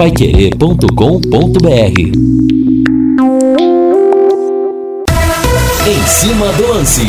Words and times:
paiquerê.com.br 0.00 2.00
Em 5.86 6.02
cima 6.06 6.50
do 6.54 6.68
lance. 6.68 7.02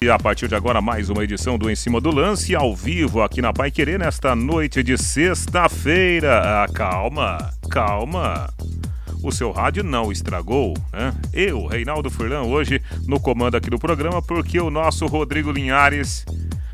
E 0.00 0.08
a 0.08 0.16
partir 0.16 0.46
de 0.46 0.54
agora, 0.54 0.80
mais 0.80 1.10
uma 1.10 1.24
edição 1.24 1.58
do 1.58 1.68
Em 1.68 1.74
Cima 1.74 2.00
do 2.00 2.14
Lance, 2.14 2.54
ao 2.54 2.72
vivo 2.72 3.20
aqui 3.20 3.42
na 3.42 3.52
Pai 3.52 3.72
Querer, 3.72 3.98
nesta 3.98 4.36
noite 4.36 4.80
de 4.80 4.96
sexta-feira. 4.96 6.38
Ah, 6.38 6.66
calma, 6.72 7.50
calma. 7.68 8.48
O 9.20 9.32
seu 9.32 9.50
rádio 9.50 9.82
não 9.82 10.12
estragou, 10.12 10.72
né? 10.92 11.12
Eu, 11.32 11.66
Reinaldo 11.66 12.12
Furlan, 12.12 12.42
hoje 12.42 12.80
no 13.08 13.18
comando 13.18 13.56
aqui 13.56 13.68
do 13.68 13.78
programa, 13.80 14.22
porque 14.22 14.60
o 14.60 14.70
nosso 14.70 15.04
Rodrigo 15.06 15.50
Linhares, 15.50 16.24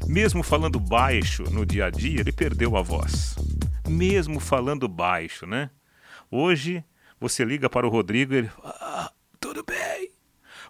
mesmo 0.06 0.43
falando 0.43 0.79
baixo 0.79 1.45
no 1.50 1.64
dia 1.64 1.86
a 1.86 1.90
dia, 1.90 2.20
ele 2.20 2.30
perdeu 2.30 2.77
a 2.77 2.82
voz. 2.82 3.34
Mesmo 3.93 4.40
falando 4.40 4.88
baixo, 4.88 5.46
né? 5.46 5.71
Hoje, 6.30 6.82
você 7.21 7.44
liga 7.44 7.68
para 7.68 7.86
o 7.86 7.90
Rodrigo 7.90 8.32
e 8.32 8.39
ele 8.39 8.49
fala, 8.49 8.75
ah, 8.80 9.12
tudo 9.39 9.62
bem, 9.62 10.11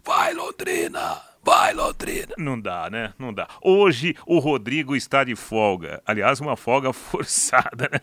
vai 0.05 0.34
Londrina, 0.34 1.23
Vai, 1.45 1.74
Londrina. 1.74 2.34
Não 2.38 2.60
dá, 2.60 2.88
né? 2.88 3.12
Não 3.19 3.34
dá. 3.34 3.48
Hoje 3.60 4.15
o 4.24 4.38
Rodrigo 4.38 4.95
está 4.95 5.24
de 5.24 5.34
folga. 5.34 6.01
Aliás, 6.06 6.41
uma 6.41 6.56
folga 6.56 6.93
forçada, 6.95 7.91
né? 7.93 7.98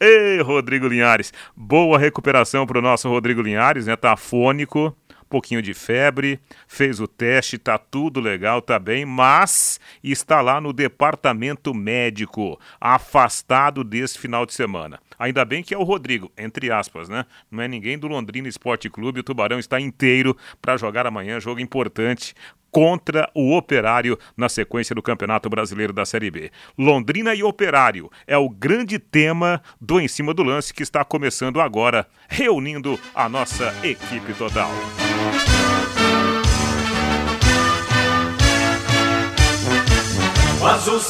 Ei, 0.00 0.40
Rodrigo 0.40 0.88
Linhares. 0.88 1.32
Boa 1.56 1.96
recuperação 1.96 2.66
para 2.66 2.80
o 2.80 2.82
nosso 2.82 3.08
Rodrigo 3.08 3.40
Linhares, 3.40 3.86
né? 3.86 3.94
Tá 3.94 4.16
fônico, 4.16 4.96
pouquinho 5.32 5.62
de 5.62 5.72
febre, 5.72 6.38
fez 6.68 7.00
o 7.00 7.08
teste, 7.08 7.56
tá 7.56 7.78
tudo 7.78 8.20
legal, 8.20 8.60
tá 8.60 8.78
bem, 8.78 9.06
mas 9.06 9.80
está 10.04 10.42
lá 10.42 10.60
no 10.60 10.74
departamento 10.74 11.72
médico, 11.72 12.60
afastado 12.78 13.82
desse 13.82 14.18
final 14.18 14.44
de 14.44 14.52
semana. 14.52 15.00
Ainda 15.22 15.44
bem 15.44 15.62
que 15.62 15.72
é 15.72 15.78
o 15.78 15.84
Rodrigo, 15.84 16.32
entre 16.36 16.68
aspas, 16.72 17.08
né? 17.08 17.24
Não 17.48 17.62
é 17.62 17.68
ninguém 17.68 17.96
do 17.96 18.08
Londrina 18.08 18.48
Esporte 18.48 18.90
Clube. 18.90 19.20
O 19.20 19.22
Tubarão 19.22 19.60
está 19.60 19.80
inteiro 19.80 20.36
para 20.60 20.76
jogar 20.76 21.06
amanhã, 21.06 21.38
jogo 21.38 21.60
importante 21.60 22.34
contra 22.72 23.30
o 23.32 23.56
Operário 23.56 24.18
na 24.36 24.48
sequência 24.48 24.96
do 24.96 25.02
Campeonato 25.02 25.48
Brasileiro 25.48 25.92
da 25.92 26.04
Série 26.04 26.28
B. 26.28 26.50
Londrina 26.76 27.36
e 27.36 27.42
Operário 27.44 28.10
é 28.26 28.36
o 28.36 28.48
grande 28.48 28.98
tema 28.98 29.62
do 29.80 30.00
Em 30.00 30.08
Cima 30.08 30.34
do 30.34 30.42
Lance 30.42 30.74
que 30.74 30.82
está 30.82 31.04
começando 31.04 31.60
agora, 31.60 32.04
reunindo 32.28 32.98
a 33.14 33.28
nossa 33.28 33.72
equipe 33.86 34.34
total. 34.34 34.72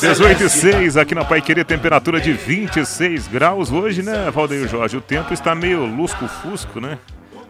18 0.00 0.44
e 0.44 0.48
6 0.48 0.96
aqui 0.96 1.14
na 1.14 1.24
Pai 1.26 1.42
temperatura 1.62 2.18
de 2.18 2.32
26 2.32 3.28
graus. 3.28 3.70
Hoje, 3.70 4.02
né, 4.02 4.30
Valdeir 4.30 4.66
Jorge? 4.66 4.96
O 4.96 5.00
tempo 5.00 5.34
está 5.34 5.54
meio 5.54 5.84
lusco-fusco, 5.84 6.80
né? 6.80 6.98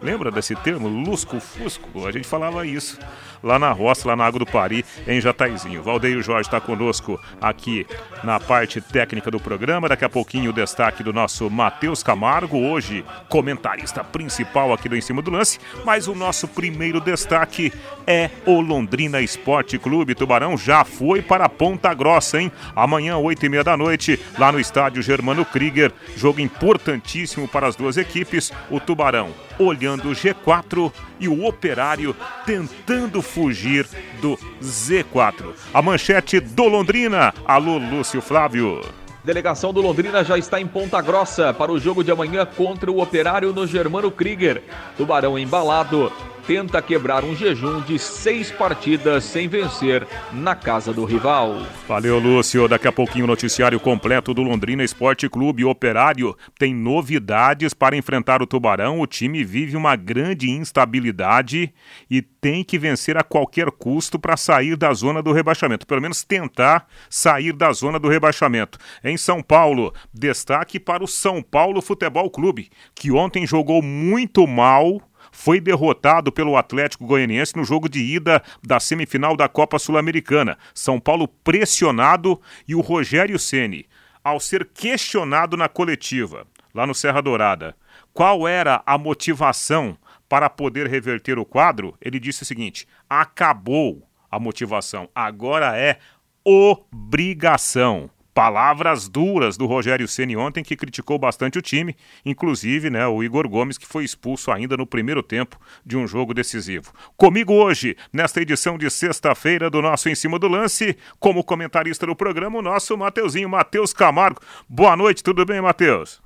Lembra 0.02 0.30
desse 0.30 0.56
termo? 0.56 0.88
Lusco-fusco? 0.88 2.06
A 2.06 2.10
gente 2.10 2.26
falava 2.26 2.66
isso 2.66 2.98
lá 3.42 3.58
na 3.58 3.72
roça, 3.72 4.08
lá 4.08 4.16
na 4.16 4.24
Água 4.24 4.40
do 4.40 4.46
Pari, 4.46 4.84
em 5.06 5.20
Jataizinho. 5.20 5.82
Valdeir 5.82 6.22
Jorge 6.22 6.48
está 6.48 6.60
conosco 6.60 7.20
aqui 7.40 7.86
na 8.22 8.38
parte 8.38 8.80
técnica 8.80 9.30
do 9.30 9.40
programa. 9.40 9.88
Daqui 9.88 10.04
a 10.04 10.08
pouquinho 10.08 10.50
o 10.50 10.52
destaque 10.52 11.02
do 11.02 11.12
nosso 11.12 11.50
Matheus 11.50 12.02
Camargo, 12.02 12.58
hoje 12.58 13.04
comentarista 13.28 14.04
principal 14.04 14.72
aqui 14.72 14.88
do 14.88 14.96
Em 14.96 15.00
Cima 15.00 15.22
do 15.22 15.30
Lance. 15.30 15.58
Mas 15.84 16.06
o 16.06 16.14
nosso 16.14 16.46
primeiro 16.46 17.00
destaque 17.00 17.72
é 18.06 18.30
o 18.46 18.60
Londrina 18.60 19.20
Esporte 19.20 19.78
Clube. 19.78 20.14
Tubarão 20.14 20.56
já 20.56 20.84
foi 20.84 21.22
para 21.22 21.48
Ponta 21.48 21.92
Grossa, 21.94 22.40
hein? 22.40 22.50
Amanhã, 22.74 23.16
8 23.16 23.46
e 23.46 23.48
meia 23.48 23.64
da 23.64 23.76
noite, 23.76 24.18
lá 24.38 24.52
no 24.52 24.60
estádio 24.60 25.02
Germano 25.02 25.44
Krieger. 25.44 25.92
Jogo 26.16 26.40
importantíssimo 26.40 27.48
para 27.48 27.66
as 27.66 27.76
duas 27.76 27.96
equipes. 27.96 28.52
O 28.70 28.78
Tubarão 28.80 29.30
olhando 29.64 30.10
o 30.10 30.12
G4 30.12 30.92
e 31.18 31.28
o 31.28 31.44
Operário 31.44 32.14
tentando 32.44 33.22
fugir 33.22 33.86
do 34.20 34.36
Z4. 34.62 35.54
A 35.72 35.80
manchete 35.80 36.40
do 36.40 36.64
Londrina. 36.64 37.32
Alô, 37.44 37.78
Lúcio 37.78 38.20
Flávio. 38.20 38.80
Delegação 39.24 39.72
do 39.72 39.80
Londrina 39.80 40.24
já 40.24 40.36
está 40.36 40.60
em 40.60 40.66
Ponta 40.66 41.00
Grossa 41.00 41.54
para 41.54 41.70
o 41.70 41.78
jogo 41.78 42.02
de 42.02 42.10
amanhã 42.10 42.44
contra 42.44 42.90
o 42.90 43.00
Operário 43.00 43.52
no 43.52 43.66
Germano 43.66 44.10
Krieger. 44.10 44.62
Tubarão 44.96 45.38
embalado 45.38 46.12
tenta 46.46 46.82
quebrar 46.82 47.24
um 47.24 47.34
jejum 47.34 47.80
de 47.80 47.98
seis 47.98 48.50
partidas 48.50 49.24
sem 49.24 49.48
vencer 49.48 50.06
na 50.32 50.54
casa 50.54 50.92
do 50.92 51.04
rival. 51.04 51.62
Valeu, 51.86 52.18
Lúcio. 52.18 52.68
Daqui 52.68 52.88
a 52.88 52.92
pouquinho 52.92 53.24
o 53.24 53.28
noticiário 53.28 53.78
completo 53.78 54.34
do 54.34 54.42
Londrina 54.42 54.82
Esporte 54.82 55.28
Clube 55.28 55.64
Operário 55.64 56.36
tem 56.58 56.74
novidades 56.74 57.74
para 57.74 57.96
enfrentar 57.96 58.42
o 58.42 58.46
Tubarão. 58.46 59.00
O 59.00 59.06
time 59.06 59.44
vive 59.44 59.76
uma 59.76 59.96
grande 59.96 60.50
instabilidade 60.50 61.72
e 62.10 62.22
tem 62.22 62.64
que 62.64 62.78
vencer 62.78 63.16
a 63.16 63.22
qualquer 63.22 63.70
custo 63.70 64.18
para 64.18 64.36
sair 64.36 64.76
da 64.76 64.92
zona 64.92 65.22
do 65.22 65.32
rebaixamento. 65.32 65.86
Pelo 65.86 66.02
menos 66.02 66.24
tentar 66.24 66.86
sair 67.08 67.52
da 67.52 67.72
zona 67.72 67.98
do 67.98 68.08
rebaixamento. 68.08 68.78
Em 69.04 69.16
São 69.16 69.42
Paulo, 69.42 69.94
destaque 70.12 70.80
para 70.80 71.04
o 71.04 71.08
São 71.08 71.42
Paulo 71.42 71.80
Futebol 71.80 72.30
Clube, 72.30 72.68
que 72.94 73.12
ontem 73.12 73.46
jogou 73.46 73.80
muito 73.82 74.46
mal 74.46 75.00
foi 75.32 75.60
derrotado 75.60 76.30
pelo 76.30 76.56
Atlético 76.56 77.06
Goianiense 77.06 77.56
no 77.56 77.64
jogo 77.64 77.88
de 77.88 77.98
ida 78.00 78.40
da 78.62 78.78
semifinal 78.78 79.36
da 79.36 79.48
Copa 79.48 79.78
Sul-Americana. 79.78 80.58
São 80.74 81.00
Paulo 81.00 81.26
pressionado 81.26 82.40
e 82.68 82.74
o 82.74 82.80
Rogério 82.80 83.38
Ceni, 83.38 83.86
ao 84.22 84.38
ser 84.38 84.68
questionado 84.72 85.56
na 85.56 85.68
coletiva, 85.68 86.46
lá 86.72 86.86
no 86.86 86.94
Serra 86.94 87.20
Dourada, 87.20 87.74
qual 88.12 88.46
era 88.46 88.82
a 88.86 88.96
motivação 88.96 89.96
para 90.28 90.48
poder 90.48 90.86
reverter 90.86 91.38
o 91.38 91.44
quadro, 91.44 91.96
ele 92.00 92.20
disse 92.20 92.42
o 92.42 92.46
seguinte: 92.46 92.86
acabou 93.08 94.06
a 94.30 94.38
motivação, 94.38 95.08
agora 95.14 95.76
é 95.76 95.98
obrigação. 96.44 98.08
Palavras 98.34 99.08
duras 99.08 99.58
do 99.58 99.66
Rogério 99.66 100.08
Ceni 100.08 100.36
ontem, 100.36 100.64
que 100.64 100.74
criticou 100.74 101.18
bastante 101.18 101.58
o 101.58 101.62
time, 101.62 101.94
inclusive 102.24 102.88
né, 102.88 103.06
o 103.06 103.22
Igor 103.22 103.46
Gomes, 103.46 103.76
que 103.76 103.86
foi 103.86 104.04
expulso 104.04 104.50
ainda 104.50 104.74
no 104.74 104.86
primeiro 104.86 105.22
tempo 105.22 105.60
de 105.84 105.98
um 105.98 106.06
jogo 106.06 106.32
decisivo. 106.32 106.92
Comigo 107.14 107.52
hoje, 107.52 107.94
nesta 108.10 108.40
edição 108.40 108.78
de 108.78 108.88
sexta-feira 108.88 109.68
do 109.68 109.82
nosso 109.82 110.08
Em 110.08 110.14
Cima 110.14 110.38
do 110.38 110.48
Lance, 110.48 110.96
como 111.20 111.44
comentarista 111.44 112.06
do 112.06 112.16
programa, 112.16 112.58
o 112.58 112.62
nosso 112.62 112.96
Mateuzinho, 112.96 113.50
Matheus 113.50 113.92
Camargo. 113.92 114.40
Boa 114.66 114.96
noite, 114.96 115.22
tudo 115.22 115.44
bem, 115.44 115.60
Matheus? 115.60 116.22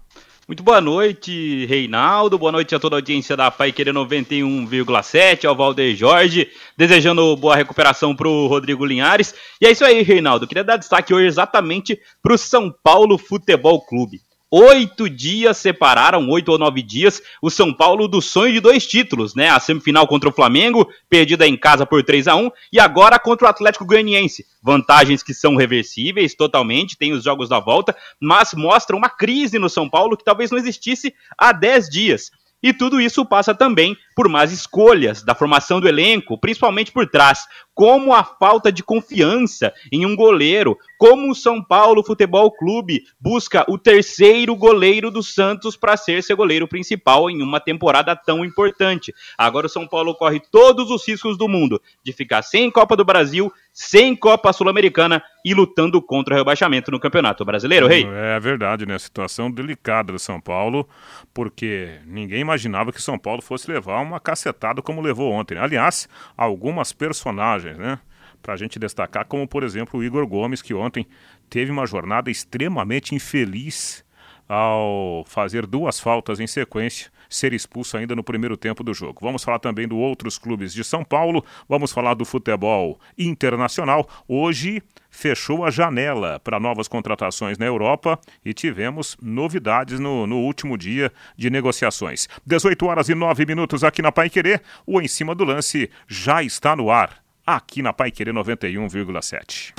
Muito 0.49 0.63
boa 0.63 0.81
noite, 0.81 1.67
Reinaldo. 1.67 2.39
Boa 2.39 2.53
noite 2.53 2.73
a 2.73 2.79
toda 2.79 2.95
a 2.95 2.99
audiência 2.99 3.37
da 3.37 3.51
Pai 3.51 3.73
Querer 3.73 3.93
91,7, 3.93 5.45
ao 5.45 5.57
Valdeir 5.57 5.97
Jorge. 5.97 6.49
Desejando 6.77 7.37
boa 7.37 7.57
recuperação 7.57 8.15
para 8.15 8.29
o 8.29 8.47
Rodrigo 8.47 8.87
Linhares. 8.87 9.35
E 9.61 9.67
é 9.67 9.73
isso 9.73 9.85
aí, 9.85 10.03
Reinaldo. 10.03 10.47
Queria 10.47 10.63
dar 10.63 10.77
destaque 10.77 11.13
hoje 11.13 11.27
exatamente 11.27 11.99
para 12.23 12.33
o 12.33 12.39
São 12.39 12.71
Paulo 12.71 13.19
Futebol 13.19 13.85
Clube. 13.85 14.21
Oito 14.49 15.11
dias 15.11 15.57
separaram, 15.57 16.31
oito 16.31 16.53
ou 16.53 16.59
nove 16.59 16.81
dias, 16.81 17.21
o 17.43 17.51
São 17.51 17.75
Paulo 17.75 18.07
do 18.07 18.23
sonho 18.23 18.53
de 18.53 18.61
dois 18.61 18.87
títulos, 18.87 19.35
né? 19.35 19.49
A 19.49 19.59
semifinal 19.59 20.07
contra 20.07 20.29
o 20.29 20.33
Flamengo, 20.33 20.89
perdida 21.11 21.49
em 21.49 21.57
casa 21.57 21.85
por 21.85 22.05
3 22.05 22.29
a 22.29 22.37
1 22.37 22.51
e 22.73 22.79
agora 22.79 23.19
contra 23.19 23.49
o 23.49 23.51
Atlético 23.51 23.85
Goianiense. 23.85 24.47
Vantagens 24.63 25.21
que 25.21 25.35
são 25.35 25.57
reversíveis 25.57 26.37
totalmente, 26.37 26.97
tem 26.97 27.13
os 27.13 27.25
jogos 27.25 27.49
da 27.49 27.59
volta, 27.59 27.97
mas 28.21 28.55
mostra 28.55 28.95
uma 28.95 29.09
crise 29.09 29.59
no 29.59 29.69
São 29.69 29.91
Paulo 29.91 30.17
que 30.17 30.25
talvez 30.25 30.53
não 30.53 30.59
existisse 30.59 31.13
há 31.37 31.51
10 31.53 31.89
dias. 31.89 32.31
E 32.63 32.73
tudo 32.73 33.01
isso 33.01 33.27
passa 33.27 33.55
também 33.55 33.97
por 34.15 34.29
más 34.29 34.51
escolhas 34.51 35.23
da 35.23 35.35
formação 35.35 35.81
do 35.81 35.89
elenco, 35.89 36.39
principalmente 36.39 36.91
por 36.91 37.07
trás 37.07 37.47
como 37.77 38.15
a 38.15 38.25
falta 38.25 38.73
de 38.73 38.83
confiança 38.83 39.71
em 39.93 40.07
um 40.07 40.17
goleiro, 40.17 40.79
como 40.97 41.31
o 41.31 41.35
São 41.35 41.63
Paulo 41.63 42.03
Futebol 42.03 42.51
Clube 42.51 43.05
busca 43.21 43.67
o 43.69 43.77
terceiro 43.77 44.57
goleiro 44.57 45.11
do 45.11 45.23
Santos 45.23 45.77
para 45.77 45.95
ser 45.95 46.23
seu 46.23 46.39
goleiro 46.39 46.67
principal 46.67 47.29
em 47.29 47.43
uma 47.43 47.61
temporada 47.61 48.17
tão 48.17 48.43
importante. 48.47 49.15
Agora 49.37 49.67
o 49.67 49.69
São 49.69 49.87
Paulo 49.87 50.15
corre 50.15 50.41
todos 50.51 50.91
os 50.91 51.07
riscos 51.07 51.37
do 51.37 51.47
mundo 51.47 51.79
de 52.03 52.15
ficar 52.15 52.41
sem 52.41 52.71
Copa 52.71 52.97
do 52.97 53.05
Brasil, 53.05 53.53
sem 53.75 54.17
Copa 54.17 54.55
Sul-Americana 54.55 55.23
e 55.45 55.53
lutando 55.53 56.01
contra 56.01 56.35
o 56.35 56.39
rebaixamento 56.39 56.91
no 56.91 56.99
Campeonato 56.99 57.45
Brasileiro, 57.45 57.87
Rei. 57.87 58.07
É 58.11 58.41
verdade, 58.41 58.87
né? 58.87 58.99
Situação 58.99 59.51
delicada 59.51 60.15
do 60.15 60.19
São 60.19 60.41
Paulo, 60.41 60.89
porque 61.35 61.99
ninguém 62.07 62.41
imaginava 62.41 62.91
que 62.91 62.99
o 62.99 63.03
São 63.03 63.19
Paulo 63.19 63.43
fosse 63.43 63.71
levar 63.71 64.01
uma 64.01 64.19
cacetada 64.19 64.81
como 64.81 65.03
levou 65.03 65.31
ontem. 65.31 65.59
Aliás, 65.59 66.09
algumas 66.39 66.91
personagens 66.95 67.66
né? 67.75 67.99
Para 68.43 68.55
a 68.55 68.57
gente 68.57 68.79
destacar, 68.79 69.27
como 69.27 69.47
por 69.47 69.63
exemplo 69.63 69.99
o 69.99 70.05
Igor 70.05 70.27
Gomes, 70.27 70.63
que 70.63 70.75
ontem 70.75 71.07
teve 71.49 71.71
uma 71.71 71.87
jornada 71.87 72.31
extremamente 72.31 73.15
infeliz 73.15 74.05
ao 74.49 75.25
fazer 75.27 75.67
duas 75.67 75.99
faltas 75.99 76.39
em 76.39 76.47
sequência 76.47 77.11
ser 77.29 77.53
expulso 77.53 77.97
ainda 77.97 78.15
no 78.15 78.23
primeiro 78.23 78.57
tempo 78.57 78.83
do 78.83 78.95
jogo. 78.95 79.21
Vamos 79.21 79.45
falar 79.45 79.59
também 79.59 79.87
do 79.87 79.97
outros 79.97 80.39
clubes 80.39 80.73
de 80.73 80.85
São 80.85 81.05
Paulo, 81.05 81.45
vamos 81.69 81.93
falar 81.93 82.15
do 82.15 82.25
futebol 82.25 82.99
internacional. 83.19 84.09
Hoje 84.29 84.83
fechou 85.11 85.65
a 85.65 85.71
janela 85.71 86.41
para 86.41 86.61
novas 86.61 86.89
contratações 86.89 87.59
na 87.59 87.67
Europa 87.67 88.19
e 88.45 88.53
tivemos 88.53 89.17
novidades 89.21 89.99
no, 89.99 90.27
no, 90.27 90.39
último 90.41 90.77
dia 90.77 91.13
de 91.37 91.49
negociações. 91.49 92.29
18 92.45 92.87
horas 92.87 93.09
e 93.09 93.15
9 93.15 93.47
minutos 93.47 93.83
aqui 93.83 94.03
na 94.03 94.13
Pai 94.13 94.29
Querer, 94.29 94.63
o 94.87 95.01
Em 95.01 95.09
Cima 95.09 95.35
do 95.35 95.45
Lance 95.45 95.91
já 96.07 96.43
está 96.43 96.77
no 96.77 96.91
ar, 96.91 97.26
aqui 97.47 97.81
na 97.81 97.93
Pai 97.93 98.11
Querer 98.11 98.35
91,7. 98.35 99.75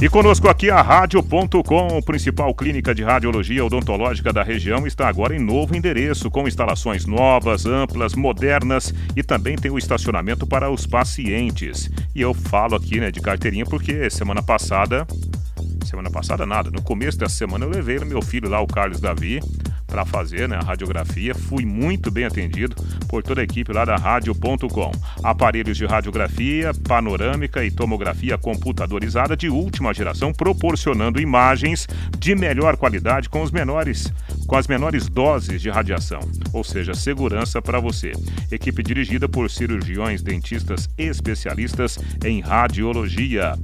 E 0.00 0.08
conosco 0.08 0.48
aqui 0.48 0.70
a 0.70 0.80
Rádio.com, 0.80 2.00
principal 2.00 2.54
clínica 2.54 2.94
de 2.94 3.02
radiologia 3.02 3.62
odontológica 3.62 4.32
da 4.32 4.42
região, 4.42 4.86
está 4.86 5.06
agora 5.06 5.36
em 5.36 5.38
novo 5.38 5.76
endereço, 5.76 6.30
com 6.30 6.48
instalações 6.48 7.04
novas, 7.04 7.66
amplas, 7.66 8.14
modernas 8.14 8.94
e 9.14 9.22
também 9.22 9.56
tem 9.56 9.70
o 9.70 9.76
estacionamento 9.76 10.46
para 10.46 10.70
os 10.70 10.86
pacientes. 10.86 11.90
E 12.14 12.22
eu 12.22 12.32
falo 12.32 12.76
aqui 12.76 12.98
né, 12.98 13.10
de 13.10 13.20
carteirinha 13.20 13.66
porque 13.66 14.08
semana 14.08 14.42
passada. 14.42 15.06
Semana 15.90 16.08
passada 16.08 16.46
nada, 16.46 16.70
no 16.70 16.80
começo 16.80 17.18
dessa 17.18 17.34
semana 17.34 17.64
eu 17.64 17.68
levei 17.68 17.98
meu 17.98 18.22
filho 18.22 18.48
lá, 18.48 18.60
o 18.60 18.66
Carlos 18.68 19.00
Davi, 19.00 19.40
para 19.88 20.04
fazer 20.04 20.48
né, 20.48 20.54
a 20.54 20.64
radiografia. 20.64 21.34
Fui 21.34 21.64
muito 21.64 22.12
bem 22.12 22.24
atendido 22.24 22.76
por 23.08 23.24
toda 23.24 23.40
a 23.40 23.44
equipe 23.44 23.72
lá 23.72 23.84
da 23.84 23.96
Rádio.com. 23.96 24.92
Aparelhos 25.20 25.76
de 25.76 25.84
radiografia, 25.84 26.70
panorâmica 26.86 27.64
e 27.64 27.72
tomografia 27.72 28.38
computadorizada 28.38 29.36
de 29.36 29.48
última 29.48 29.92
geração, 29.92 30.32
proporcionando 30.32 31.20
imagens 31.20 31.88
de 32.20 32.36
melhor 32.36 32.76
qualidade 32.76 33.28
com 33.28 33.42
os 33.42 33.50
menores, 33.50 34.12
com 34.46 34.54
as 34.54 34.68
menores 34.68 35.08
doses 35.08 35.60
de 35.60 35.70
radiação, 35.70 36.20
ou 36.52 36.62
seja, 36.62 36.94
segurança 36.94 37.60
para 37.60 37.80
você. 37.80 38.12
Equipe 38.52 38.80
dirigida 38.80 39.28
por 39.28 39.50
cirurgiões 39.50 40.22
dentistas 40.22 40.88
especialistas 40.96 41.98
em 42.24 42.40
radiologia. 42.40 43.58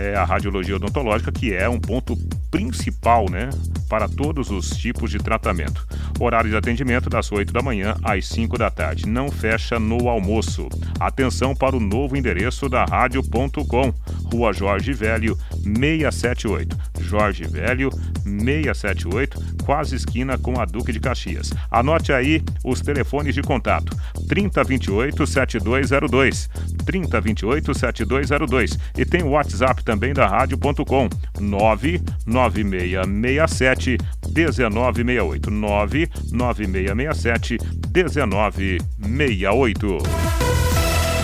É 0.00 0.14
a 0.14 0.24
radiologia 0.24 0.76
odontológica 0.76 1.32
que 1.32 1.52
é 1.52 1.68
um 1.68 1.80
ponto 1.80 2.16
principal, 2.52 3.28
né, 3.28 3.50
para 3.88 4.08
todos 4.08 4.48
os 4.50 4.70
tipos 4.70 5.10
de 5.10 5.18
tratamento. 5.18 5.84
Horário 6.20 6.48
de 6.48 6.56
atendimento 6.56 7.10
das 7.10 7.32
8 7.32 7.52
da 7.52 7.60
manhã 7.60 7.96
às 8.04 8.26
5 8.28 8.56
da 8.56 8.70
tarde. 8.70 9.08
Não 9.08 9.28
fecha 9.28 9.78
no 9.78 10.08
almoço. 10.08 10.68
Atenção 11.00 11.54
para 11.54 11.76
o 11.76 11.80
novo 11.80 12.16
endereço 12.16 12.68
da 12.68 12.84
rádio.com. 12.84 13.92
Rua 14.32 14.52
Jorge 14.52 14.92
Velho, 14.92 15.36
678. 15.64 16.76
Jorge 17.08 17.44
Velho, 17.44 17.90
678, 18.22 19.64
quase 19.64 19.96
esquina 19.96 20.38
com 20.38 20.60
a 20.60 20.64
Duque 20.64 20.92
de 20.92 21.00
Caxias. 21.00 21.52
Anote 21.70 22.12
aí 22.12 22.42
os 22.64 22.80
telefones 22.80 23.34
de 23.34 23.42
contato: 23.42 23.96
3028 24.28 25.26
7202, 25.26 26.48
3028 26.84 27.74
7202 27.74 28.78
e 28.96 29.04
tem 29.04 29.22
o 29.22 29.30
WhatsApp 29.30 29.82
também 29.82 30.12
da 30.12 30.24
rádio.com 30.26 31.08
99667 31.40 33.98
1968 34.34 35.50
99667 35.50 37.58
1968 37.92 40.37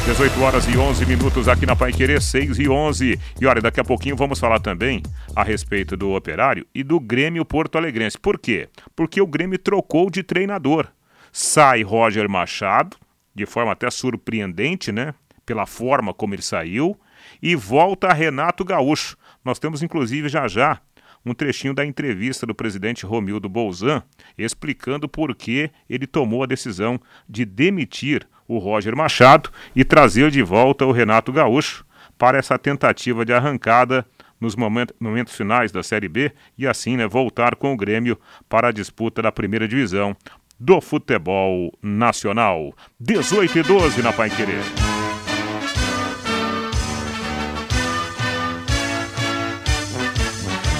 18 0.04 0.42
horas 0.42 0.68
e 0.68 0.76
11 0.76 1.06
minutos 1.06 1.48
aqui 1.48 1.64
na 1.64 1.74
Pai 1.74 1.90
Querer, 1.90 2.20
6 2.20 2.58
e 2.58 2.68
11. 2.68 3.18
E 3.40 3.46
olha, 3.46 3.62
daqui 3.62 3.80
a 3.80 3.84
pouquinho 3.84 4.14
vamos 4.14 4.38
falar 4.38 4.60
também 4.60 5.02
a 5.34 5.42
respeito 5.42 5.96
do 5.96 6.14
Operário 6.14 6.66
e 6.74 6.82
do 6.82 7.00
Grêmio 7.00 7.42
Porto 7.42 7.78
Alegrense. 7.78 8.18
Por 8.18 8.38
quê? 8.38 8.68
Porque 8.94 9.18
o 9.18 9.26
Grêmio 9.26 9.58
trocou 9.58 10.10
de 10.10 10.22
treinador. 10.22 10.88
Sai 11.32 11.82
Roger 11.82 12.28
Machado, 12.28 12.98
de 13.34 13.46
forma 13.46 13.72
até 13.72 13.90
surpreendente, 13.90 14.92
né? 14.92 15.14
Pela 15.46 15.64
forma 15.64 16.12
como 16.12 16.34
ele 16.34 16.42
saiu, 16.42 16.94
e 17.42 17.56
volta 17.56 18.12
Renato 18.12 18.62
Gaúcho. 18.62 19.16
Nós 19.42 19.58
temos 19.58 19.82
inclusive 19.82 20.28
já 20.28 20.46
já 20.46 20.82
um 21.24 21.32
trechinho 21.32 21.72
da 21.72 21.84
entrevista 21.84 22.46
do 22.46 22.54
presidente 22.54 23.06
Romildo 23.06 23.48
Bolzan 23.48 24.02
explicando 24.36 25.08
por 25.08 25.34
que 25.34 25.70
ele 25.88 26.06
tomou 26.06 26.42
a 26.42 26.46
decisão 26.46 27.00
de 27.26 27.46
demitir 27.46 28.28
o 28.46 28.58
Roger 28.58 28.96
Machado 28.96 29.50
e 29.75 29.85
trazer 29.85 30.31
de 30.31 30.43
volta 30.43 30.85
o 30.85 30.93
Renato 30.93 31.32
Gaúcho 31.32 31.85
para 32.19 32.38
essa 32.38 32.58
tentativa 32.58 33.25
de 33.25 33.32
arrancada 33.32 34.06
nos 34.41 34.55
momentos, 34.56 35.35
finais 35.35 35.73
da 35.73 35.82
Série 35.82 36.08
B 36.08 36.32
e 36.58 36.67
assim 36.67 36.96
né, 36.96 37.06
voltar 37.06 37.56
com 37.56 37.73
o 37.73 37.76
Grêmio 37.76 38.19
para 38.49 38.69
a 38.69 38.73
disputa 38.73 39.23
da 39.23 39.32
primeira 39.32 39.67
divisão 39.67 40.17
do 40.58 40.81
futebol 40.81 41.73
nacional. 41.82 42.75
18 43.00 43.58
e 43.58 43.62
12 43.62 44.02
na 44.02 44.12
Pai 44.12 44.31
Querer. 44.31 44.83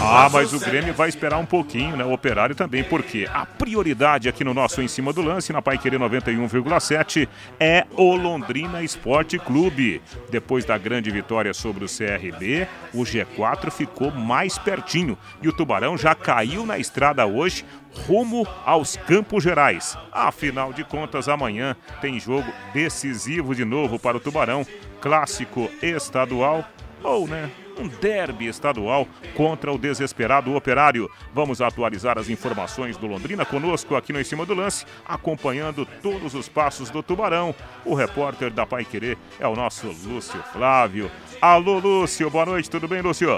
Ah, 0.07 0.29
mas 0.31 0.53
o 0.53 0.61
Grêmio 0.61 0.93
vai 0.93 1.09
esperar 1.09 1.39
um 1.39 1.47
pouquinho, 1.47 1.97
né? 1.97 2.05
O 2.05 2.13
Operário 2.13 2.55
também, 2.55 2.85
porque 2.85 3.27
a 3.33 3.47
prioridade 3.47 4.29
aqui 4.29 4.45
no 4.45 4.53
nosso 4.53 4.83
Em 4.83 4.89
Cima 4.89 5.13
do 5.13 5.23
Lance, 5.23 5.53
na 5.53 5.63
Pai 5.63 5.79
Querer 5.79 5.99
91,7, 5.99 7.27
é 7.59 7.87
o 7.97 8.15
Londrina 8.15 8.83
Esporte 8.83 9.39
Clube. 9.39 10.03
Depois 10.31 10.65
da 10.65 10.77
grande 10.77 11.11
vitória 11.11 11.55
sobre 11.55 11.85
o 11.85 11.89
CRB, 11.89 12.69
o 12.93 13.03
G4 13.03 13.71
ficou 13.71 14.11
mais 14.11 14.59
pertinho 14.59 15.17
e 15.43 15.49
o 15.49 15.53
Tubarão 15.53 15.97
já 15.97 16.15
caiu 16.15 16.67
na 16.67 16.79
estrada 16.79 17.27
hoje, 17.27 17.65
rumo 18.07 18.47
aos 18.65 18.97
Campos 18.97 19.43
Gerais. 19.43 19.97
Afinal 20.13 20.73
de 20.73 20.85
contas, 20.85 21.29
amanhã 21.29 21.75
tem 22.01 22.21
jogo 22.21 22.53
decisivo 22.75 23.55
de 23.55 23.65
novo 23.65 23.99
para 23.99 24.19
o 24.19 24.21
Tubarão, 24.21 24.67
clássico 25.01 25.71
estadual 25.83 26.65
ou, 27.03 27.27
né, 27.27 27.51
um 27.79 27.89
derby 27.89 28.47
estadual 28.47 29.07
contra 29.35 29.73
o 29.73 29.79
desesperado 29.79 30.55
operário. 30.55 31.11
Vamos 31.33 31.61
atualizar 31.61 32.19
as 32.19 32.29
informações 32.29 32.97
do 32.97 33.07
Londrina 33.07 33.45
conosco 33.45 33.97
aqui 33.97 34.13
no 34.13 34.21
Em 34.21 34.25
Cima 34.25 34.47
do 34.47 34.55
Lance, 34.55 34.87
acompanhando 35.05 35.87
todos 36.03 36.35
os 36.35 36.49
passos 36.49 36.91
do 36.91 37.03
Tubarão. 37.03 37.55
O 37.85 37.95
repórter 37.95 38.51
da 38.51 38.67
Pai 38.67 38.85
Querer 38.85 39.19
é 39.39 39.47
o 39.47 39.57
nosso 39.57 39.87
Lúcio 39.87 40.43
Flávio. 40.53 41.11
Alô, 41.41 41.79
Lúcio, 41.79 42.31
boa 42.31 42.47
noite, 42.47 42.71
tudo 42.71 42.89
bem, 42.89 43.03
Lúcio? 43.03 43.29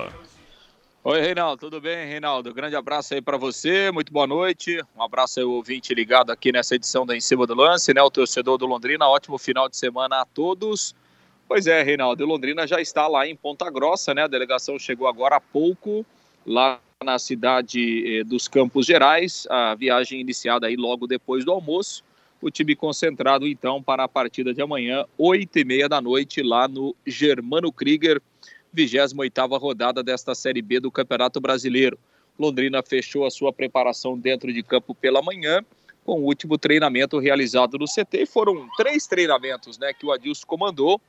Oi, 1.09 1.21
Reinaldo, 1.21 1.61
tudo 1.61 1.81
bem, 1.81 2.05
Reinaldo? 2.05 2.53
Grande 2.53 2.75
abraço 2.75 3.15
aí 3.15 3.23
para 3.23 3.37
você, 3.37 3.93
muito 3.93 4.13
boa 4.13 4.27
noite. 4.27 4.83
Um 4.97 5.03
abraço 5.05 5.39
aí, 5.39 5.47
ouvinte 5.47 5.95
ligado 5.95 6.33
aqui 6.33 6.51
nessa 6.51 6.75
edição 6.75 7.07
da 7.07 7.17
Em 7.17 7.21
Cima 7.21 7.47
do 7.47 7.55
Lance, 7.55 7.95
né? 7.95 8.03
O 8.03 8.11
torcedor 8.11 8.59
do 8.59 8.67
Londrina, 8.67 9.07
ótimo 9.07 9.39
final 9.39 9.69
de 9.69 9.77
semana 9.77 10.23
a 10.23 10.25
todos. 10.25 10.97
Pois 11.49 11.69
é, 11.69 11.81
Reinaldo, 11.81 12.27
Londrina 12.27 12.67
já 12.67 12.81
está 12.81 13.07
lá 13.07 13.27
em 13.27 13.37
Ponta 13.37 13.71
Grossa, 13.71 14.13
né? 14.13 14.25
A 14.25 14.27
delegação 14.27 14.79
chegou 14.81 15.07
agora 15.07 15.37
há 15.37 15.41
pouco, 15.41 16.05
lá 16.45 16.81
na 17.05 17.21
cidade 17.21 18.19
eh, 18.19 18.25
dos 18.25 18.49
Campos 18.49 18.85
Gerais, 18.85 19.47
a 19.49 19.75
viagem 19.77 20.21
iniciada 20.21 20.67
aí 20.67 20.75
logo 20.75 21.07
depois 21.07 21.45
do 21.45 21.53
almoço. 21.53 22.03
O 22.43 22.51
time 22.51 22.75
concentrado 22.75 23.47
então 23.47 23.81
para 23.81 24.03
a 24.03 24.09
partida 24.09 24.53
de 24.53 24.61
amanhã, 24.61 25.05
oito 25.17 25.57
e 25.59 25.65
meia 25.65 25.89
da 25.89 26.01
noite, 26.01 26.43
lá 26.43 26.67
no 26.67 26.97
Germano 27.07 27.71
Krieger, 27.71 28.21
28ª 28.75 29.59
rodada 29.59 30.03
desta 30.03 30.35
Série 30.35 30.61
B 30.61 30.81
do 30.81 30.91
Campeonato 30.91 31.41
Brasileiro. 31.41 31.97
Londrina 32.37 32.83
fechou 32.83 33.25
a 33.25 33.31
sua 33.31 33.53
preparação 33.53 34.19
dentro 34.19 34.53
de 34.53 34.65
campo 34.65 34.95
pela 34.95 35.23
manhã, 35.23 35.65
com 36.05 36.21
o 36.21 36.25
último 36.25 36.59
treinamento 36.59 37.19
realizado 37.21 37.79
no 37.79 37.87
CT. 37.87 38.23
E 38.23 38.27
foram 38.27 38.69
três 38.77 39.07
treinamentos 39.07 39.79
né, 39.79 39.93
que 39.93 40.05
o 40.05 40.13
Adilson 40.13 40.45
comandou 40.47 41.01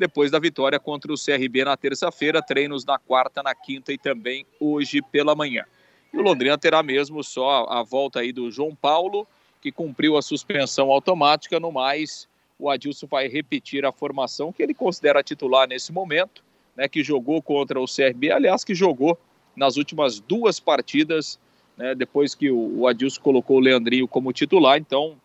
depois 0.00 0.30
da 0.30 0.38
vitória 0.38 0.80
contra 0.80 1.12
o 1.12 1.14
CRB 1.14 1.62
na 1.62 1.76
terça-feira, 1.76 2.40
treinos 2.42 2.86
na 2.86 2.98
quarta, 2.98 3.42
na 3.42 3.54
quinta 3.54 3.92
e 3.92 3.98
também 3.98 4.46
hoje 4.58 5.02
pela 5.02 5.34
manhã. 5.34 5.64
E 6.12 6.16
o 6.16 6.22
Londrina 6.22 6.56
terá 6.56 6.82
mesmo 6.82 7.22
só 7.22 7.66
a 7.68 7.82
volta 7.82 8.20
aí 8.20 8.32
do 8.32 8.50
João 8.50 8.74
Paulo, 8.74 9.28
que 9.60 9.70
cumpriu 9.70 10.16
a 10.16 10.22
suspensão 10.22 10.90
automática, 10.90 11.60
no 11.60 11.70
mais 11.70 12.26
o 12.58 12.68
Adilson 12.68 13.06
vai 13.06 13.28
repetir 13.28 13.84
a 13.84 13.92
formação 13.92 14.52
que 14.52 14.62
ele 14.62 14.74
considera 14.74 15.22
titular 15.22 15.68
nesse 15.68 15.92
momento, 15.92 16.42
né, 16.76 16.88
que 16.88 17.02
jogou 17.02 17.40
contra 17.40 17.80
o 17.80 17.86
CRB, 17.86 18.30
aliás, 18.30 18.64
que 18.64 18.74
jogou 18.74 19.18
nas 19.56 19.76
últimas 19.76 20.20
duas 20.20 20.60
partidas, 20.60 21.38
né, 21.76 21.94
depois 21.94 22.34
que 22.34 22.50
o, 22.50 22.86
Adilson 22.86 23.20
colocou 23.20 23.58
o 23.58 23.60
Leandrinho 23.60 24.06
como 24.06 24.32
titular, 24.32 24.78
então, 24.78 25.16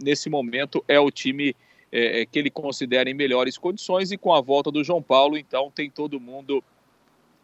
nesse 0.00 0.30
momento, 0.30 0.84
é 0.86 1.00
o 1.00 1.10
time 1.10 1.54
é, 1.90 2.20
é, 2.20 2.26
que 2.26 2.38
ele 2.38 2.50
considera 2.50 3.08
em 3.08 3.14
melhores 3.14 3.56
condições 3.56 4.12
e 4.12 4.18
com 4.18 4.32
a 4.34 4.40
volta 4.40 4.70
do 4.70 4.84
João 4.84 5.02
Paulo, 5.02 5.38
então 5.38 5.70
tem 5.70 5.90
todo 5.90 6.20
mundo 6.20 6.62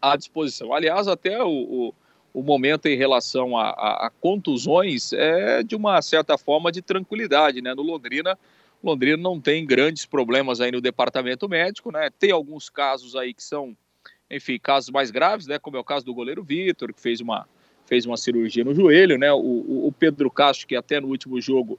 à 0.00 0.16
disposição. 0.16 0.72
Aliás, 0.74 1.08
até 1.08 1.42
o, 1.42 1.48
o, 1.48 1.94
o 2.34 2.42
momento 2.42 2.86
em 2.86 2.96
relação 2.96 3.56
a, 3.56 3.70
a, 3.70 4.06
a, 4.06 4.10
contusões 4.20 5.12
é 5.12 5.62
de 5.62 5.74
uma 5.74 6.00
certa 6.02 6.36
forma 6.36 6.70
de 6.70 6.82
tranquilidade, 6.82 7.62
né? 7.62 7.74
No 7.74 7.82
Londrina, 7.82 8.38
Londrina 8.82 9.16
não 9.16 9.40
tem 9.40 9.64
grandes 9.64 10.04
problemas 10.04 10.60
aí 10.60 10.70
no 10.70 10.80
departamento 10.80 11.48
médico, 11.48 11.90
né? 11.90 12.10
Tem 12.10 12.30
alguns 12.30 12.68
casos 12.68 13.16
aí 13.16 13.32
que 13.32 13.42
são, 13.42 13.74
enfim, 14.30 14.58
casos 14.58 14.90
mais 14.90 15.10
graves, 15.10 15.46
né? 15.46 15.58
Como 15.58 15.78
é 15.78 15.80
o 15.80 15.84
caso 15.84 16.04
do 16.04 16.12
goleiro 16.12 16.44
Vitor, 16.44 16.92
que 16.92 17.00
fez 17.00 17.20
uma 17.20 17.46
fez 17.86 18.06
uma 18.06 18.16
cirurgia 18.16 18.64
no 18.64 18.74
joelho, 18.74 19.18
né? 19.18 19.32
O, 19.32 19.86
o 19.86 19.94
Pedro 19.98 20.30
Castro, 20.30 20.66
que 20.66 20.74
até 20.76 21.00
no 21.00 21.08
último 21.08 21.40
jogo 21.40 21.78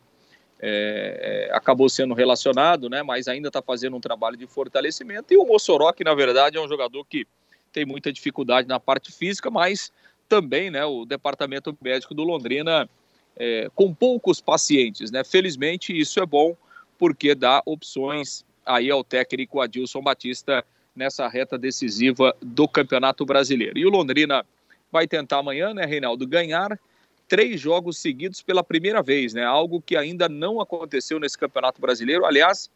é, 0.60 1.48
é, 1.50 1.56
acabou 1.56 1.90
sendo 1.90 2.14
relacionado, 2.14 2.90
né? 2.90 3.04
Mas 3.04 3.28
ainda 3.28 3.50
está 3.50 3.62
fazendo 3.62 3.96
um 3.98 4.00
trabalho 4.00 4.38
de 4.38 4.48
fortalecimento. 4.48 5.34
E 5.34 5.38
o 5.38 5.46
Mossoró, 5.46 5.92
que 5.92 6.04
na 6.04 6.14
verdade 6.14 6.58
é 6.58 6.62
um 6.62 6.68
jogador 6.68 7.04
que 7.06 7.28
tem 7.72 7.86
muita 7.86 8.12
dificuldade 8.12 8.68
na 8.68 8.80
parte 8.80 9.12
física, 9.12 9.52
mas 9.52 9.92
também, 10.30 10.72
né? 10.72 10.86
O 10.86 11.06
departamento 11.06 11.78
médico 11.82 12.14
do 12.14 12.24
Londrina 12.24 12.90
é, 13.36 13.70
com 13.76 13.94
poucos 13.94 14.40
pacientes, 14.40 15.12
né? 15.12 15.24
Felizmente 15.24 15.98
isso 15.98 16.20
é 16.20 16.26
bom 16.26 16.56
porque 16.98 17.36
dá 17.36 17.62
opções 17.66 18.46
aí 18.66 18.90
ao 18.90 19.04
técnico 19.04 19.62
Adilson 19.62 20.02
Batista 20.02 20.64
nessa 20.96 21.28
reta 21.28 21.58
decisiva 21.58 22.36
do 22.42 22.68
Campeonato 22.68 23.26
Brasileiro. 23.26 23.78
E 23.78 23.86
o 23.86 23.90
Londrina 23.90 24.46
vai 24.92 25.08
tentar 25.08 25.40
amanhã, 25.40 25.74
né, 25.74 25.86
Reinaldo, 25.86 26.26
ganhar 26.26 26.80
três 27.28 27.60
jogos 27.60 27.98
seguidos 27.98 28.42
pela 28.42 28.64
primeira 28.64 29.02
vez, 29.02 29.34
né? 29.34 29.44
Algo 29.44 29.82
que 29.82 29.96
ainda 29.96 30.30
não 30.30 30.62
aconteceu 30.62 31.20
nesse 31.20 31.38
Campeonato 31.38 31.82
Brasileiro. 31.82 32.26
Aliás, 32.26 32.70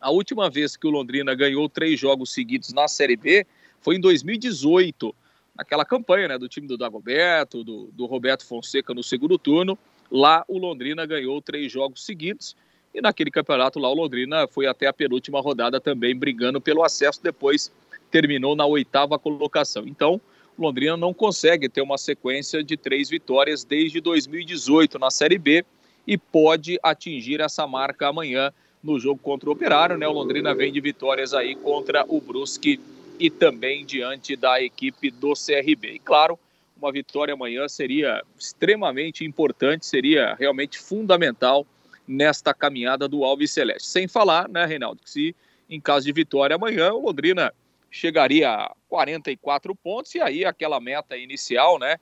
a 0.00 0.10
última 0.10 0.50
vez 0.50 0.76
que 0.76 0.86
o 0.86 0.90
Londrina 0.90 1.34
ganhou 1.34 1.68
três 1.68 1.98
jogos 1.98 2.32
seguidos 2.32 2.72
na 2.72 2.88
Série 2.88 3.16
B 3.16 3.46
foi 3.80 3.96
em 3.96 4.00
2018, 4.00 5.14
naquela 5.56 5.84
campanha, 5.84 6.28
né, 6.28 6.38
do 6.38 6.48
time 6.48 6.66
do 6.66 6.76
Dagoberto, 6.76 7.64
do, 7.64 7.90
do 7.92 8.06
Roberto 8.06 8.44
Fonseca 8.44 8.92
no 8.92 9.02
segundo 9.02 9.38
turno. 9.38 9.78
Lá 10.10 10.44
o 10.46 10.58
Londrina 10.58 11.06
ganhou 11.06 11.40
três 11.40 11.72
jogos 11.72 12.04
seguidos 12.04 12.56
e 12.94 13.00
naquele 13.00 13.30
campeonato 13.30 13.78
lá 13.78 13.88
o 13.88 13.94
Londrina 13.94 14.46
foi 14.46 14.66
até 14.66 14.86
a 14.86 14.92
penúltima 14.92 15.40
rodada 15.40 15.80
também 15.80 16.14
brigando 16.14 16.60
pelo 16.60 16.84
acesso, 16.84 17.22
depois 17.22 17.72
terminou 18.10 18.54
na 18.54 18.66
oitava 18.66 19.18
colocação. 19.18 19.86
Então, 19.86 20.20
Londrina 20.58 20.96
não 20.96 21.14
consegue 21.14 21.68
ter 21.68 21.80
uma 21.80 21.98
sequência 21.98 22.62
de 22.62 22.76
três 22.76 23.08
vitórias 23.08 23.64
desde 23.64 24.00
2018 24.00 24.98
na 24.98 25.10
Série 25.10 25.38
B 25.38 25.64
e 26.06 26.18
pode 26.18 26.78
atingir 26.82 27.40
essa 27.40 27.66
marca 27.66 28.08
amanhã 28.08 28.52
no 28.82 28.98
jogo 28.98 29.20
contra 29.22 29.48
o 29.48 29.52
Operário, 29.52 29.96
né? 29.96 30.06
O 30.06 30.12
Londrina 30.12 30.54
vem 30.54 30.72
de 30.72 30.80
vitórias 30.80 31.32
aí 31.32 31.54
contra 31.54 32.04
o 32.08 32.20
Brusque 32.20 32.80
e 33.18 33.30
também 33.30 33.84
diante 33.84 34.34
da 34.34 34.60
equipe 34.60 35.10
do 35.10 35.32
CRB. 35.34 35.92
E 35.94 35.98
claro, 35.98 36.38
uma 36.76 36.90
vitória 36.90 37.34
amanhã 37.34 37.68
seria 37.68 38.22
extremamente 38.38 39.24
importante, 39.24 39.86
seria 39.86 40.34
realmente 40.34 40.78
fundamental 40.78 41.64
nesta 42.06 42.52
caminhada 42.52 43.06
do 43.06 43.24
Alves 43.24 43.52
Celeste. 43.52 43.86
Sem 43.86 44.08
falar, 44.08 44.48
né, 44.48 44.66
Reinaldo, 44.66 45.00
que 45.02 45.10
se 45.10 45.36
em 45.70 45.80
caso 45.80 46.04
de 46.04 46.12
vitória 46.12 46.56
amanhã, 46.56 46.92
o 46.92 47.06
Londrina 47.06 47.54
chegaria 47.92 48.50
a 48.50 48.74
44 48.88 49.76
pontos 49.76 50.14
e 50.14 50.20
aí 50.20 50.46
aquela 50.46 50.80
meta 50.80 51.14
inicial, 51.14 51.78
né, 51.78 51.98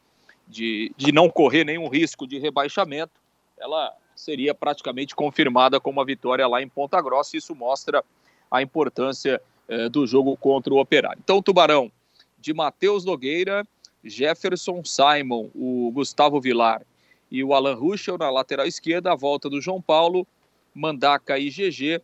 de, 0.47 0.92
de 0.97 1.11
não 1.11 1.28
correr 1.28 1.64
nenhum 1.64 1.88
risco 1.88 2.28
de 2.28 2.38
rebaixamento, 2.38 3.20
ela 3.59 3.92
seria 4.14 4.54
praticamente 4.54 5.16
confirmada 5.16 5.80
com 5.80 5.90
uma 5.90 6.04
vitória 6.04 6.47
lá 6.47 6.62
em 6.62 6.68
Ponta 6.68 7.00
Grossa. 7.02 7.37
Isso 7.37 7.54
mostra 7.54 8.04
a 8.50 8.62
importância 8.62 9.42
eh, 9.68 9.88
do 9.88 10.06
jogo 10.06 10.37
contra 10.37 10.73
o 10.73 10.78
Operário. 10.78 11.18
Então, 11.23 11.38
o 11.38 11.42
Tubarão 11.42 11.90
de 12.38 12.54
Matheus 12.54 13.04
Nogueira, 13.04 13.66
Jefferson 14.04 14.82
Simon, 14.85 15.50
o 15.54 15.90
Gustavo 15.92 16.40
Vilar 16.40 16.82
e 17.30 17.42
o 17.42 17.52
Alan 17.52 17.75
Ruschel 17.75 18.16
na 18.16 18.30
lateral 18.30 18.66
esquerda, 18.66 19.12
a 19.12 19.16
volta 19.16 19.50
do 19.50 19.61
João 19.61 19.80
Paulo, 19.80 20.26
Mandaca 20.75 21.38
e 21.38 21.50
GG, 21.50 22.00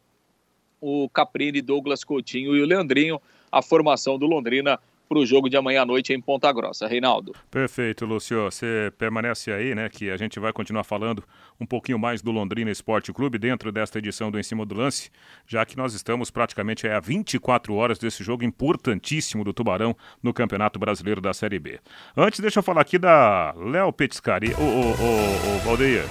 o 0.80 1.08
Caprini, 1.08 1.62
Douglas 1.62 2.04
Coutinho 2.04 2.54
e 2.54 2.62
o 2.62 2.66
Leandrinho 2.66 3.20
a 3.50 3.62
formação 3.62 4.18
do 4.18 4.26
Londrina 4.26 4.78
para 5.08 5.18
o 5.18 5.26
jogo 5.26 5.48
de 5.48 5.56
amanhã 5.56 5.82
à 5.82 5.86
noite 5.86 6.12
em 6.12 6.20
Ponta 6.20 6.52
Grossa. 6.52 6.86
Reinaldo. 6.86 7.32
Perfeito, 7.50 8.04
Lúcio. 8.04 8.44
Você 8.44 8.92
permanece 8.98 9.52
aí, 9.52 9.74
né? 9.74 9.88
Que 9.88 10.10
a 10.10 10.16
gente 10.16 10.38
vai 10.40 10.52
continuar 10.52 10.84
falando 10.84 11.22
um 11.60 11.66
pouquinho 11.66 11.98
mais 11.98 12.20
do 12.22 12.30
Londrina 12.30 12.70
Esporte 12.70 13.12
Clube 13.12 13.38
dentro 13.38 13.70
desta 13.70 13.98
edição 13.98 14.30
do 14.30 14.38
Em 14.38 14.42
Cima 14.42 14.66
do 14.66 14.74
Lance, 14.74 15.10
já 15.46 15.64
que 15.64 15.76
nós 15.76 15.94
estamos 15.94 16.30
praticamente 16.30 16.86
a 16.86 17.00
24 17.00 17.74
horas 17.74 17.98
desse 17.98 18.22
jogo 18.22 18.44
importantíssimo 18.44 19.44
do 19.44 19.52
Tubarão 19.52 19.96
no 20.22 20.34
Campeonato 20.34 20.78
Brasileiro 20.78 21.20
da 21.20 21.32
Série 21.32 21.58
B. 21.58 21.78
Antes, 22.16 22.40
deixa 22.40 22.58
eu 22.58 22.62
falar 22.62 22.80
aqui 22.80 22.98
da 22.98 23.54
Léo 23.56 23.92
Petiscari. 23.92 24.54
Ô, 24.54 24.62
ô, 24.62 24.90
ô, 24.90 25.56
ô, 25.56 25.58
Valdeir, 25.64 26.04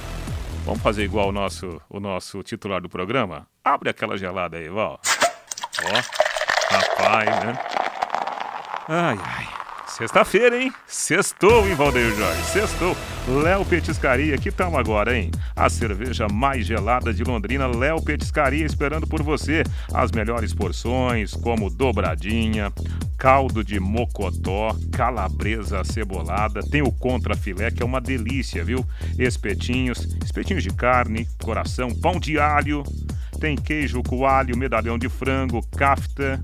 vamos 0.66 0.82
fazer 0.82 1.04
igual 1.04 1.30
o 1.30 1.32
nosso, 1.32 1.82
o 1.90 2.00
nosso 2.00 2.42
titular 2.44 2.82
do 2.82 2.90
programa? 2.90 3.48
Abre 3.64 3.90
aquela 3.90 4.18
gelada 4.18 4.58
aí, 4.58 4.70
Val. 4.70 5.00
Ó. 5.84 6.35
Rapaz, 6.70 7.44
né? 7.44 7.58
Ai, 8.88 9.18
ai. 9.24 9.56
Sexta-feira, 9.88 10.62
hein? 10.62 10.74
Sextou, 10.86 11.66
hein, 11.66 11.74
Valdeir 11.74 12.14
Jorge? 12.16 12.44
Sextou. 12.52 12.98
Léo 13.42 13.64
Petiscaria, 13.64 14.38
que 14.38 14.52
tal 14.52 14.78
agora, 14.78 15.18
hein? 15.18 15.32
A 15.56 15.70
cerveja 15.70 16.28
mais 16.28 16.66
gelada 16.66 17.14
de 17.14 17.24
Londrina, 17.24 17.66
Léo 17.66 18.02
Petiscaria, 18.04 18.66
esperando 18.66 19.08
por 19.08 19.24
você. 19.24 19.64
As 19.94 20.12
melhores 20.12 20.54
porções, 20.54 21.34
como 21.34 21.70
dobradinha, 21.70 22.74
caldo 23.18 23.64
de 23.64 23.80
mocotó, 23.80 24.76
calabresa 24.92 25.84
cebolada, 25.86 26.60
tem 26.62 26.82
o 26.82 26.92
contra 26.92 27.36
filé, 27.38 27.72
que 27.72 27.82
é 27.82 27.86
uma 27.86 28.02
delícia, 28.02 28.66
viu? 28.66 28.86
Espetinhos, 29.18 30.00
espetinhos 30.26 30.62
de 30.62 30.72
carne, 30.72 31.26
coração, 31.42 31.90
pão 31.96 32.20
de 32.20 32.38
alho, 32.38 32.84
tem 33.40 33.56
queijo 33.56 34.02
coalho, 34.04 34.58
medalhão 34.58 34.98
de 34.98 35.10
frango, 35.10 35.62
kafta, 35.78 36.42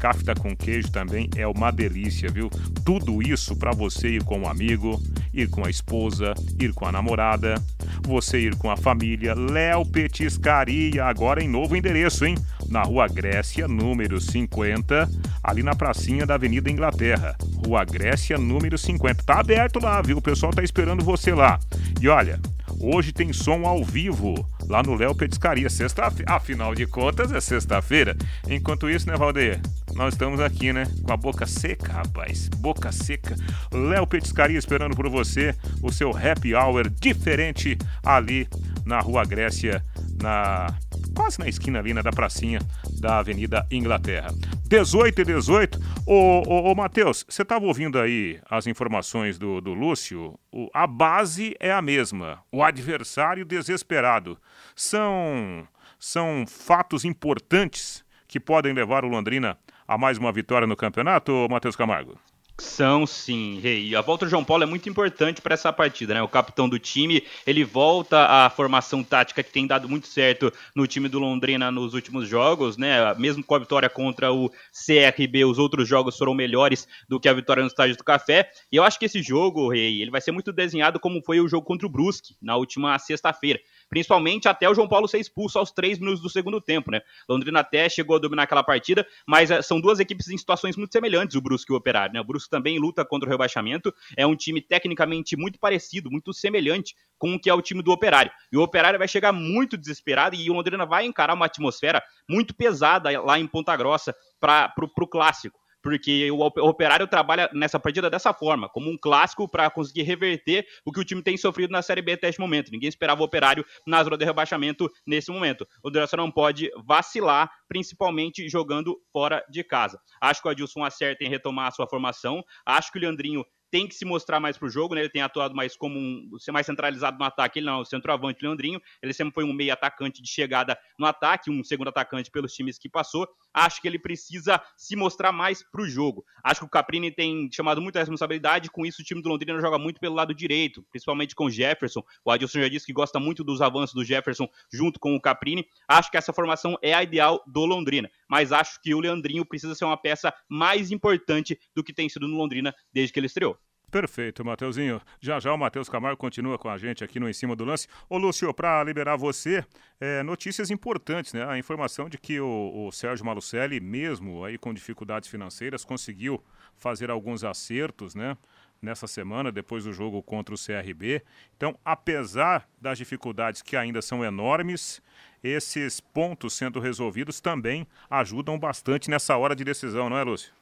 Kafta 0.00 0.34
com 0.34 0.56
queijo 0.56 0.90
também 0.90 1.28
é 1.36 1.46
uma 1.46 1.70
delícia, 1.70 2.30
viu? 2.30 2.48
Tudo 2.86 3.20
isso 3.20 3.54
para 3.54 3.70
você 3.72 4.08
ir 4.08 4.24
com 4.24 4.38
um 4.38 4.48
amigo, 4.48 4.98
ir 5.32 5.50
com 5.50 5.62
a 5.62 5.68
esposa, 5.68 6.32
ir 6.58 6.72
com 6.72 6.86
a 6.86 6.92
namorada, 6.92 7.62
você 8.02 8.40
ir 8.40 8.56
com 8.56 8.70
a 8.70 8.78
família. 8.78 9.34
Léo 9.34 9.84
Petiscaria, 9.84 11.04
agora 11.04 11.42
em 11.42 11.48
novo 11.48 11.76
endereço, 11.76 12.24
hein? 12.24 12.34
Na 12.66 12.82
Rua 12.82 13.08
Grécia, 13.08 13.68
número 13.68 14.18
50, 14.18 15.06
ali 15.44 15.62
na 15.62 15.74
pracinha 15.74 16.24
da 16.24 16.34
Avenida 16.34 16.70
Inglaterra. 16.70 17.36
Rua 17.62 17.84
Grécia, 17.84 18.38
número 18.38 18.78
50. 18.78 19.22
Tá 19.22 19.40
aberto 19.40 19.80
lá, 19.82 20.00
viu? 20.00 20.16
O 20.16 20.22
pessoal 20.22 20.50
tá 20.50 20.62
esperando 20.62 21.04
você 21.04 21.34
lá. 21.34 21.60
E 22.00 22.08
olha, 22.08 22.40
Hoje 22.82 23.12
tem 23.12 23.30
som 23.30 23.66
ao 23.66 23.84
vivo 23.84 24.34
lá 24.70 24.84
no 24.84 24.94
Léo 24.94 25.14
Petiscaria, 25.16 25.68
sexta-feira. 25.68 26.32
Afinal 26.32 26.74
de 26.76 26.86
contas, 26.86 27.32
é 27.32 27.40
sexta-feira. 27.40 28.16
Enquanto 28.48 28.88
isso, 28.88 29.06
né, 29.08 29.16
Valdeir? 29.16 29.60
Nós 29.94 30.14
estamos 30.14 30.38
aqui, 30.38 30.72
né? 30.72 30.86
Com 31.02 31.12
a 31.12 31.16
boca 31.16 31.44
seca, 31.44 31.92
rapaz. 31.92 32.48
Boca 32.48 32.92
seca. 32.92 33.34
Léo 33.72 34.06
Petiscaria 34.06 34.56
esperando 34.56 34.94
por 34.94 35.08
você. 35.10 35.54
O 35.82 35.90
seu 35.90 36.16
happy 36.16 36.54
hour 36.54 36.88
diferente 36.88 37.76
ali 38.04 38.48
na 38.86 39.00
Rua 39.00 39.24
Grécia, 39.24 39.84
na 40.22 40.68
quase 41.14 41.40
na 41.40 41.48
esquina 41.48 41.80
ali, 41.80 41.92
né, 41.92 42.02
da 42.02 42.12
pracinha 42.12 42.60
da 43.00 43.18
Avenida 43.18 43.66
Inglaterra. 43.70 44.32
18 44.70 45.22
e 45.22 45.24
18. 45.24 45.80
Ô, 46.06 46.44
ô, 46.46 46.70
ô 46.70 46.74
Matheus, 46.76 47.26
você 47.28 47.42
estava 47.42 47.66
ouvindo 47.66 47.98
aí 47.98 48.40
as 48.48 48.68
informações 48.68 49.36
do, 49.36 49.60
do 49.60 49.74
Lúcio? 49.74 50.38
O, 50.52 50.70
a 50.72 50.86
base 50.86 51.56
é 51.58 51.72
a 51.72 51.82
mesma. 51.82 52.40
O 52.52 52.62
adversário 52.62 53.44
desesperado. 53.44 54.38
São, 54.76 55.66
são 55.98 56.44
fatos 56.46 57.04
importantes 57.04 58.04
que 58.28 58.38
podem 58.38 58.72
levar 58.72 59.04
o 59.04 59.08
Londrina 59.08 59.58
a 59.88 59.98
mais 59.98 60.18
uma 60.18 60.30
vitória 60.30 60.68
no 60.68 60.76
campeonato, 60.76 61.48
Matheus 61.50 61.74
Camargo? 61.74 62.16
São 62.60 63.06
sim, 63.06 63.58
Rei. 63.58 63.96
A 63.96 64.02
volta 64.02 64.26
do 64.26 64.28
João 64.30 64.44
Paulo 64.44 64.62
é 64.62 64.66
muito 64.66 64.86
importante 64.86 65.40
para 65.40 65.54
essa 65.54 65.72
partida, 65.72 66.12
né? 66.12 66.22
O 66.22 66.28
capitão 66.28 66.68
do 66.68 66.78
time, 66.78 67.24
ele 67.46 67.64
volta 67.64 68.26
à 68.26 68.50
formação 68.50 69.02
tática 69.02 69.42
que 69.42 69.50
tem 69.50 69.66
dado 69.66 69.88
muito 69.88 70.06
certo 70.06 70.52
no 70.74 70.86
time 70.86 71.08
do 71.08 71.18
Londrina 71.18 71.70
nos 71.70 71.94
últimos 71.94 72.28
jogos, 72.28 72.76
né? 72.76 73.14
Mesmo 73.14 73.42
com 73.42 73.54
a 73.54 73.58
vitória 73.58 73.88
contra 73.88 74.30
o 74.30 74.50
CRB, 74.72 75.46
os 75.46 75.58
outros 75.58 75.88
jogos 75.88 76.18
foram 76.18 76.34
melhores 76.34 76.86
do 77.08 77.18
que 77.18 77.30
a 77.30 77.32
vitória 77.32 77.62
no 77.62 77.68
estádio 77.68 77.96
do 77.96 78.04
Café. 78.04 78.50
E 78.70 78.76
eu 78.76 78.84
acho 78.84 78.98
que 78.98 79.06
esse 79.06 79.22
jogo, 79.22 79.70
Rei, 79.70 80.02
ele 80.02 80.10
vai 80.10 80.20
ser 80.20 80.32
muito 80.32 80.52
desenhado 80.52 81.00
como 81.00 81.22
foi 81.22 81.40
o 81.40 81.48
jogo 81.48 81.66
contra 81.66 81.86
o 81.86 81.90
Brusque 81.90 82.36
na 82.42 82.56
última 82.56 82.98
sexta-feira 82.98 83.58
principalmente 83.90 84.48
até 84.48 84.70
o 84.70 84.74
João 84.74 84.88
Paulo 84.88 85.08
ser 85.08 85.18
expulso 85.18 85.58
aos 85.58 85.72
três 85.72 85.98
minutos 85.98 86.22
do 86.22 86.30
segundo 86.30 86.60
tempo, 86.60 86.90
né? 86.90 87.02
Londrina 87.28 87.60
até 87.60 87.88
chegou 87.88 88.16
a 88.16 88.18
dominar 88.18 88.44
aquela 88.44 88.62
partida, 88.62 89.06
mas 89.26 89.50
eh, 89.50 89.60
são 89.60 89.80
duas 89.80 89.98
equipes 89.98 90.28
em 90.28 90.38
situações 90.38 90.76
muito 90.76 90.92
semelhantes, 90.92 91.36
o 91.36 91.40
Brusque 91.42 91.72
e 91.72 91.74
o 91.74 91.76
Operário, 91.76 92.14
né? 92.14 92.20
O 92.20 92.24
Brusque 92.24 92.48
também 92.48 92.78
luta 92.78 93.04
contra 93.04 93.28
o 93.28 93.30
rebaixamento, 93.30 93.92
é 94.16 94.26
um 94.26 94.36
time 94.36 94.62
tecnicamente 94.62 95.36
muito 95.36 95.58
parecido, 95.58 96.10
muito 96.10 96.32
semelhante 96.32 96.94
com 97.18 97.34
o 97.34 97.40
que 97.40 97.50
é 97.50 97.54
o 97.54 97.60
time 97.60 97.82
do 97.82 97.90
Operário. 97.90 98.32
E 98.50 98.56
o 98.56 98.62
Operário 98.62 98.98
vai 98.98 99.08
chegar 99.08 99.32
muito 99.32 99.76
desesperado 99.76 100.36
e 100.36 100.48
o 100.48 100.54
Londrina 100.54 100.86
vai 100.86 101.04
encarar 101.04 101.34
uma 101.34 101.46
atmosfera 101.46 102.02
muito 102.28 102.54
pesada 102.54 103.20
lá 103.20 103.38
em 103.38 103.46
Ponta 103.46 103.76
Grossa 103.76 104.14
para 104.40 104.72
o 104.80 105.06
clássico 105.06 105.59
porque 105.82 106.30
o 106.30 106.40
Operário 106.40 107.06
trabalha 107.06 107.50
nessa 107.52 107.78
partida 107.78 108.10
dessa 108.10 108.32
forma, 108.32 108.68
como 108.68 108.90
um 108.90 108.98
clássico 108.98 109.48
para 109.48 109.70
conseguir 109.70 110.02
reverter 110.02 110.66
o 110.84 110.92
que 110.92 111.00
o 111.00 111.04
time 111.04 111.22
tem 111.22 111.36
sofrido 111.36 111.70
na 111.70 111.82
Série 111.82 112.02
B 112.02 112.12
até 112.12 112.28
este 112.28 112.40
momento. 112.40 112.70
Ninguém 112.70 112.88
esperava 112.88 113.20
o 113.20 113.24
Operário 113.24 113.64
na 113.86 114.02
zona 114.02 114.16
de 114.16 114.24
rebaixamento 114.24 114.90
nesse 115.06 115.30
momento. 115.30 115.66
O 115.82 115.90
Dressa 115.90 116.16
não 116.16 116.30
pode 116.30 116.70
vacilar, 116.84 117.50
principalmente 117.68 118.48
jogando 118.48 119.00
fora 119.12 119.44
de 119.50 119.64
casa. 119.64 120.00
Acho 120.20 120.42
que 120.42 120.48
o 120.48 120.50
Adilson 120.50 120.84
acerta 120.84 121.24
em 121.24 121.28
retomar 121.28 121.68
a 121.68 121.70
sua 121.70 121.86
formação. 121.86 122.42
Acho 122.66 122.92
que 122.92 122.98
o 122.98 123.00
Leandrinho 123.00 123.44
tem 123.70 123.86
que 123.86 123.94
se 123.94 124.04
mostrar 124.04 124.40
mais 124.40 124.58
pro 124.58 124.68
jogo, 124.68 124.94
né? 124.94 125.02
Ele 125.02 125.08
tem 125.08 125.22
atuado 125.22 125.54
mais 125.54 125.76
como 125.76 125.98
um, 125.98 126.38
ser 126.38 126.52
mais 126.52 126.66
centralizado 126.66 127.18
no 127.18 127.24
ataque, 127.24 127.58
ele 127.58 127.66
não, 127.66 127.80
o 127.80 127.84
centroavante 127.84 128.44
Leandrinho, 128.44 128.80
ele 129.02 129.12
sempre 129.12 129.32
foi 129.32 129.44
um 129.44 129.52
meio 129.52 129.72
atacante 129.72 130.22
de 130.22 130.28
chegada 130.28 130.78
no 130.98 131.06
ataque, 131.06 131.50
um 131.50 131.62
segundo 131.62 131.88
atacante 131.88 132.30
pelos 132.30 132.52
times 132.52 132.78
que 132.78 132.88
passou. 132.88 133.28
Acho 133.54 133.80
que 133.80 133.88
ele 133.88 133.98
precisa 133.98 134.60
se 134.76 134.96
mostrar 134.96 135.32
mais 135.32 135.62
pro 135.62 135.88
jogo. 135.88 136.24
Acho 136.42 136.60
que 136.60 136.66
o 136.66 136.70
Caprini 136.70 137.10
tem 137.10 137.48
chamado 137.52 137.80
muita 137.80 137.98
responsabilidade, 137.98 138.70
com 138.70 138.84
isso 138.84 139.02
o 139.02 139.04
time 139.04 139.22
do 139.22 139.28
Londrina 139.28 139.60
joga 139.60 139.78
muito 139.78 140.00
pelo 140.00 140.14
lado 140.14 140.34
direito, 140.34 140.84
principalmente 140.90 141.34
com 141.34 141.44
o 141.44 141.50
Jefferson. 141.50 142.02
O 142.24 142.30
Adilson 142.30 142.60
já 142.60 142.68
disse 142.68 142.86
que 142.86 142.92
gosta 142.92 143.20
muito 143.20 143.44
dos 143.44 143.60
avanços 143.60 143.94
do 143.94 144.04
Jefferson 144.04 144.48
junto 144.72 144.98
com 144.98 145.14
o 145.14 145.20
Caprini. 145.20 145.66
Acho 145.88 146.10
que 146.10 146.16
essa 146.16 146.32
formação 146.32 146.76
é 146.82 146.94
a 146.94 147.02
ideal 147.02 147.42
do 147.46 147.64
Londrina, 147.64 148.10
mas 148.28 148.52
acho 148.52 148.80
que 148.80 148.94
o 148.94 149.00
Leandrinho 149.00 149.44
precisa 149.44 149.74
ser 149.74 149.84
uma 149.84 149.96
peça 149.96 150.32
mais 150.48 150.90
importante 150.90 151.58
do 151.74 151.84
que 151.84 151.92
tem 151.92 152.08
sido 152.08 152.26
no 152.26 152.36
Londrina 152.36 152.74
desde 152.92 153.12
que 153.12 153.18
ele 153.18 153.26
estreou. 153.26 153.59
Perfeito, 153.90 154.44
Mateuzinho. 154.44 155.00
Já 155.20 155.40
já 155.40 155.52
o 155.52 155.58
Matheus 155.58 155.88
Camargo 155.88 156.16
continua 156.16 156.56
com 156.56 156.68
a 156.68 156.78
gente 156.78 157.02
aqui 157.02 157.18
no 157.18 157.28
Em 157.28 157.32
Cima 157.32 157.56
do 157.56 157.64
Lance. 157.64 157.88
Ô, 158.08 158.16
Lúcio, 158.18 158.54
para 158.54 158.84
liberar 158.84 159.16
você, 159.16 159.64
é, 160.00 160.22
notícias 160.22 160.70
importantes, 160.70 161.32
né? 161.32 161.44
A 161.44 161.58
informação 161.58 162.08
de 162.08 162.16
que 162.16 162.38
o, 162.38 162.86
o, 162.86 162.92
Sérgio 162.92 163.26
Malucelli, 163.26 163.80
mesmo 163.80 164.44
aí 164.44 164.56
com 164.56 164.72
dificuldades 164.72 165.28
financeiras, 165.28 165.84
conseguiu 165.84 166.40
fazer 166.76 167.10
alguns 167.10 167.42
acertos, 167.42 168.14
né? 168.14 168.36
Nessa 168.80 169.08
semana, 169.08 169.50
depois 169.50 169.84
do 169.84 169.92
jogo 169.92 170.22
contra 170.22 170.54
o 170.54 170.58
CRB. 170.58 171.22
Então, 171.56 171.76
apesar 171.84 172.66
das 172.80 172.96
dificuldades 172.96 173.60
que 173.60 173.76
ainda 173.76 174.00
são 174.00 174.24
enormes, 174.24 175.02
esses 175.42 176.00
pontos 176.00 176.54
sendo 176.54 176.78
resolvidos 176.78 177.40
também 177.40 177.86
ajudam 178.08 178.58
bastante 178.58 179.10
nessa 179.10 179.36
hora 179.36 179.54
de 179.54 179.64
decisão, 179.64 180.08
não 180.08 180.16
é, 180.16 180.22
Lúcio? 180.22 180.59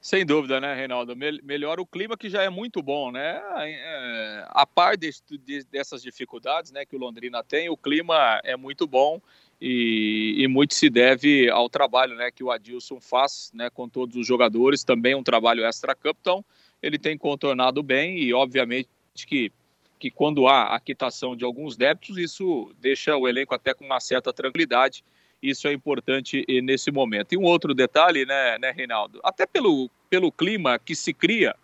Sem 0.00 0.24
dúvida, 0.24 0.58
né, 0.58 0.74
Reinaldo? 0.74 1.14
Melhora 1.14 1.80
o 1.80 1.86
clima 1.86 2.16
que 2.16 2.30
já 2.30 2.42
é 2.42 2.48
muito 2.48 2.82
bom, 2.82 3.12
né? 3.12 3.38
É, 3.58 4.44
a 4.48 4.64
par 4.64 4.96
de, 4.96 5.10
de, 5.44 5.62
dessas 5.64 6.02
dificuldades 6.02 6.72
né, 6.72 6.86
que 6.86 6.96
o 6.96 6.98
Londrina 6.98 7.44
tem, 7.44 7.68
o 7.68 7.76
clima 7.76 8.40
é 8.42 8.56
muito 8.56 8.86
bom 8.86 9.20
e, 9.60 10.36
e, 10.38 10.48
muito 10.48 10.74
se 10.74 10.88
deve 10.88 11.50
ao 11.50 11.68
trabalho 11.68 12.16
né, 12.16 12.30
que 12.30 12.42
o 12.42 12.50
Adilson 12.50 12.98
faz 12.98 13.50
né, 13.52 13.68
com 13.68 13.90
todos 13.90 14.16
os 14.16 14.26
jogadores, 14.26 14.82
também 14.82 15.14
um 15.14 15.22
trabalho 15.22 15.66
extra-campo, 15.66 16.18
então 16.18 16.42
ele 16.82 16.98
tem 16.98 17.18
contornado 17.18 17.82
bem 17.82 18.18
e 18.20 18.32
obviamente 18.32 18.88
que, 19.26 19.52
que 19.98 20.10
quando 20.10 20.48
há 20.48 20.74
a 20.74 20.80
quitação 20.80 21.36
de 21.36 21.44
alguns 21.44 21.76
débitos, 21.76 22.16
isso 22.16 22.74
deixa 22.80 23.14
o 23.14 23.28
elenco 23.28 23.54
até 23.54 23.74
com 23.74 23.84
uma 23.84 24.00
certa 24.00 24.32
tranquilidade 24.32 25.04
isso 25.42 25.66
é 25.68 25.72
importante 25.72 26.44
nesse 26.62 26.90
momento. 26.90 27.32
E 27.32 27.38
um 27.38 27.44
outro 27.44 27.74
detalhe, 27.74 28.26
né, 28.26 28.58
né 28.58 28.70
Reinaldo? 28.70 29.20
Até 29.22 29.46
pelo, 29.46 29.90
pelo 30.08 30.30
clima 30.30 30.78
que 30.78 30.94
se 30.94 31.12
cria, 31.12 31.54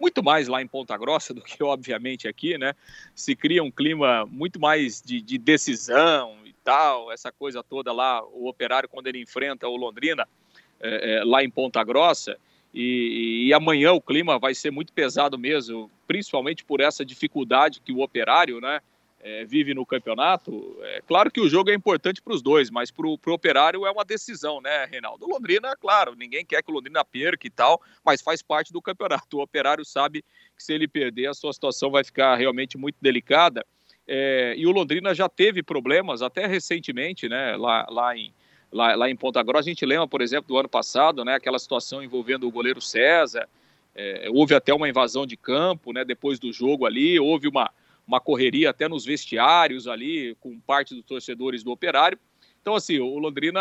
muito 0.00 0.22
mais 0.22 0.46
lá 0.48 0.60
em 0.60 0.66
Ponta 0.66 0.96
Grossa 0.96 1.32
do 1.32 1.40
que, 1.40 1.62
obviamente, 1.62 2.28
aqui, 2.28 2.58
né? 2.58 2.74
Se 3.14 3.34
cria 3.34 3.62
um 3.62 3.70
clima 3.70 4.26
muito 4.26 4.60
mais 4.60 5.00
de, 5.00 5.20
de 5.20 5.38
decisão 5.38 6.36
e 6.44 6.54
tal, 6.62 7.10
essa 7.10 7.32
coisa 7.32 7.62
toda 7.62 7.92
lá, 7.92 8.22
o 8.24 8.48
operário 8.48 8.88
quando 8.88 9.06
ele 9.06 9.20
enfrenta 9.20 9.68
o 9.68 9.76
Londrina, 9.76 10.28
é, 10.80 11.16
é, 11.18 11.24
lá 11.24 11.42
em 11.42 11.50
Ponta 11.50 11.82
Grossa. 11.82 12.36
E, 12.74 13.46
e, 13.46 13.54
amanhã 13.54 13.92
o 13.92 14.02
clima 14.02 14.38
vai 14.38 14.54
ser 14.54 14.70
muito 14.70 14.92
pesado 14.92 15.38
mesmo, 15.38 15.90
principalmente 16.06 16.62
por 16.62 16.80
essa 16.80 17.04
dificuldade 17.04 17.80
que 17.80 17.92
o 17.92 18.02
operário, 18.02 18.60
né? 18.60 18.80
É, 19.20 19.44
vive 19.44 19.74
no 19.74 19.84
campeonato, 19.84 20.78
é 20.82 21.02
claro 21.06 21.30
que 21.30 21.40
o 21.40 21.48
jogo 21.48 21.70
é 21.70 21.74
importante 21.74 22.22
para 22.22 22.32
os 22.32 22.42
dois, 22.42 22.70
mas 22.70 22.90
para 22.90 23.06
o 23.06 23.18
operário 23.26 23.86
é 23.86 23.90
uma 23.90 24.04
decisão, 24.04 24.60
né, 24.60 24.84
Reinaldo? 24.84 25.26
Londrina, 25.26 25.74
claro, 25.74 26.14
ninguém 26.14 26.44
quer 26.44 26.62
que 26.62 26.70
o 26.70 26.74
Londrina 26.74 27.04
perca 27.04 27.46
e 27.46 27.50
tal, 27.50 27.80
mas 28.04 28.22
faz 28.22 28.42
parte 28.42 28.72
do 28.72 28.80
campeonato. 28.80 29.38
O 29.38 29.42
operário 29.42 29.84
sabe 29.84 30.22
que 30.56 30.62
se 30.62 30.72
ele 30.72 30.86
perder, 30.86 31.26
a 31.26 31.34
sua 31.34 31.52
situação 31.52 31.90
vai 31.90 32.04
ficar 32.04 32.36
realmente 32.36 32.78
muito 32.78 32.96
delicada. 33.00 33.64
É, 34.06 34.54
e 34.56 34.66
o 34.66 34.70
Londrina 34.70 35.14
já 35.14 35.28
teve 35.28 35.62
problemas, 35.62 36.22
até 36.22 36.46
recentemente, 36.46 37.28
né, 37.28 37.56
lá, 37.56 37.86
lá 37.90 38.16
em. 38.16 38.32
Lá, 38.72 38.96
lá 38.96 39.08
em 39.08 39.14
Ponta 39.14 39.42
Grossa, 39.44 39.68
a 39.68 39.72
gente 39.72 39.86
lembra, 39.86 40.08
por 40.08 40.20
exemplo, 40.20 40.48
do 40.48 40.58
ano 40.58 40.68
passado, 40.68 41.24
né, 41.24 41.36
aquela 41.36 41.58
situação 41.58 42.02
envolvendo 42.02 42.48
o 42.48 42.50
goleiro 42.50 42.80
César, 42.80 43.48
é, 43.94 44.28
houve 44.30 44.54
até 44.54 44.74
uma 44.74 44.88
invasão 44.88 45.24
de 45.24 45.36
campo, 45.36 45.92
né, 45.92 46.04
depois 46.04 46.38
do 46.38 46.52
jogo 46.52 46.84
ali, 46.84 47.18
houve 47.18 47.46
uma, 47.46 47.70
uma 48.06 48.20
correria 48.20 48.70
até 48.70 48.88
nos 48.88 49.04
vestiários 49.04 49.88
ali, 49.88 50.36
com 50.40 50.58
parte 50.60 50.94
dos 50.94 51.04
torcedores 51.04 51.62
do 51.62 51.72
Operário. 51.72 52.18
Então, 52.66 52.74
assim, 52.74 52.98
o 52.98 53.18
Londrina 53.18 53.60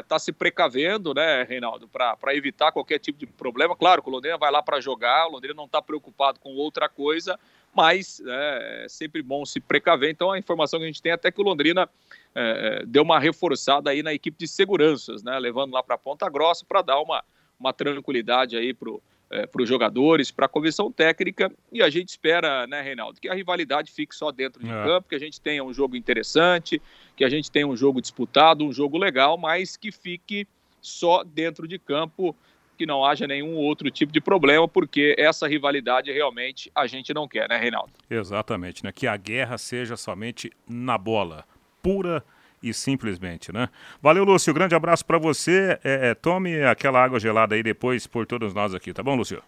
está 0.00 0.18
se 0.18 0.32
precavendo, 0.32 1.14
né, 1.14 1.44
Reinaldo, 1.44 1.86
para 1.88 2.34
evitar 2.34 2.72
qualquer 2.72 2.98
tipo 2.98 3.16
de 3.16 3.26
problema. 3.26 3.76
Claro 3.76 4.02
que 4.02 4.08
o 4.08 4.12
Londrina 4.12 4.36
vai 4.36 4.50
lá 4.50 4.60
para 4.60 4.80
jogar, 4.80 5.28
o 5.28 5.30
Londrina 5.30 5.54
não 5.54 5.66
está 5.66 5.80
preocupado 5.80 6.40
com 6.40 6.52
outra 6.56 6.88
coisa, 6.88 7.38
mas 7.72 8.20
é, 8.26 8.84
é, 8.84 8.88
sempre 8.88 9.22
bom 9.22 9.44
se 9.44 9.60
precaver. 9.60 10.10
Então, 10.10 10.32
a 10.32 10.38
informação 10.38 10.80
que 10.80 10.84
a 10.84 10.88
gente 10.88 11.00
tem 11.00 11.12
é 11.12 11.14
até 11.14 11.30
que 11.30 11.40
o 11.40 11.44
Londrina 11.44 11.88
é, 12.34 12.84
deu 12.86 13.04
uma 13.04 13.20
reforçada 13.20 13.90
aí 13.90 14.02
na 14.02 14.12
equipe 14.12 14.36
de 14.36 14.48
seguranças, 14.48 15.22
né, 15.22 15.38
levando 15.38 15.72
lá 15.72 15.80
para 15.80 15.96
Ponta 15.96 16.28
Grossa 16.28 16.64
para 16.66 16.82
dar 16.82 17.00
uma, 17.00 17.22
uma 17.58 17.72
tranquilidade 17.72 18.56
aí 18.56 18.74
para 18.74 18.90
é, 19.34 19.46
para 19.46 19.60
os 19.60 19.68
jogadores, 19.68 20.30
para 20.30 20.46
a 20.46 20.48
comissão 20.48 20.92
técnica, 20.92 21.50
e 21.72 21.82
a 21.82 21.90
gente 21.90 22.08
espera, 22.08 22.68
né, 22.68 22.80
Reinaldo, 22.80 23.20
que 23.20 23.28
a 23.28 23.34
rivalidade 23.34 23.90
fique 23.90 24.14
só 24.14 24.30
dentro 24.30 24.62
de 24.62 24.70
é. 24.70 24.84
campo, 24.84 25.08
que 25.08 25.14
a 25.16 25.18
gente 25.18 25.40
tenha 25.40 25.64
um 25.64 25.74
jogo 25.74 25.96
interessante, 25.96 26.80
que 27.16 27.24
a 27.24 27.28
gente 27.28 27.50
tenha 27.50 27.66
um 27.66 27.76
jogo 27.76 28.00
disputado, 28.00 28.64
um 28.64 28.72
jogo 28.72 28.96
legal, 28.96 29.36
mas 29.36 29.76
que 29.76 29.90
fique 29.90 30.46
só 30.80 31.24
dentro 31.24 31.66
de 31.66 31.80
campo, 31.80 32.34
que 32.78 32.86
não 32.86 33.04
haja 33.04 33.26
nenhum 33.26 33.56
outro 33.56 33.90
tipo 33.90 34.12
de 34.12 34.20
problema, 34.20 34.68
porque 34.68 35.16
essa 35.18 35.48
rivalidade 35.48 36.12
realmente 36.12 36.70
a 36.72 36.86
gente 36.86 37.12
não 37.12 37.26
quer, 37.26 37.48
né, 37.48 37.56
Reinaldo? 37.56 37.92
Exatamente, 38.08 38.84
né? 38.84 38.92
Que 38.92 39.08
a 39.08 39.16
guerra 39.16 39.58
seja 39.58 39.96
somente 39.96 40.52
na 40.68 40.96
bola, 40.96 41.44
pura 41.82 42.24
e 42.64 42.72
simplesmente, 42.72 43.52
né? 43.52 43.68
Valeu, 44.02 44.24
Lúcio. 44.24 44.52
Grande 44.54 44.74
abraço 44.74 45.04
para 45.04 45.18
você. 45.18 45.78
É, 45.84 46.10
é, 46.10 46.14
tome 46.14 46.62
aquela 46.64 47.02
água 47.02 47.20
gelada 47.20 47.54
aí 47.54 47.62
depois 47.62 48.06
por 48.06 48.26
todos 48.26 48.54
nós 48.54 48.74
aqui, 48.74 48.92
tá 48.92 49.02
bom, 49.02 49.14
Lúcio? 49.14 49.42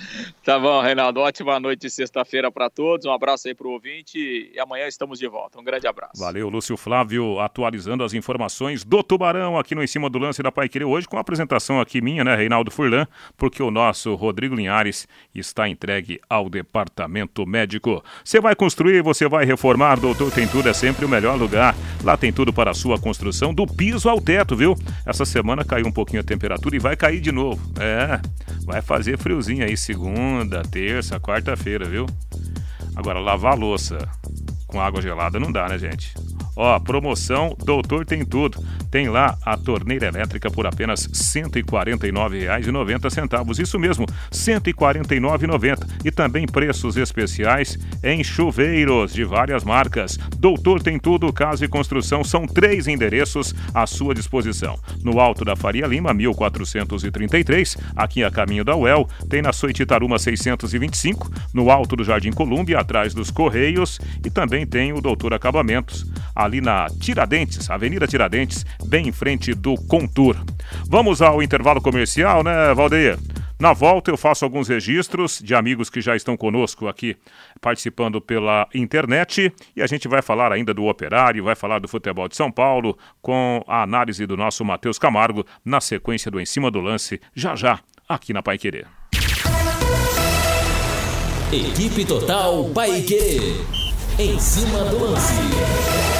Tá 0.44 0.58
bom, 0.58 0.80
Reinaldo. 0.80 1.20
Ótima 1.20 1.60
noite 1.60 1.82
de 1.82 1.90
sexta-feira 1.90 2.50
para 2.50 2.68
todos. 2.70 3.06
Um 3.06 3.12
abraço 3.12 3.46
aí 3.46 3.54
para 3.54 3.66
o 3.66 3.72
ouvinte 3.72 4.18
e 4.18 4.58
amanhã 4.58 4.86
estamos 4.86 5.18
de 5.18 5.28
volta. 5.28 5.60
Um 5.60 5.64
grande 5.64 5.86
abraço. 5.86 6.18
Valeu, 6.18 6.48
Lúcio 6.48 6.76
Flávio, 6.76 7.38
atualizando 7.38 8.02
as 8.02 8.14
informações 8.14 8.82
do 8.82 9.02
Tubarão 9.02 9.58
aqui 9.58 9.74
no 9.74 9.82
Em 9.82 9.86
Cima 9.86 10.08
do 10.08 10.18
Lance 10.18 10.42
da 10.42 10.50
Pai 10.50 10.68
Querer 10.68 10.86
hoje, 10.86 11.06
com 11.06 11.18
a 11.18 11.20
apresentação 11.20 11.80
aqui 11.80 12.00
minha, 12.00 12.24
né, 12.24 12.34
Reinaldo 12.34 12.70
Furlan, 12.70 13.06
porque 13.36 13.62
o 13.62 13.70
nosso 13.70 14.14
Rodrigo 14.14 14.54
Linhares 14.54 15.06
está 15.34 15.68
entregue 15.68 16.20
ao 16.28 16.48
departamento 16.48 17.46
médico. 17.46 18.02
Você 18.24 18.40
vai 18.40 18.56
construir, 18.56 19.02
você 19.02 19.28
vai 19.28 19.44
reformar, 19.44 20.00
doutor 20.00 20.32
Tem 20.32 20.48
Tudo 20.48 20.68
é 20.68 20.72
sempre 20.72 21.04
o 21.04 21.08
melhor 21.08 21.38
lugar. 21.38 21.76
Lá 22.02 22.16
tem 22.16 22.32
tudo 22.32 22.52
para 22.52 22.70
a 22.70 22.74
sua 22.74 22.98
construção, 22.98 23.52
do 23.52 23.66
piso 23.66 24.08
ao 24.08 24.20
teto, 24.20 24.56
viu? 24.56 24.74
Essa 25.06 25.24
semana 25.24 25.64
caiu 25.64 25.86
um 25.86 25.92
pouquinho 25.92 26.20
a 26.20 26.24
temperatura 26.24 26.74
e 26.74 26.78
vai 26.78 26.96
cair 26.96 27.20
de 27.20 27.30
novo. 27.30 27.60
É, 27.78 28.20
vai 28.64 28.80
fazer 28.82 29.18
friozinho 29.18 29.64
aí 29.64 29.76
segunda, 29.90 30.62
terça, 30.62 31.18
quarta-feira, 31.18 31.84
viu? 31.84 32.06
Agora, 32.94 33.18
lavar 33.18 33.58
louça 33.58 33.98
com 34.68 34.80
água 34.80 35.02
gelada 35.02 35.40
não 35.40 35.50
dá, 35.50 35.68
né, 35.68 35.78
gente? 35.78 36.14
Ó, 36.56 36.80
promoção 36.80 37.54
Doutor 37.64 38.04
Tem 38.04 38.24
Tudo. 38.24 38.60
Tem 38.90 39.08
lá 39.08 39.38
a 39.44 39.56
torneira 39.56 40.08
elétrica 40.08 40.50
por 40.50 40.66
apenas 40.66 41.06
R$ 41.06 41.12
149,90. 41.12 43.60
Isso 43.60 43.78
mesmo, 43.78 44.04
R$ 44.06 44.12
149,90. 44.32 45.86
E 46.04 46.10
também 46.10 46.46
preços 46.46 46.96
especiais 46.96 47.78
em 48.02 48.24
chuveiros 48.24 49.12
de 49.12 49.22
várias 49.24 49.62
marcas. 49.64 50.18
Doutor 50.38 50.82
Tem 50.82 50.98
Tudo, 50.98 51.32
Casa 51.32 51.64
e 51.64 51.68
Construção 51.68 52.24
são 52.24 52.44
três 52.46 52.88
endereços 52.88 53.54
à 53.72 53.86
sua 53.86 54.12
disposição. 54.14 54.78
No 55.02 55.20
Alto 55.20 55.44
da 55.44 55.56
Faria 55.56 55.86
Lima, 55.86 56.12
1433, 56.12 57.78
aqui 57.94 58.24
a 58.24 58.30
caminho 58.30 58.64
da 58.64 58.76
UEL, 58.76 59.08
tem 59.28 59.42
na 59.42 59.52
Soititaruma 59.52 60.18
625, 60.18 61.30
no 61.54 61.70
Alto 61.70 61.94
do 61.96 62.04
Jardim 62.04 62.32
Colúmbia, 62.32 62.80
atrás 62.80 63.14
dos 63.14 63.30
Correios, 63.30 64.00
e 64.24 64.30
também 64.30 64.66
tem 64.66 64.92
o 64.92 65.00
Doutor 65.00 65.34
Acabamentos, 65.34 66.06
ali 66.44 66.60
na 66.60 66.86
Tiradentes, 67.00 67.68
Avenida 67.70 68.06
Tiradentes, 68.06 68.64
bem 68.86 69.08
em 69.08 69.12
frente 69.12 69.54
do 69.54 69.74
Contour. 69.86 70.36
Vamos 70.88 71.20
ao 71.20 71.42
intervalo 71.42 71.80
comercial, 71.80 72.42
né, 72.42 72.72
Valdeir? 72.74 73.18
Na 73.58 73.74
volta 73.74 74.10
eu 74.10 74.16
faço 74.16 74.42
alguns 74.42 74.68
registros 74.68 75.38
de 75.38 75.54
amigos 75.54 75.90
que 75.90 76.00
já 76.00 76.16
estão 76.16 76.34
conosco 76.34 76.88
aqui 76.88 77.14
participando 77.60 78.18
pela 78.18 78.66
internet 78.74 79.52
e 79.76 79.82
a 79.82 79.86
gente 79.86 80.08
vai 80.08 80.22
falar 80.22 80.50
ainda 80.50 80.72
do 80.72 80.86
operário, 80.86 81.44
vai 81.44 81.54
falar 81.54 81.78
do 81.78 81.86
futebol 81.86 82.26
de 82.26 82.36
São 82.36 82.50
Paulo 82.50 82.96
com 83.20 83.62
a 83.68 83.82
análise 83.82 84.24
do 84.26 84.34
nosso 84.34 84.64
Matheus 84.64 84.98
Camargo 84.98 85.44
na 85.62 85.78
sequência 85.78 86.30
do 86.30 86.40
Em 86.40 86.46
Cima 86.46 86.70
do 86.70 86.80
Lance, 86.80 87.20
já 87.34 87.54
já, 87.54 87.80
aqui 88.08 88.32
na 88.32 88.42
Pai. 88.42 88.58
Equipe 91.52 92.04
Total 92.04 92.64
Pai 92.70 93.02
Querer. 93.02 93.56
Em 94.18 94.38
cima 94.38 94.84
do 94.84 94.98
lance. 94.98 96.19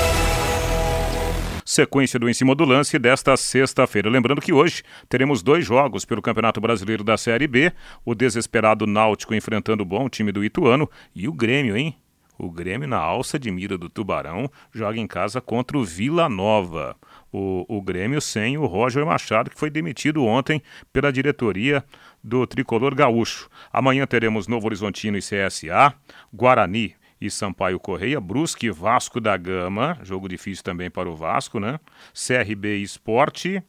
Sequência 1.70 2.18
do 2.18 2.32
Cima 2.34 2.52
do 2.52 2.64
Lance 2.64 2.98
desta 2.98 3.36
sexta-feira. 3.36 4.10
Lembrando 4.10 4.40
que 4.40 4.52
hoje 4.52 4.82
teremos 5.08 5.40
dois 5.40 5.64
jogos 5.64 6.04
pelo 6.04 6.20
Campeonato 6.20 6.60
Brasileiro 6.60 7.04
da 7.04 7.16
Série 7.16 7.46
B, 7.46 7.72
o 8.04 8.12
desesperado 8.12 8.88
Náutico 8.88 9.36
enfrentando 9.36 9.84
o 9.84 9.86
bom 9.86 10.08
time 10.08 10.32
do 10.32 10.44
Ituano 10.44 10.90
e 11.14 11.28
o 11.28 11.32
Grêmio, 11.32 11.76
hein? 11.76 11.94
O 12.36 12.50
Grêmio, 12.50 12.88
na 12.88 12.96
alça 12.96 13.38
de 13.38 13.52
mira 13.52 13.78
do 13.78 13.88
Tubarão, 13.88 14.50
joga 14.72 14.98
em 14.98 15.06
casa 15.06 15.40
contra 15.40 15.78
o 15.78 15.84
Vila 15.84 16.28
Nova. 16.28 16.96
O, 17.30 17.64
o 17.68 17.80
Grêmio 17.80 18.20
sem 18.20 18.58
o 18.58 18.66
Roger 18.66 19.06
Machado, 19.06 19.50
que 19.50 19.58
foi 19.58 19.70
demitido 19.70 20.24
ontem 20.24 20.60
pela 20.92 21.12
diretoria 21.12 21.84
do 22.24 22.46
Tricolor 22.48 22.96
Gaúcho. 22.96 23.48
Amanhã 23.72 24.06
teremos 24.06 24.48
Novo 24.48 24.66
Horizontino 24.66 25.16
e 25.16 25.20
CSA, 25.20 25.94
Guarani 26.32 26.96
e 27.20 27.30
Sampaio 27.30 27.78
Correia, 27.78 28.20
Brusque 28.20 28.66
e 28.66 28.70
Vasco 28.70 29.20
da 29.20 29.36
Gama, 29.36 29.98
jogo 30.02 30.28
difícil 30.28 30.64
também 30.64 30.90
para 30.90 31.08
o 31.08 31.14
Vasco, 31.14 31.60
né? 31.60 31.78
CRB 32.14 32.78
Esporte, 32.78 33.62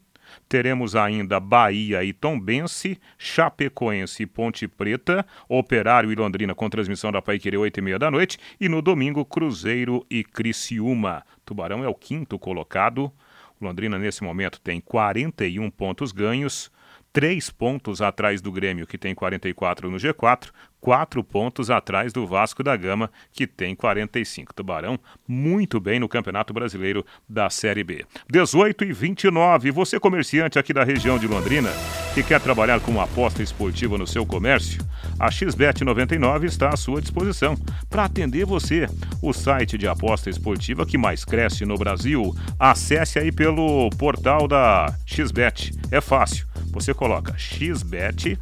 teremos 0.47 0.95
ainda 0.95 1.39
Bahia 1.39 2.03
e 2.03 2.13
Tombense, 2.13 2.99
Chapecoense 3.17 4.23
e 4.23 4.25
Ponte 4.25 4.67
Preta, 4.67 5.25
Operário 5.47 6.11
e 6.11 6.15
Londrina 6.15 6.55
com 6.55 6.69
transmissão 6.69 7.11
da 7.11 7.21
Paiquerê 7.21 7.57
8 7.57 7.77
e 7.77 7.81
meia 7.81 7.99
da 7.99 8.09
noite 8.09 8.37
e 8.59 8.69
no 8.69 8.81
domingo 8.81 9.25
Cruzeiro 9.25 10.05
e 10.09 10.23
Criciúma. 10.23 11.23
Tubarão 11.45 11.83
é 11.83 11.87
o 11.87 11.95
quinto 11.95 12.39
colocado. 12.39 13.11
Londrina 13.59 13.99
nesse 13.99 14.23
momento 14.23 14.59
tem 14.59 14.81
41 14.81 15.69
pontos 15.69 16.11
ganhos, 16.11 16.71
três 17.13 17.49
pontos 17.49 18.01
atrás 18.01 18.41
do 18.41 18.51
Grêmio, 18.51 18.87
que 18.87 18.97
tem 18.97 19.13
44 19.13 19.89
no 19.89 19.97
G4, 19.97 20.49
quatro 20.79 21.23
pontos 21.23 21.69
atrás 21.69 22.11
do 22.11 22.25
Vasco 22.25 22.63
da 22.63 22.75
Gama, 22.75 23.11
que 23.31 23.45
tem 23.45 23.75
45. 23.75 24.53
Tubarão 24.53 24.99
muito 25.27 25.79
bem 25.79 25.99
no 25.99 26.09
Campeonato 26.09 26.53
Brasileiro 26.53 27.05
da 27.29 27.49
Série 27.49 27.83
B. 27.83 28.05
18 28.29 28.85
e 28.85 28.93
29. 28.93 29.71
Você, 29.71 29.99
comerciante 29.99 30.57
aqui 30.57 30.73
da 30.73 30.83
região 30.83 31.19
de 31.19 31.27
Londrina, 31.27 31.69
que 32.13 32.23
quer 32.23 32.41
trabalhar 32.41 32.79
com 32.79 32.91
uma 32.91 33.03
aposta 33.03 33.43
esportiva 33.43 33.97
no 33.97 34.07
seu 34.07 34.25
comércio, 34.25 34.83
a 35.19 35.29
XBET 35.29 35.83
99 35.83 36.47
está 36.47 36.69
à 36.69 36.77
sua 36.77 37.01
disposição 37.01 37.55
para 37.89 38.05
atender 38.05 38.45
você. 38.45 38.87
O 39.21 39.33
site 39.33 39.77
de 39.77 39.87
aposta 39.87 40.29
esportiva 40.29 40.85
que 40.85 40.97
mais 40.97 41.23
cresce 41.23 41.65
no 41.65 41.77
Brasil. 41.77 42.35
Acesse 42.57 43.19
aí 43.19 43.31
pelo 43.31 43.89
portal 43.91 44.47
da 44.47 44.95
XBET. 45.05 45.71
É 45.91 46.01
fácil. 46.01 46.50
Você 46.71 46.93
coloca 46.93 47.37
XBET 47.37 48.39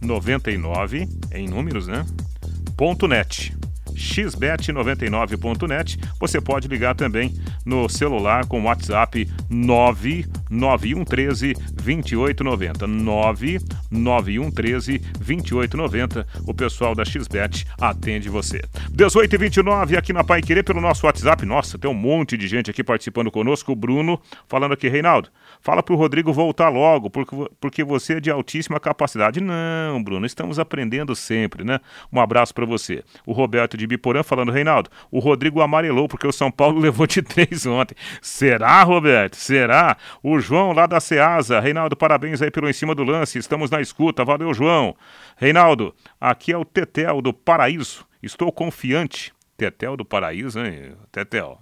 99 0.00 1.08
em 1.32 1.48
números, 1.48 1.86
né? 1.86 2.04
Ponto 2.76 3.06
.net 3.06 3.54
xbet99.net. 4.00 5.98
Você 6.18 6.40
pode 6.40 6.66
ligar 6.68 6.94
também 6.94 7.34
no 7.64 7.88
celular 7.88 8.44
com 8.46 8.64
WhatsApp 8.64 9.26
99113 9.48 11.54
2890. 11.74 12.86
99113 12.86 14.98
2890. 14.98 16.26
O 16.46 16.54
pessoal 16.54 16.94
da 16.94 17.04
XBet 17.04 17.66
atende 17.78 18.30
você. 18.30 18.62
18 18.90 19.34
e 19.34 19.38
29 19.38 19.96
aqui 19.96 20.12
na 20.12 20.22
Pai 20.24 20.42
Querer 20.42 20.64
pelo 20.64 20.80
nosso 20.80 21.06
WhatsApp. 21.06 21.44
Nossa, 21.44 21.76
tem 21.78 21.90
um 21.90 21.94
monte 21.94 22.36
de 22.36 22.46
gente 22.48 22.70
aqui 22.70 22.84
participando 22.84 23.30
conosco. 23.30 23.72
O 23.72 23.76
Bruno 23.76 24.20
falando 24.48 24.72
aqui, 24.72 24.88
Reinaldo, 24.88 25.28
fala 25.60 25.82
pro 25.82 25.94
Rodrigo 25.94 26.32
voltar 26.32 26.68
logo, 26.68 27.10
porque, 27.10 27.36
porque 27.60 27.84
você 27.84 28.14
é 28.14 28.20
de 28.20 28.30
altíssima 28.30 28.80
capacidade. 28.80 29.40
Não, 29.40 30.02
Bruno, 30.02 30.26
estamos 30.26 30.58
aprendendo 30.58 31.14
sempre, 31.14 31.64
né? 31.64 31.80
Um 32.12 32.20
abraço 32.20 32.54
para 32.54 32.66
você. 32.66 33.04
O 33.26 33.32
Roberto 33.32 33.76
de 33.76 33.86
Biporã 33.86 34.22
falando, 34.22 34.52
Reinaldo, 34.52 34.90
o 35.10 35.18
Rodrigo 35.18 35.60
amarelou 35.60 36.08
porque 36.08 36.26
o 36.26 36.32
São 36.32 36.50
Paulo 36.50 36.78
levou 36.80 37.06
de 37.06 37.22
três 37.22 37.66
ontem. 37.66 37.94
Será, 38.20 38.82
Roberto? 38.82 39.36
Será? 39.36 39.96
O 40.22 40.38
João 40.38 40.72
lá 40.72 40.86
da 40.86 41.00
Ceasa. 41.00 41.60
Reinaldo, 41.60 41.96
parabéns 41.96 42.42
aí 42.42 42.50
pelo 42.50 42.68
em 42.68 42.72
cima 42.72 42.94
do 42.94 43.04
lance. 43.04 43.38
Estamos 43.38 43.70
na 43.70 43.80
escuta. 43.80 44.24
Valeu, 44.24 44.52
João. 44.54 44.96
Reinaldo, 45.36 45.94
aqui 46.20 46.52
é 46.52 46.58
o 46.58 46.64
Tetel 46.64 47.20
do 47.20 47.32
Paraíso. 47.32 48.06
Estou 48.22 48.50
confiante. 48.52 49.32
Tetel 49.56 49.96
do 49.96 50.04
Paraíso, 50.04 50.58
hein? 50.60 50.94
Tetel. 51.12 51.60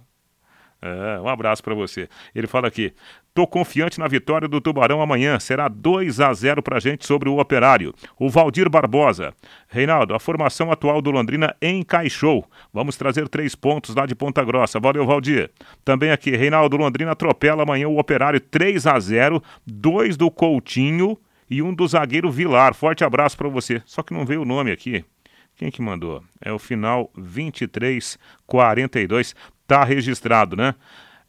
É, 0.81 1.19
um 1.19 1.27
abraço 1.27 1.61
para 1.61 1.75
você. 1.75 2.07
Ele 2.33 2.47
fala 2.47 2.67
aqui: 2.67 2.93
Tô 3.33 3.45
confiante 3.45 3.99
na 3.99 4.07
vitória 4.07 4.47
do 4.47 4.59
Tubarão 4.59 5.01
amanhã. 5.01 5.39
Será 5.39 5.67
2 5.67 6.19
a 6.19 6.33
0 6.33 6.63
pra 6.63 6.79
gente 6.79 7.05
sobre 7.05 7.29
o 7.29 7.39
Operário. 7.39 7.93
O 8.17 8.29
Valdir 8.29 8.69
Barbosa. 8.69 9.33
Reinaldo, 9.67 10.13
a 10.13 10.19
formação 10.19 10.71
atual 10.71 11.01
do 11.01 11.11
Londrina 11.11 11.55
encaixou. 11.61 12.45
Vamos 12.73 12.97
trazer 12.97 13.29
três 13.29 13.55
pontos 13.55 13.95
lá 13.95 14.05
de 14.05 14.15
Ponta 14.15 14.43
Grossa. 14.43 14.79
Valeu, 14.79 15.05
Valdir. 15.05 15.51
Também 15.85 16.11
aqui, 16.11 16.31
Reinaldo 16.31 16.75
Londrina 16.75 17.11
atropela 17.11 17.63
amanhã 17.63 17.87
o 17.87 17.99
Operário 17.99 18.39
3 18.39 18.87
a 18.87 18.99
0 18.99 19.41
dois 19.65 20.17
do 20.17 20.31
Coutinho 20.31 21.17
e 21.49 21.61
um 21.61 21.73
do 21.73 21.87
zagueiro 21.87 22.31
Vilar. 22.31 22.73
Forte 22.73 23.03
abraço 23.03 23.37
para 23.37 23.47
você. 23.47 23.81
Só 23.85 24.03
que 24.03 24.13
não 24.13 24.25
veio 24.25 24.41
o 24.41 24.45
nome 24.45 24.71
aqui. 24.71 25.05
Quem 25.55 25.71
que 25.71 25.81
mandou? 25.81 26.23
É 26.41 26.51
o 26.51 26.59
final 26.59 27.09
2342 27.15 29.35
está 29.61 29.83
registrado, 29.83 30.55
né? 30.55 30.73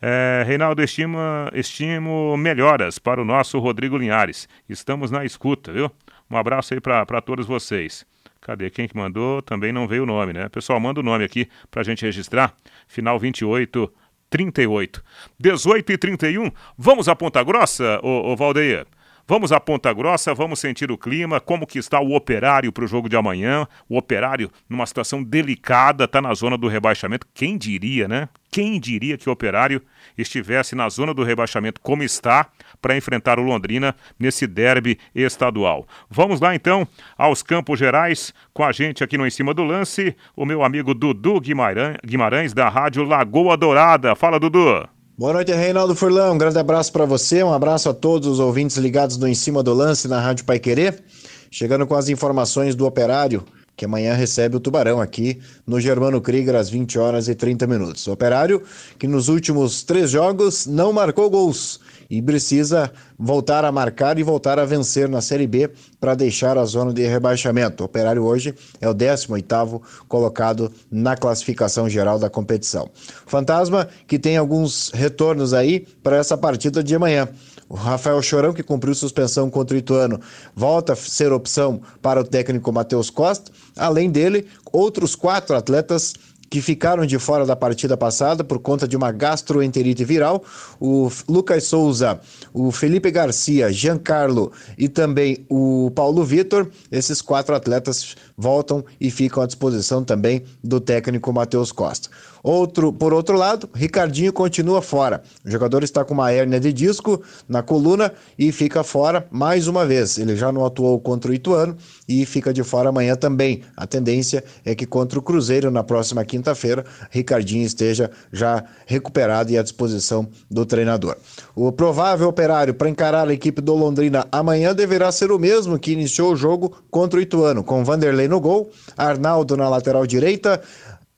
É, 0.02 0.42
Reinaldo, 0.46 0.82
estima, 0.82 1.50
estimo 1.52 2.34
melhoras 2.36 2.98
para 2.98 3.20
o 3.20 3.24
nosso 3.24 3.58
Rodrigo 3.58 3.98
Linhares. 3.98 4.48
Estamos 4.66 5.10
na 5.10 5.24
escuta, 5.26 5.72
viu? 5.72 5.90
Um 6.30 6.36
abraço 6.36 6.72
aí 6.72 6.80
para 6.80 7.20
todos 7.20 7.46
vocês. 7.46 8.06
Cadê 8.40 8.70
quem 8.70 8.88
que 8.88 8.96
mandou? 8.96 9.42
Também 9.42 9.72
não 9.72 9.86
veio 9.86 10.04
o 10.04 10.06
nome, 10.06 10.32
né? 10.32 10.48
Pessoal, 10.48 10.80
manda 10.80 11.00
o 11.00 11.02
nome 11.02 11.24
aqui 11.24 11.46
para 11.70 11.82
a 11.82 11.84
gente 11.84 12.02
registrar. 12.02 12.54
Final 12.88 13.18
28, 13.18 13.92
38. 14.30 15.04
18 15.38 15.92
e 15.92 15.98
31. 15.98 16.50
Vamos 16.78 17.06
a 17.06 17.14
Ponta 17.14 17.42
Grossa, 17.42 18.00
ô, 18.02 18.32
ô 18.32 18.36
Valdeir? 18.36 18.86
Vamos 19.30 19.52
a 19.52 19.60
Ponta 19.60 19.92
Grossa, 19.92 20.34
vamos 20.34 20.58
sentir 20.58 20.90
o 20.90 20.98
clima, 20.98 21.38
como 21.38 21.64
que 21.64 21.78
está 21.78 22.00
o 22.00 22.16
operário 22.16 22.72
para 22.72 22.82
o 22.84 22.88
jogo 22.88 23.08
de 23.08 23.14
amanhã. 23.14 23.64
O 23.88 23.96
operário 23.96 24.50
numa 24.68 24.84
situação 24.84 25.22
delicada, 25.22 26.02
está 26.02 26.20
na 26.20 26.34
zona 26.34 26.58
do 26.58 26.66
rebaixamento. 26.66 27.24
Quem 27.32 27.56
diria, 27.56 28.08
né? 28.08 28.28
Quem 28.50 28.80
diria 28.80 29.16
que 29.16 29.28
o 29.28 29.32
operário 29.32 29.80
estivesse 30.18 30.74
na 30.74 30.88
zona 30.88 31.14
do 31.14 31.22
rebaixamento 31.22 31.80
como 31.80 32.02
está 32.02 32.48
para 32.82 32.96
enfrentar 32.96 33.38
o 33.38 33.44
Londrina 33.44 33.94
nesse 34.18 34.48
derby 34.48 34.98
estadual. 35.14 35.86
Vamos 36.10 36.40
lá 36.40 36.52
então 36.52 36.84
aos 37.16 37.40
Campos 37.40 37.78
Gerais, 37.78 38.34
com 38.52 38.64
a 38.64 38.72
gente 38.72 39.04
aqui 39.04 39.16
no 39.16 39.24
Em 39.24 39.30
Cima 39.30 39.54
do 39.54 39.62
Lance, 39.62 40.16
o 40.34 40.44
meu 40.44 40.64
amigo 40.64 40.92
Dudu 40.92 41.40
Guimarães, 41.40 42.52
da 42.52 42.68
Rádio 42.68 43.04
Lagoa 43.04 43.56
Dourada. 43.56 44.16
Fala, 44.16 44.40
Dudu! 44.40 44.99
Boa 45.20 45.34
noite, 45.34 45.52
Reinaldo 45.52 45.94
Furlão. 45.94 46.32
Um 46.32 46.38
grande 46.38 46.58
abraço 46.58 46.90
para 46.90 47.04
você, 47.04 47.42
um 47.42 47.52
abraço 47.52 47.90
a 47.90 47.92
todos 47.92 48.26
os 48.26 48.40
ouvintes 48.40 48.78
ligados 48.78 49.18
no 49.18 49.28
Em 49.28 49.34
Cima 49.34 49.62
do 49.62 49.74
Lance 49.74 50.08
na 50.08 50.18
Rádio 50.18 50.46
Pai 50.46 50.58
Querer. 50.58 51.04
Chegando 51.50 51.86
com 51.86 51.94
as 51.94 52.08
informações 52.08 52.74
do 52.74 52.86
operário, 52.86 53.44
que 53.76 53.84
amanhã 53.84 54.14
recebe 54.14 54.56
o 54.56 54.60
Tubarão 54.60 54.98
aqui 54.98 55.38
no 55.66 55.78
Germano 55.78 56.22
Krieger 56.22 56.54
às 56.54 56.70
20 56.70 56.98
horas 56.98 57.28
e 57.28 57.34
30 57.34 57.66
minutos. 57.66 58.06
O 58.06 58.12
operário 58.12 58.62
que 58.98 59.06
nos 59.06 59.28
últimos 59.28 59.82
três 59.82 60.10
jogos 60.10 60.66
não 60.66 60.90
marcou 60.90 61.28
gols 61.28 61.80
e 62.10 62.20
precisa 62.20 62.90
voltar 63.16 63.64
a 63.64 63.70
marcar 63.70 64.18
e 64.18 64.22
voltar 64.22 64.58
a 64.58 64.64
vencer 64.64 65.08
na 65.08 65.20
Série 65.20 65.46
B 65.46 65.70
para 66.00 66.14
deixar 66.14 66.58
a 66.58 66.64
zona 66.64 66.92
de 66.92 67.06
rebaixamento. 67.06 67.82
O 67.82 67.86
Operário 67.86 68.24
hoje 68.24 68.54
é 68.80 68.88
o 68.88 68.94
18º 68.94 69.80
colocado 70.08 70.72
na 70.90 71.16
classificação 71.16 71.88
geral 71.88 72.18
da 72.18 72.28
competição. 72.28 72.90
Fantasma 73.26 73.88
que 74.08 74.18
tem 74.18 74.36
alguns 74.36 74.90
retornos 74.92 75.54
aí 75.54 75.86
para 76.02 76.16
essa 76.16 76.36
partida 76.36 76.82
de 76.82 76.94
amanhã. 76.94 77.28
O 77.68 77.74
Rafael 77.76 78.20
Chorão, 78.20 78.52
que 78.52 78.64
cumpriu 78.64 78.92
suspensão 78.96 79.48
contra 79.48 79.76
o 79.76 79.78
Ituano, 79.78 80.20
volta 80.56 80.94
a 80.94 80.96
ser 80.96 81.32
opção 81.32 81.80
para 82.02 82.20
o 82.20 82.24
técnico 82.24 82.72
Matheus 82.72 83.10
Costa. 83.10 83.52
Além 83.76 84.10
dele, 84.10 84.48
outros 84.72 85.14
quatro 85.14 85.54
atletas 85.54 86.14
que 86.50 86.60
ficaram 86.60 87.06
de 87.06 87.16
fora 87.16 87.46
da 87.46 87.54
partida 87.54 87.96
passada 87.96 88.42
por 88.42 88.58
conta 88.58 88.88
de 88.88 88.96
uma 88.96 89.12
gastroenterite 89.12 90.04
viral. 90.04 90.42
O 90.80 91.08
Lucas 91.28 91.64
Souza, 91.64 92.20
o 92.52 92.72
Felipe 92.72 93.08
Garcia, 93.12 93.72
Giancarlo 93.72 94.50
e 94.76 94.88
também 94.88 95.46
o 95.48 95.92
Paulo 95.94 96.24
Vitor. 96.24 96.68
Esses 96.90 97.22
quatro 97.22 97.54
atletas 97.54 98.16
voltam 98.40 98.82
e 98.98 99.10
ficam 99.10 99.42
à 99.42 99.46
disposição 99.46 100.02
também 100.02 100.42
do 100.64 100.80
técnico 100.80 101.32
Matheus 101.32 101.70
Costa. 101.70 102.08
Outro, 102.42 102.90
por 102.90 103.12
outro 103.12 103.36
lado, 103.36 103.68
Ricardinho 103.74 104.32
continua 104.32 104.80
fora. 104.80 105.22
O 105.44 105.50
jogador 105.50 105.84
está 105.84 106.04
com 106.04 106.14
uma 106.14 106.32
hérnia 106.32 106.58
de 106.58 106.72
disco 106.72 107.22
na 107.46 107.62
coluna 107.62 108.12
e 108.38 108.50
fica 108.50 108.82
fora 108.82 109.26
mais 109.30 109.68
uma 109.68 109.84
vez. 109.84 110.16
Ele 110.16 110.34
já 110.34 110.50
não 110.50 110.64
atuou 110.64 110.98
contra 110.98 111.30
o 111.30 111.34
Ituano 111.34 111.76
e 112.08 112.24
fica 112.24 112.52
de 112.52 112.62
fora 112.64 112.88
amanhã 112.88 113.14
também. 113.14 113.62
A 113.76 113.86
tendência 113.86 114.42
é 114.64 114.74
que 114.74 114.86
contra 114.86 115.18
o 115.18 115.22
Cruzeiro 115.22 115.70
na 115.70 115.84
próxima 115.84 116.24
quinta-feira, 116.24 116.84
Ricardinho 117.10 117.64
esteja 117.64 118.10
já 118.32 118.64
recuperado 118.86 119.52
e 119.52 119.58
à 119.58 119.62
disposição 119.62 120.26
do 120.50 120.64
treinador. 120.64 121.16
O 121.54 121.70
provável 121.70 122.28
operário 122.28 122.72
para 122.72 122.88
encarar 122.88 123.28
a 123.28 123.34
equipe 123.34 123.60
do 123.60 123.74
Londrina 123.74 124.26
amanhã 124.32 124.74
deverá 124.74 125.12
ser 125.12 125.30
o 125.30 125.38
mesmo 125.38 125.78
que 125.78 125.92
iniciou 125.92 126.32
o 126.32 126.36
jogo 126.36 126.74
contra 126.90 127.18
o 127.18 127.22
Ituano, 127.22 127.62
com 127.62 127.84
Vanderlei 127.84 128.28
no 128.30 128.40
gol, 128.40 128.70
Arnaldo 128.96 129.56
na 129.56 129.68
lateral 129.68 130.06
direita, 130.06 130.62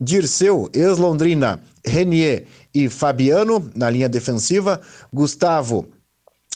Dirceu, 0.01 0.69
ex-Londrina, 0.73 1.61
Renier 1.85 2.47
e 2.75 2.89
Fabiano 2.89 3.71
na 3.77 3.89
linha 3.89 4.09
defensiva, 4.09 4.81
Gustavo, 5.13 5.87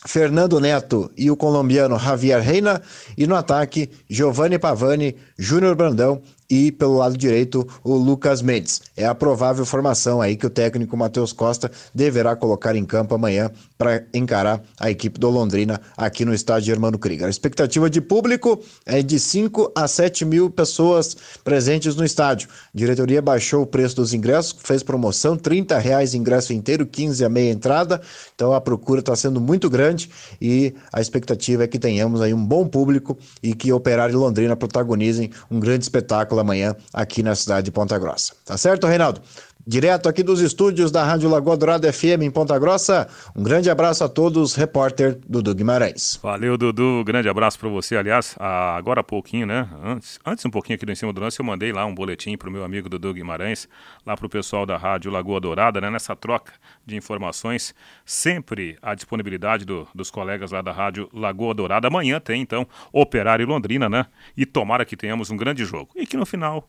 Fernando 0.07 0.61
Neto 0.61 1.11
e 1.16 1.31
o 1.31 1.37
colombiano 1.37 1.99
Javier 1.99 2.40
Reina, 2.40 2.81
e 3.16 3.27
no 3.27 3.35
ataque, 3.35 3.90
Giovanni 4.09 4.59
Pavani, 4.59 5.16
Júnior 5.38 5.75
Brandão 5.75 6.21
e 6.49 6.71
pelo 6.71 6.97
lado 6.97 7.16
direito 7.16 7.66
o 7.83 7.95
Lucas 7.95 8.40
Mendes. 8.40 8.83
É 8.97 9.05
a 9.05 9.14
provável 9.14 9.66
formação 9.66 10.21
aí 10.21 10.37
que 10.37 10.47
o 10.47 10.51
técnico 10.51 10.97
Matheus 10.97 11.33
Costa 11.33 11.71
deverá 11.95 12.37
colocar 12.37 12.77
em 12.77 12.85
campo 12.85 13.14
amanhã 13.14 13.51
para 13.79 14.05
encarar 14.15 14.62
a 14.79 14.91
equipe 14.91 15.19
do 15.19 15.29
Londrina 15.29 15.81
aqui 15.97 16.25
no 16.25 16.33
estádio 16.33 16.67
Germano 16.67 16.99
Krieger. 16.99 17.27
A 17.27 17.31
expectativa 17.31 17.91
de 17.91 18.01
público 18.01 18.62
é 18.85 19.03
de 19.03 19.19
5 19.19 19.73
a 19.75 19.87
7 19.89 20.25
mil 20.25 20.51
pessoas 20.51 21.17
presentes 21.45 21.97
no 21.97 22.05
estádio. 22.05 22.49
A 22.75 22.77
diretoria 22.77 23.21
baixou 23.21 23.62
o 23.62 23.67
preço 23.67 23.97
dos 23.97 24.15
ingressos, 24.15 24.57
fez 24.62 24.83
promoção, 24.83 25.37
30 25.37 25.79
reais 25.79 26.15
ingresso 26.15 26.53
inteiro, 26.53 26.87
15 26.87 27.25
a 27.25 27.29
meia 27.29 27.51
entrada, 27.51 28.01
então 28.35 28.53
a 28.53 28.61
procura 28.61 29.01
está 29.01 29.15
sendo 29.17 29.41
muito 29.41 29.69
grande 29.69 30.11
e 30.41 30.75
a 30.93 31.01
expectativa 31.01 31.65
é 31.65 31.67
que 31.67 31.79
tenhamos 31.79 32.21
aí 32.21 32.33
um 32.33 32.45
bom 32.45 32.67
público 32.67 33.19
e 33.43 33.55
que 33.55 33.73
Operário 33.73 34.12
e 34.12 34.17
Londrina 34.17 34.57
protagonizem 34.57 35.31
um 35.51 35.61
grande 35.61 35.85
espetáculo 35.85 36.37
pela 36.37 36.45
manhã 36.45 36.77
aqui 36.93 37.23
na 37.23 37.35
cidade 37.35 37.65
de 37.67 37.71
Ponta 37.71 37.99
Grossa. 37.99 38.35
Tá 38.45 38.57
certo, 38.59 38.87
Reinaldo? 38.87 39.21
Direto 39.69 40.09
aqui 40.09 40.23
dos 40.23 40.41
estúdios 40.41 40.93
da 40.93 41.03
Rádio 41.03 41.29
Lagoa 41.29 41.57
Dourada 41.57 41.93
FM 41.93 42.23
em 42.23 42.31
Ponta 42.31 42.57
Grossa. 42.57 43.09
Um 43.35 43.43
grande 43.43 43.69
abraço 43.69 44.05
a 44.05 44.09
todos, 44.09 44.55
repórter 44.55 45.19
Dudu 45.29 45.53
Guimarães. 45.53 46.17
Valeu, 46.23 46.57
Dudu. 46.57 47.03
Grande 47.05 47.29
abraço 47.29 47.59
para 47.59 47.69
você. 47.69 47.97
Aliás, 47.97 48.37
agora 48.39 49.01
há 49.01 49.03
pouquinho, 49.03 49.45
né? 49.45 49.69
Antes, 49.83 50.21
antes 50.25 50.45
um 50.45 50.51
pouquinho 50.51 50.77
aqui 50.77 50.87
do 50.87 50.93
Em 50.93 50.95
Cima 50.95 51.13
do 51.13 51.21
Lance, 51.21 51.41
eu 51.41 51.45
mandei 51.45 51.73
lá 51.73 51.85
um 51.85 51.93
boletim 51.93 52.37
para 52.37 52.49
o 52.49 52.53
meu 52.53 52.63
amigo 52.63 52.89
Dudu 52.89 53.13
Guimarães, 53.13 53.69
lá 54.07 54.17
para 54.17 54.25
o 54.25 54.29
pessoal 54.29 54.65
da 54.65 54.77
Rádio 54.77 55.11
Lagoa 55.11 55.41
Dourada, 55.41 55.81
né? 55.81 55.91
Nessa 55.91 56.15
troca 56.15 56.53
de 56.87 56.95
informações, 56.95 57.75
sempre 58.05 58.79
a 58.81 58.95
disponibilidade 58.95 59.65
do, 59.65 59.89
dos 59.93 60.13
colegas 60.13 60.53
lá 60.53 60.63
da 60.63 60.71
Rádio 60.71 61.09
Lagoa 61.13 61.53
Dourada. 61.53 61.89
Amanhã 61.89 62.21
tem, 62.21 62.41
então, 62.41 62.69
Operário 62.93 63.43
e 63.43 63.47
Londrina, 63.47 63.89
né? 63.89 64.07
E 64.37 64.47
tomara 64.47 64.85
que 64.85 64.97
tenhamos 64.97 65.29
um 65.29 65.37
grande 65.37 65.65
jogo. 65.65 65.91
E 65.97 66.07
que 66.07 66.17
no 66.17 66.25
final 66.25 66.69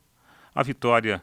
a 0.56 0.64
vitória 0.64 1.22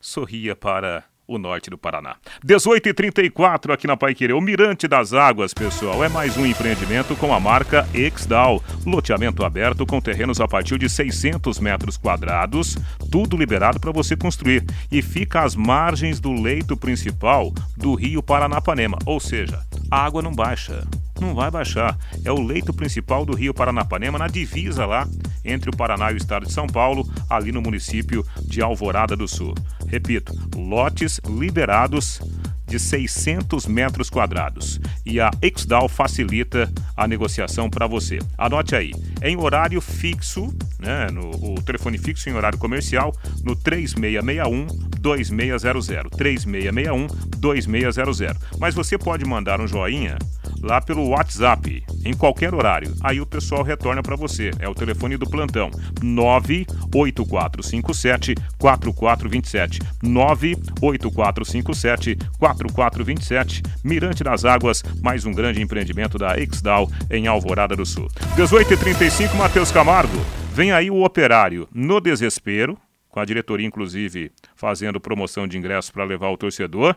sorria 0.00 0.54
para 0.54 1.02
o 1.26 1.38
norte 1.38 1.70
do 1.70 1.78
Paraná. 1.78 2.16
18 2.44 2.88
e 2.88 2.94
34 2.94 3.72
aqui 3.72 3.86
na 3.86 3.96
Paiquerê. 3.96 4.32
O 4.32 4.40
Mirante 4.40 4.86
das 4.86 5.12
Águas, 5.12 5.52
pessoal, 5.52 6.04
é 6.04 6.08
mais 6.08 6.36
um 6.36 6.46
empreendimento 6.46 7.16
com 7.16 7.32
a 7.34 7.40
marca 7.40 7.86
Exdal. 7.94 8.62
Loteamento 8.84 9.44
aberto 9.44 9.84
com 9.86 10.00
terrenos 10.00 10.40
a 10.40 10.48
partir 10.48 10.78
de 10.78 10.88
600 10.88 11.58
metros 11.58 11.96
quadrados, 11.96 12.76
tudo 13.10 13.36
liberado 13.36 13.80
para 13.80 13.92
você 13.92 14.16
construir. 14.16 14.64
E 14.90 15.02
fica 15.02 15.42
às 15.42 15.54
margens 15.56 16.20
do 16.20 16.32
leito 16.32 16.76
principal 16.76 17.52
do 17.76 17.94
rio 17.94 18.22
Paranapanema, 18.22 18.98
ou 19.04 19.20
seja, 19.20 19.60
a 19.90 20.04
água 20.04 20.22
não 20.22 20.32
baixa 20.32 20.86
não 21.20 21.34
vai 21.34 21.50
baixar. 21.50 21.98
É 22.24 22.32
o 22.32 22.40
leito 22.40 22.72
principal 22.72 23.24
do 23.24 23.34
rio 23.34 23.54
Paranapanema, 23.54 24.18
na 24.18 24.28
divisa 24.28 24.86
lá 24.86 25.06
entre 25.44 25.70
o 25.70 25.76
Paraná 25.76 26.10
e 26.10 26.14
o 26.14 26.16
estado 26.16 26.46
de 26.46 26.52
São 26.52 26.66
Paulo, 26.66 27.08
ali 27.30 27.52
no 27.52 27.62
município 27.62 28.24
de 28.42 28.60
Alvorada 28.60 29.16
do 29.16 29.28
Sul. 29.28 29.54
Repito, 29.86 30.32
lotes 30.56 31.20
liberados 31.28 32.20
de 32.66 32.78
600 32.78 33.66
metros 33.66 34.10
quadrados. 34.10 34.80
E 35.04 35.20
a 35.20 35.30
Exdal 35.40 35.88
facilita 35.88 36.70
a 36.96 37.06
negociação 37.06 37.70
para 37.70 37.86
você. 37.86 38.18
Anote 38.36 38.74
aí, 38.74 38.92
em 39.22 39.36
horário 39.36 39.80
fixo, 39.80 40.52
né, 40.78 41.08
no 41.12 41.26
o 41.36 41.62
telefone 41.62 41.96
fixo 41.96 42.28
em 42.28 42.32
horário 42.32 42.58
comercial, 42.58 43.14
no 43.44 43.54
3661 43.54 44.66
2600. 45.00 46.10
3661 46.16 47.06
2600. 47.38 48.36
Mas 48.58 48.74
você 48.74 48.98
pode 48.98 49.24
mandar 49.24 49.60
um 49.60 49.66
joinha 49.66 50.18
lá 50.66 50.80
pelo 50.80 51.08
WhatsApp, 51.08 51.84
em 52.04 52.12
qualquer 52.12 52.52
horário. 52.52 52.92
Aí 53.00 53.20
o 53.20 53.26
pessoal 53.26 53.62
retorna 53.62 54.02
para 54.02 54.16
você. 54.16 54.50
É 54.58 54.68
o 54.68 54.74
telefone 54.74 55.16
do 55.16 55.30
plantão: 55.30 55.70
98457 56.02 58.34
4427. 58.58 59.78
98457 60.02 62.18
4427. 62.38 63.62
Mirante 63.84 64.24
das 64.24 64.44
Águas, 64.44 64.82
mais 65.00 65.24
um 65.24 65.32
grande 65.32 65.62
empreendimento 65.62 66.18
da 66.18 66.36
Exdal 66.38 66.90
em 67.10 67.28
Alvorada 67.28 67.76
do 67.76 67.86
Sul. 67.86 68.08
18h35, 68.36 69.36
Matheus 69.36 69.70
Camargo. 69.70 70.18
Vem 70.52 70.72
aí 70.72 70.90
o 70.90 71.04
operário 71.04 71.68
no 71.72 72.00
desespero, 72.00 72.76
com 73.08 73.20
a 73.20 73.24
diretoria, 73.24 73.66
inclusive, 73.66 74.32
fazendo 74.54 75.00
promoção 75.00 75.46
de 75.46 75.56
ingressos 75.56 75.90
para 75.90 76.04
levar 76.04 76.28
o 76.30 76.36
torcedor, 76.36 76.94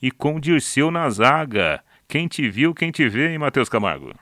e 0.00 0.10
com 0.10 0.40
Dirceu 0.40 0.90
na 0.90 1.10
zaga. 1.10 1.82
Quem 2.12 2.28
te 2.28 2.46
viu, 2.50 2.74
quem 2.74 2.90
te 2.90 3.08
vê, 3.08 3.30
hein, 3.30 3.38
Matheus 3.38 3.70
Camargo? 3.70 4.12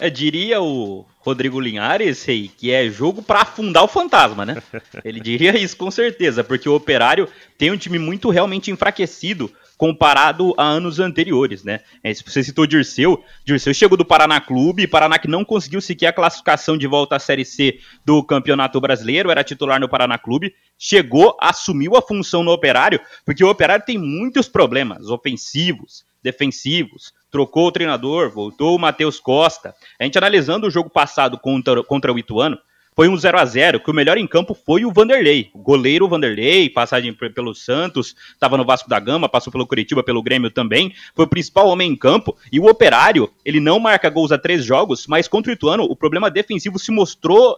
É, 0.00 0.08
diria 0.08 0.62
o 0.62 1.04
Rodrigo 1.18 1.60
Linhares, 1.60 2.24
rei, 2.24 2.50
que 2.56 2.72
é 2.72 2.88
jogo 2.88 3.22
para 3.22 3.42
afundar 3.42 3.84
o 3.84 3.86
fantasma, 3.86 4.46
né? 4.46 4.62
Ele 5.04 5.20
diria 5.20 5.54
isso 5.58 5.76
com 5.76 5.90
certeza, 5.90 6.42
porque 6.42 6.66
o 6.66 6.74
Operário 6.74 7.28
tem 7.58 7.70
um 7.70 7.76
time 7.76 7.98
muito 7.98 8.30
realmente 8.30 8.70
enfraquecido 8.70 9.52
comparado 9.76 10.54
a 10.56 10.64
anos 10.64 11.00
anteriores, 11.00 11.62
né? 11.62 11.80
É, 12.02 12.14
você 12.14 12.42
citou 12.42 12.66
Dirceu, 12.66 13.22
Dirceu 13.44 13.74
chegou 13.74 13.98
do 13.98 14.06
Paraná 14.06 14.40
Clube, 14.40 14.86
Paraná 14.86 15.18
que 15.18 15.28
não 15.28 15.44
conseguiu 15.44 15.82
sequer 15.82 16.06
a 16.06 16.12
classificação 16.14 16.78
de 16.78 16.86
volta 16.86 17.16
à 17.16 17.18
Série 17.18 17.44
C 17.44 17.78
do 18.06 18.24
Campeonato 18.24 18.80
Brasileiro, 18.80 19.30
era 19.30 19.44
titular 19.44 19.78
no 19.78 19.88
Paraná 19.88 20.16
Clube, 20.16 20.54
chegou, 20.78 21.36
assumiu 21.38 21.94
a 21.94 22.00
função 22.00 22.42
no 22.42 22.52
Operário, 22.52 22.98
porque 23.22 23.44
o 23.44 23.50
Operário 23.50 23.84
tem 23.84 23.98
muitos 23.98 24.48
problemas 24.48 25.10
ofensivos, 25.10 26.10
defensivos, 26.22 27.12
trocou 27.30 27.66
o 27.66 27.72
treinador, 27.72 28.30
voltou 28.30 28.76
o 28.76 28.78
Matheus 28.78 29.18
Costa. 29.18 29.74
A 29.98 30.04
gente 30.04 30.18
analisando 30.18 30.66
o 30.66 30.70
jogo 30.70 30.90
passado 30.90 31.38
contra, 31.38 31.82
contra 31.82 32.12
o 32.12 32.18
Ituano, 32.18 32.58
foi 32.94 33.08
um 33.08 33.16
0 33.16 33.38
a 33.38 33.44
0 33.44 33.80
que 33.80 33.90
o 33.90 33.94
melhor 33.94 34.18
em 34.18 34.26
campo 34.26 34.54
foi 34.54 34.84
o 34.84 34.92
Vanderlei. 34.92 35.50
O 35.54 35.58
goleiro 35.58 36.08
Vanderlei, 36.08 36.68
passagem 36.68 37.14
pelo 37.14 37.54
Santos, 37.54 38.14
estava 38.34 38.58
no 38.58 38.66
Vasco 38.66 38.88
da 38.88 39.00
Gama, 39.00 39.30
passou 39.30 39.50
pelo 39.50 39.66
Curitiba, 39.66 40.02
pelo 40.02 40.22
Grêmio 40.22 40.50
também, 40.50 40.94
foi 41.14 41.24
o 41.24 41.28
principal 41.28 41.68
homem 41.68 41.90
em 41.90 41.96
campo. 41.96 42.36
E 42.52 42.60
o 42.60 42.66
Operário, 42.66 43.32
ele 43.44 43.60
não 43.60 43.80
marca 43.80 44.10
gols 44.10 44.30
a 44.30 44.36
três 44.36 44.62
jogos, 44.62 45.06
mas 45.06 45.26
contra 45.26 45.50
o 45.50 45.54
Ituano, 45.54 45.84
o 45.84 45.96
problema 45.96 46.30
defensivo 46.30 46.78
se 46.78 46.92
mostrou 46.92 47.56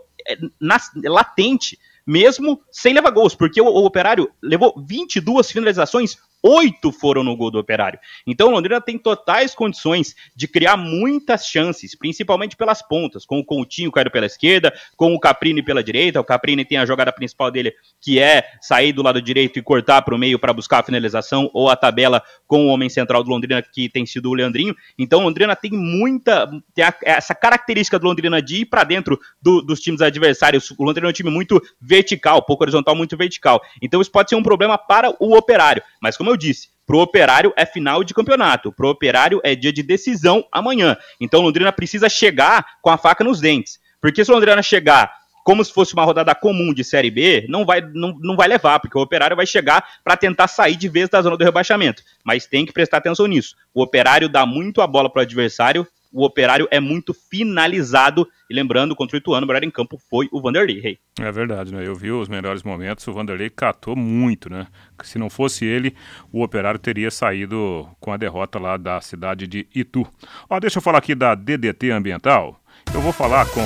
na, 0.61 0.79
latente 1.05 1.79
mesmo 2.07 2.61
sem 2.71 2.93
levar 2.93 3.11
gols, 3.11 3.35
porque 3.35 3.61
o, 3.61 3.67
o 3.67 3.85
Operário 3.85 4.31
levou 4.43 4.75
22 4.87 5.51
finalizações, 5.51 6.19
oito 6.45 6.93
foram 6.93 7.25
no 7.25 7.35
gol 7.35 7.51
do 7.51 7.59
Operário. 7.59 7.99
Então 8.27 8.49
o 8.49 8.51
Londrina 8.51 8.81
tem 8.81 8.99
totais 8.99 9.55
condições 9.55 10.15
de 10.37 10.47
criar 10.47 10.77
muitas 10.77 11.47
chances, 11.47 11.97
principalmente 11.97 12.55
pelas 12.55 12.83
pontas, 12.83 13.25
com 13.25 13.39
o 13.39 13.45
Coutinho 13.45 13.91
caindo 13.91 14.11
pela 14.11 14.27
esquerda, 14.27 14.73
com 14.97 15.15
o 15.15 15.19
Caprini 15.19 15.63
pela 15.63 15.83
direita. 15.83 16.21
O 16.21 16.25
Caprini 16.25 16.65
tem 16.65 16.77
a 16.77 16.85
jogada 16.85 17.11
principal 17.11 17.51
dele, 17.51 17.73
que 18.01 18.19
é 18.19 18.45
sair 18.61 18.93
do 18.93 19.03
lado 19.03 19.23
direito 19.23 19.59
e 19.59 19.63
cortar 19.63 20.03
para 20.03 20.15
o 20.15 20.19
meio 20.19 20.39
para 20.39 20.53
buscar 20.53 20.81
a 20.81 20.83
finalização, 20.83 21.51
ou 21.55 21.71
a 21.71 21.77
tabela 21.77 22.23
com 22.47 22.67
o 22.67 22.69
homem 22.69 22.91
central 22.91 23.25
do 23.25 23.31
Londrina, 23.31 23.63
que 23.63 23.89
tem 23.89 24.05
sido 24.05 24.29
o 24.29 24.35
Leandrinho. 24.35 24.75
Então 24.99 25.21
o 25.21 25.23
Londrina 25.23 25.57
tem 25.57 25.71
muita. 25.71 26.51
Tem 26.75 26.85
a, 26.85 26.95
essa 27.03 27.35
característica 27.35 27.99
do 27.99 28.07
Londrina 28.07 28.43
de 28.43 28.63
ir 28.63 28.67
para 28.67 28.85
dentro 28.85 29.19
do, 29.41 29.63
dos 29.63 29.81
times 29.81 30.03
adversários. 30.03 30.71
O 30.73 30.85
Londrina 30.85 31.09
é 31.09 31.11
um 31.11 31.13
time 31.13 31.31
muito 31.31 31.61
vertical, 31.81 32.43
pouco 32.43 32.65
horizontal, 32.65 32.95
muito 32.95 33.17
vertical. 33.17 33.63
Então 33.81 34.01
isso 34.01 34.11
pode 34.11 34.29
ser 34.29 34.37
um 34.37 34.43
problema 34.43 34.77
para 34.77 35.11
o 35.19 35.37
Operário. 35.37 35.83
Mas 36.03 36.17
como 36.17 36.31
eu 36.31 36.34
disse, 36.37 36.69
Pro 36.87 36.99
Operário 36.99 37.53
é 37.57 37.65
final 37.65 38.05
de 38.05 38.13
campeonato. 38.13 38.73
Pro 38.73 38.89
Operário 38.89 39.41
é 39.43 39.55
dia 39.55 39.73
de 39.73 39.83
decisão 39.83 40.47
amanhã. 40.53 40.97
Então 41.21 41.41
Londrina 41.41 41.73
precisa 41.73 42.09
chegar 42.09 42.65
com 42.83 42.91
a 42.91 42.99
faca 42.99 43.25
nos 43.25 43.41
dentes. 43.41 43.79
Porque 44.01 44.25
se 44.25 44.31
Londrina 44.31 44.63
chegar 44.63 45.13
como 45.45 45.63
se 45.63 45.73
fosse 45.73 45.93
uma 45.93 46.05
rodada 46.05 46.35
comum 46.35 46.73
de 46.73 46.83
Série 46.83 47.11
B, 47.11 47.45
não 47.51 47.67
vai, 47.67 47.83
não, 47.83 48.17
não 48.19 48.35
vai 48.35 48.49
levar, 48.49 48.81
porque 48.81 48.97
o 48.97 49.03
Operário 49.03 49.37
vai 49.37 49.47
chegar 49.47 49.85
para 50.03 50.17
tentar 50.17 50.49
sair 50.49 50.75
de 50.75 50.89
vez 50.89 51.09
da 51.11 51.21
zona 51.21 51.37
do 51.37 51.45
rebaixamento. 51.45 52.03
Mas 52.25 52.47
tem 52.47 52.65
que 52.65 52.73
prestar 52.73 52.97
atenção 52.97 53.27
nisso. 53.27 53.55
O 53.75 53.83
Operário 53.83 54.29
dá 54.29 54.47
muito 54.47 54.81
a 54.81 54.87
bola 54.87 55.11
para 55.11 55.21
o 55.21 55.23
adversário 55.23 55.87
o 56.15 56.25
Operário 56.25 56.69
é 56.71 56.79
muito 56.79 57.13
finalizado. 57.13 58.27
E 58.49 58.55
lembrando, 58.55 58.95
contra 58.95 59.17
o 59.17 59.19
Ituano, 59.19 59.45
o 59.45 59.49
melhor 59.49 59.65
em 59.65 59.71
campo 59.71 59.99
foi 60.09 60.29
o 60.31 60.41
Vanderlei. 60.41 60.81
Hey. 60.83 60.99
É 61.21 61.33
verdade, 61.33 61.75
né? 61.75 61.85
Eu 61.85 61.97
vi 61.97 62.13
os 62.13 62.29
melhores 62.29 62.63
momentos, 62.63 63.07
o 63.09 63.13
Vanderlei 63.13 63.51
catou 63.51 63.97
muito, 63.97 64.49
né? 64.49 64.69
Se 65.03 65.19
não 65.19 65.29
fosse 65.29 65.65
ele, 65.65 65.93
o 66.33 66.43
Operário 66.43 66.79
teria 66.79 67.11
saído 67.11 67.89
com 67.99 68.13
a 68.13 68.17
derrota 68.17 68.61
lá 68.61 68.77
da 68.77 69.01
cidade 69.01 69.49
de 69.49 69.67
Itu. 69.75 70.07
Ó, 70.49 70.61
deixa 70.61 70.79
eu 70.79 70.83
falar 70.83 70.99
aqui 70.99 71.17
da 71.17 71.35
DDT 71.35 71.91
Ambiental. 71.91 72.61
Eu 72.93 73.01
vou 73.01 73.13
falar 73.13 73.47
com 73.47 73.63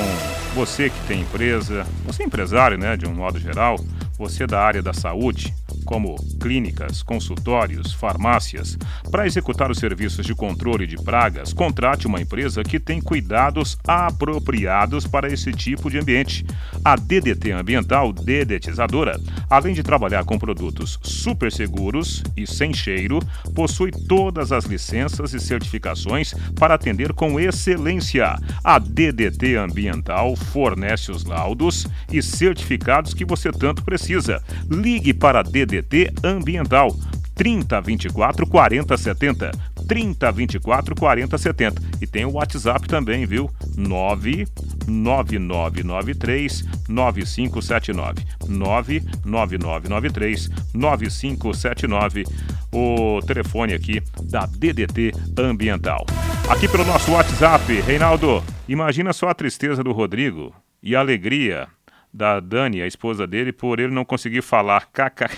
você 0.55 0.89
que 0.89 1.07
tem 1.07 1.21
empresa, 1.21 1.87
você 2.05 2.23
é 2.23 2.27
empresário, 2.27 2.79
né, 2.79 2.97
de 2.97 3.07
um 3.07 3.15
modo 3.15 3.39
geral, 3.39 3.77
você 4.19 4.47
da 4.47 4.61
área 4.61 4.83
da 4.83 4.93
saúde, 4.93 5.53
como 5.89 6.17
clínicas, 6.39 7.03
consultórios, 7.03 7.95
farmácias. 7.95 8.77
Para 9.11 9.27
executar 9.27 9.71
os 9.71 9.79
serviços 9.79 10.27
de 10.27 10.35
controle 10.35 10.87
de 10.87 10.97
pragas, 11.03 11.55
contrate 11.55 12.07
uma 12.07 12.21
empresa 12.21 12.63
que 12.63 12.79
tem 12.79 13.01
cuidados 13.01 13.79
apropriados 13.87 15.07
para 15.07 15.33
esse 15.33 15.51
tipo 15.51 15.91
de 15.91 15.99
ambiente. 15.99 16.45
A 16.85 16.95
DDT 16.95 17.53
Ambiental 17.53 18.13
Dedetizadora 18.13 19.19
Além 19.49 19.73
de 19.73 19.83
trabalhar 19.83 20.25
com 20.25 20.39
produtos 20.39 20.99
super 21.03 21.51
seguros 21.51 22.23
e 22.37 22.47
sem 22.47 22.75
cheiro, 22.75 23.19
possui 23.55 23.91
todas 23.91 24.53
as 24.53 24.67
licenças 24.67 25.33
e 25.33 25.41
certificações 25.41 26.35
para 26.55 26.75
atender 26.75 27.15
com 27.15 27.41
excelência. 27.41 28.37
A 28.63 28.79
DDT 28.79 29.57
Ambiental 29.57 30.37
fornece 30.37 31.11
os 31.11 31.25
laudos 31.25 31.87
e 32.13 32.23
certificados 32.23 33.15
que 33.15 33.25
você 33.25 33.51
tanto 33.51 33.83
precisa. 33.83 34.43
Ligue 34.69 35.15
para 35.15 35.41
a 35.41 35.43
DDT 35.43 35.78
Ambiental 36.25 36.95
30 37.39 37.81
24 37.81 38.47
40 38.47 38.97
70. 38.97 39.51
30 39.87 40.33
24 40.33 40.95
40 40.95 41.39
70. 41.39 41.83
E 42.01 42.07
tem 42.07 42.25
o 42.25 42.33
WhatsApp 42.33 42.89
também, 42.89 43.25
viu? 43.25 43.49
99993 43.77 46.65
9579. 46.89 48.25
99993 48.49 50.51
9579. 50.75 52.25
O 52.73 53.21
telefone 53.25 53.73
aqui 53.73 54.03
da 54.25 54.45
DDT 54.45 55.13
Ambiental. 55.39 56.05
Aqui 56.49 56.67
pelo 56.69 56.85
nosso 56.85 57.13
WhatsApp, 57.13 57.81
Reinaldo, 57.83 58.43
imagina 58.69 59.13
só 59.13 59.29
a 59.29 59.35
tristeza 59.35 59.85
do 59.85 59.93
Rodrigo 59.93 60.53
e 60.83 60.97
a 60.97 61.01
alegria 61.01 61.69
da 62.13 62.41
Dani, 62.41 62.83
a 62.83 62.87
esposa 62.87 63.27
dele, 63.27 63.53
por 63.53 63.79
ele 63.81 63.93
não 63.93 64.05
conseguir 64.05 64.43
falar. 64.43 64.87
Caca. 64.93 65.31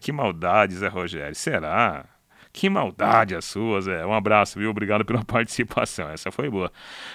que 0.00 0.12
maldade, 0.12 0.74
Zé 0.74 0.88
Rogério. 0.88 1.34
Será? 1.34 2.04
Que 2.52 2.70
maldade 2.70 3.34
a 3.34 3.42
sua, 3.42 3.80
Zé. 3.80 4.04
Um 4.06 4.14
abraço, 4.14 4.58
viu? 4.58 4.70
Obrigado 4.70 5.04
pela 5.04 5.22
participação. 5.26 6.08
Essa 6.10 6.30
foi 6.30 6.48
boa. 6.48 6.72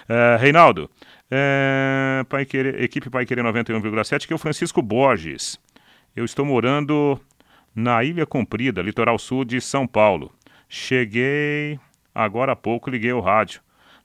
É, 0.07 0.37
Reinaldo, 0.39 0.89
é, 1.29 2.23
Pai 2.29 2.45
Querer, 2.45 2.81
equipe 2.81 3.09
Pai 3.09 3.25
Querer 3.25 3.43
91,7, 3.43 4.27
que 4.27 4.33
é 4.33 4.35
o 4.35 4.39
Francisco 4.39 4.81
Borges. 4.81 5.59
Eu 6.15 6.25
estou 6.25 6.45
morando 6.45 7.19
na 7.73 8.03
Ilha 8.03 8.25
Comprida, 8.25 8.81
litoral 8.81 9.17
sul 9.17 9.45
de 9.45 9.59
São 9.61 9.87
Paulo. 9.87 10.31
Cheguei 10.67 11.79
agora 12.13 12.51
há 12.51 12.55
pouco, 12.55 12.89
liguei 12.89 13.13
o 13.13 13.19
rádio. 13.19 13.61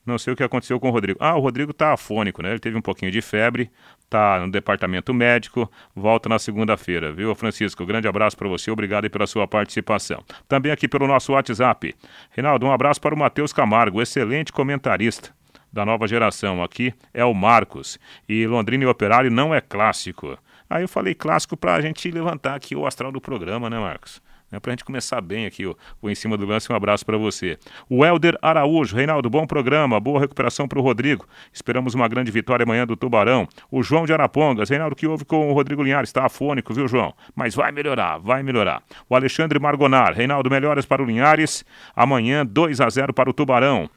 Não 0.07 0.19
sei 0.19 0.33
o 0.33 0.37
que 0.37 0.43
aconteceu 0.45 0.79
com 0.79 0.89
o 0.89 0.93
Rodrigo. 0.93 1.19
Ah, 1.21 1.37
o 1.37 1.41
Rodrigo 1.41 1.73
tá 1.73 1.93
afônico, 1.93 2.41
né? 2.41 2.51
Ele 2.51 2.61
teve 2.61 2.77
um 2.77 2.83
pouquinho 2.83 3.11
de 3.11 3.21
febre, 3.21 3.69
tá 4.09 4.41
no 4.41 4.51
departamento 4.51 5.13
médico, 5.13 5.71
volta 5.95 6.29
na 6.29 6.39
segunda-feira, 6.39 7.13
viu, 7.13 7.35
Francisco? 7.35 7.85
Grande 7.85 8.09
abraço 8.09 8.37
para 8.37 8.49
você, 8.49 8.71
obrigado 8.71 9.09
pela 9.11 9.27
sua 9.27 9.47
participação. 9.47 10.23
Também 10.49 10.73
aqui 10.73 10.89
pelo 10.89 11.07
nosso 11.07 11.33
WhatsApp. 11.33 11.95
Reinaldo, 12.31 12.67
um 12.67 12.73
abraço 12.73 13.01
para 13.01 13.15
o 13.15 13.19
Matheus 13.19 13.53
Camargo, 13.53 14.01
excelente 14.01 14.53
comentarista 14.53 15.35
da 15.73 15.85
nova 15.85 16.09
geração. 16.09 16.63
Aqui 16.63 16.95
é 17.13 17.25
o 17.25 17.35
Marcos. 17.35 17.99
E 18.29 18.47
Londrina 18.47 18.85
e 18.85 18.87
Operário 18.87 19.31
não 19.31 19.55
é 19.55 19.61
clássico. 19.61 20.39
Aí 20.69 20.83
eu 20.83 20.89
falei 20.89 21.15
clássico 21.15 21.57
para 21.57 21.75
a 21.75 21.81
gente 21.81 22.11
levantar 22.11 22.55
aqui 22.55 22.75
o 22.75 22.87
astral 22.87 23.13
do 23.13 23.21
programa, 23.21 23.69
né, 23.71 23.79
Marcos? 23.79 24.21
Né, 24.51 24.61
para 24.61 24.71
a 24.71 24.75
gente 24.75 24.85
começar 24.85 25.21
bem 25.21 25.47
aqui 25.47 25.67
o, 25.67 25.77
o 26.01 26.11
Em 26.11 26.15
Cima 26.15 26.37
do 26.37 26.47
Lance. 26.47 26.73
Um 26.73 26.77
abraço 26.77 27.05
para 27.05 27.17
você. 27.17 27.59
O 27.89 28.05
Helder 28.05 28.39
Araújo, 28.41 28.97
Reinaldo, 28.97 29.29
bom 29.29 29.47
programa, 29.47 29.99
boa 29.99 30.21
recuperação 30.21 30.69
para 30.69 30.79
o 30.79 30.83
Rodrigo. 30.83 31.27
Esperamos 31.53 31.95
uma 31.95 32.09
grande 32.09 32.31
vitória 32.31 32.65
amanhã 32.65 32.87
do 32.87 32.97
Tubarão. 32.97 33.49
O 33.71 33.83
João 33.83 34.07
de 34.07 34.13
Arapongas, 34.13 34.71
Reinaldo, 34.71 34.97
que 34.97 35.07
houve 35.07 35.25
com 35.25 35.51
o 35.51 35.53
Rodrigo 35.53 35.83
Linhares? 35.83 36.09
Está 36.09 36.27
afônico, 36.27 36.73
viu, 36.73 36.89
João? 36.89 37.15
Mas 37.35 37.55
vai 37.55 37.73
melhorar, 37.73 38.19
vai 38.19 38.43
melhorar. 38.43 38.83
O 39.09 39.15
Alexandre 39.15 39.59
Margonar, 39.59 40.15
Reinaldo, 40.15 40.51
melhoras 40.51 40.87
para 40.87 41.03
o 41.03 41.07
Linhares. 41.07 41.65
Amanhã, 41.95 42.45
2 42.45 42.81
a 42.81 42.89
0 42.89 43.13
para 43.13 43.31
o 43.31 43.33
Tubarão. 43.33 43.89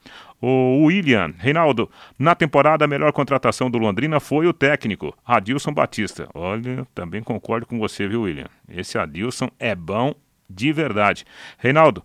O 0.42 0.86
William, 0.86 1.34
Reinaldo, 1.38 1.92
na 2.18 2.34
temporada 2.34 2.86
a 2.86 2.88
melhor 2.88 3.12
contratação 3.12 3.70
do 3.70 3.78
Londrina 3.78 4.22
foi 4.22 4.48
o 4.48 4.54
técnico, 4.54 5.14
Adilson 5.26 5.74
Batista. 5.74 6.30
Olha, 6.34 6.88
também 6.96 7.22
concordo 7.22 7.66
com 7.66 7.78
você, 7.78 8.08
viu, 8.08 8.22
William? 8.22 8.48
Esse 8.70 8.98
Adilson 8.98 9.50
é 9.60 9.76
bom 9.76 10.16
de 10.50 10.72
verdade. 10.74 11.26
Reinaldo, 11.58 12.04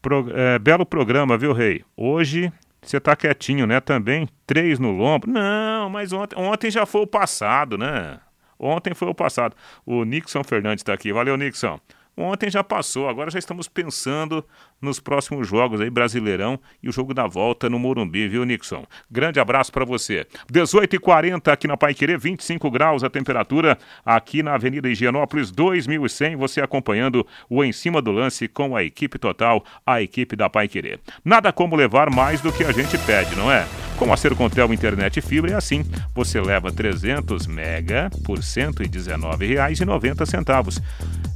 pro, 0.00 0.30
é, 0.34 0.58
belo 0.58 0.86
programa, 0.86 1.36
viu, 1.36 1.52
Rei? 1.52 1.84
Hoje 1.96 2.52
você 2.82 3.00
tá 3.00 3.16
quietinho, 3.16 3.66
né? 3.66 3.80
Também 3.80 4.28
três 4.46 4.78
no 4.78 4.92
lombo. 4.92 5.26
Não, 5.26 5.90
mas 5.90 6.12
ontem, 6.12 6.38
ontem 6.38 6.70
já 6.70 6.86
foi 6.86 7.02
o 7.02 7.06
passado, 7.06 7.76
né? 7.76 8.20
Ontem 8.58 8.94
foi 8.94 9.08
o 9.08 9.14
passado. 9.14 9.54
O 9.84 10.04
Nixon 10.04 10.42
Fernandes 10.44 10.82
está 10.82 10.92
aqui. 10.92 11.12
Valeu, 11.12 11.36
Nixon. 11.36 11.78
Ontem 12.16 12.50
já 12.50 12.64
passou, 12.64 13.08
agora 13.10 13.30
já 13.30 13.38
estamos 13.38 13.68
pensando 13.68 14.42
nos 14.80 14.98
próximos 14.98 15.46
jogos 15.46 15.82
aí, 15.82 15.90
Brasileirão 15.90 16.58
e 16.82 16.88
o 16.88 16.92
jogo 16.92 17.12
da 17.12 17.26
volta 17.26 17.68
no 17.68 17.78
Morumbi, 17.78 18.26
viu, 18.26 18.44
Nixon? 18.44 18.86
Grande 19.10 19.38
abraço 19.38 19.70
para 19.70 19.84
você. 19.84 20.26
18h40 20.50 21.52
aqui 21.52 21.68
na 21.68 21.76
Pai 21.76 21.92
Querer, 21.92 22.18
25 22.18 22.70
graus 22.70 23.04
a 23.04 23.10
temperatura 23.10 23.76
aqui 24.04 24.42
na 24.42 24.54
Avenida 24.54 24.88
Higienópolis 24.88 25.50
2100, 25.50 26.36
você 26.36 26.62
acompanhando 26.62 27.26
o 27.50 27.62
Em 27.62 27.70
Cima 27.72 28.00
do 28.00 28.12
Lance 28.12 28.48
com 28.48 28.74
a 28.74 28.82
equipe 28.82 29.18
total, 29.18 29.62
a 29.84 30.00
equipe 30.00 30.34
da 30.34 30.48
Pai 30.48 30.68
Querer. 30.68 31.00
Nada 31.22 31.52
como 31.52 31.76
levar 31.76 32.08
mais 32.08 32.40
do 32.40 32.50
que 32.50 32.64
a 32.64 32.72
gente 32.72 32.96
pede, 32.98 33.36
não 33.36 33.52
é? 33.52 33.66
Com 33.96 34.12
a 34.12 34.16
Sercontel 34.16 34.74
Internet 34.74 35.20
Fibra 35.22 35.52
é 35.52 35.54
assim, 35.54 35.84
você 36.14 36.40
leva 36.40 36.70
300 36.70 37.46
mega 37.46 38.10
por 38.24 38.38
R$ 38.38 38.44
119,90. 38.44 40.82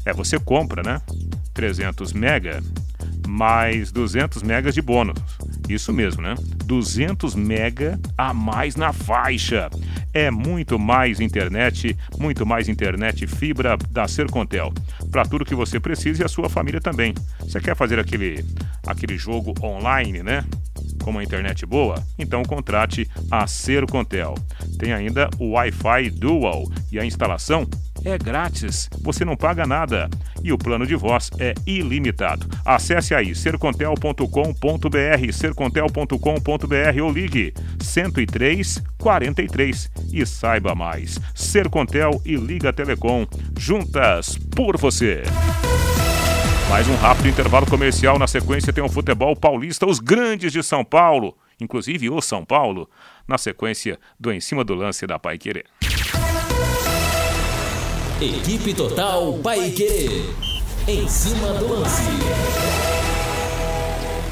É, 0.05 0.12
você 0.12 0.38
compra, 0.38 0.83
né? 0.83 1.01
300 1.55 2.12
mega 2.12 2.62
mais 3.27 3.90
200 3.92 4.42
megas 4.42 4.75
de 4.75 4.83
bônus. 4.83 5.18
Isso 5.68 5.92
mesmo, 5.92 6.23
né? 6.23 6.35
200 6.64 7.35
mega 7.35 7.99
a 8.18 8.35
mais 8.35 8.77
na 8.77 8.92
faixa. 8.92 9.70
É 10.12 10.31
muito 10.31 10.79
mais 10.79 11.20
internet, 11.20 11.96
muito 12.18 12.44
mais 12.44 12.68
internet 12.68 13.27
fibra 13.27 13.79
da 13.90 14.09
Sercontel. 14.09 14.73
Para 15.11 15.25
tudo 15.25 15.44
que 15.44 15.55
você 15.55 15.79
precisa 15.79 16.23
e 16.23 16.25
a 16.25 16.29
sua 16.29 16.51
família 16.51 16.81
também. 16.81 17.14
Você 17.38 17.61
quer 17.61 17.77
fazer 17.77 17.99
aquele 17.99 18.44
aquele 18.87 19.16
jogo 19.16 19.55
online, 19.62 20.23
né? 20.23 20.44
Com 21.02 21.10
uma 21.10 21.24
internet 21.24 21.64
boa? 21.66 22.02
Então 22.18 22.42
contrate 22.42 23.08
a 23.30 23.46
Sercontel. 23.46 24.34
Tem 24.78 24.92
ainda 24.92 25.28
o 25.38 25.52
Wi-Fi 25.52 26.10
Dual 26.10 26.64
e 26.92 26.98
a 26.98 27.04
instalação 27.04 27.68
é 28.04 28.16
grátis, 28.16 28.88
você 29.02 29.24
não 29.24 29.36
paga 29.36 29.66
nada 29.66 30.08
e 30.42 30.52
o 30.52 30.58
plano 30.58 30.86
de 30.86 30.94
voz 30.94 31.30
é 31.38 31.54
ilimitado. 31.66 32.46
Acesse 32.64 33.14
aí 33.14 33.34
sercontel.com.br, 33.34 35.32
sercontel.com.br 35.32 37.02
ou 37.02 37.12
ligue 37.12 37.52
103 37.80 38.82
43 38.98 39.90
e 40.12 40.26
saiba 40.26 40.74
mais. 40.74 41.18
Sercontel 41.34 42.22
e 42.24 42.36
Liga 42.36 42.72
Telecom, 42.72 43.26
juntas 43.58 44.38
por 44.54 44.78
você. 44.78 45.22
Mais 46.70 46.87
um 46.87 46.94
rápido 46.94 47.28
intervalo 47.28 47.66
comercial. 47.66 48.16
Na 48.16 48.28
sequência 48.28 48.72
tem 48.72 48.83
o 48.83 48.88
futebol 48.88 49.35
paulista, 49.35 49.85
os 49.87 49.98
grandes 49.98 50.52
de 50.52 50.62
São 50.62 50.85
Paulo, 50.85 51.37
inclusive 51.61 52.09
o 52.09 52.20
São 52.20 52.44
Paulo, 52.44 52.88
na 53.26 53.37
sequência 53.37 53.98
do 54.20 54.30
Em 54.33 54.38
Cima 54.38 54.62
do 54.62 54.72
Lance 54.76 55.04
da 55.04 55.18
Pai 55.18 55.37
Querer. 55.37 55.66
Equipe 58.22 58.72
Total 58.72 59.37
Paique. 59.42 60.22
Em 60.87 61.09
cima 61.09 61.54
do 61.54 61.72
lance. 61.72 62.09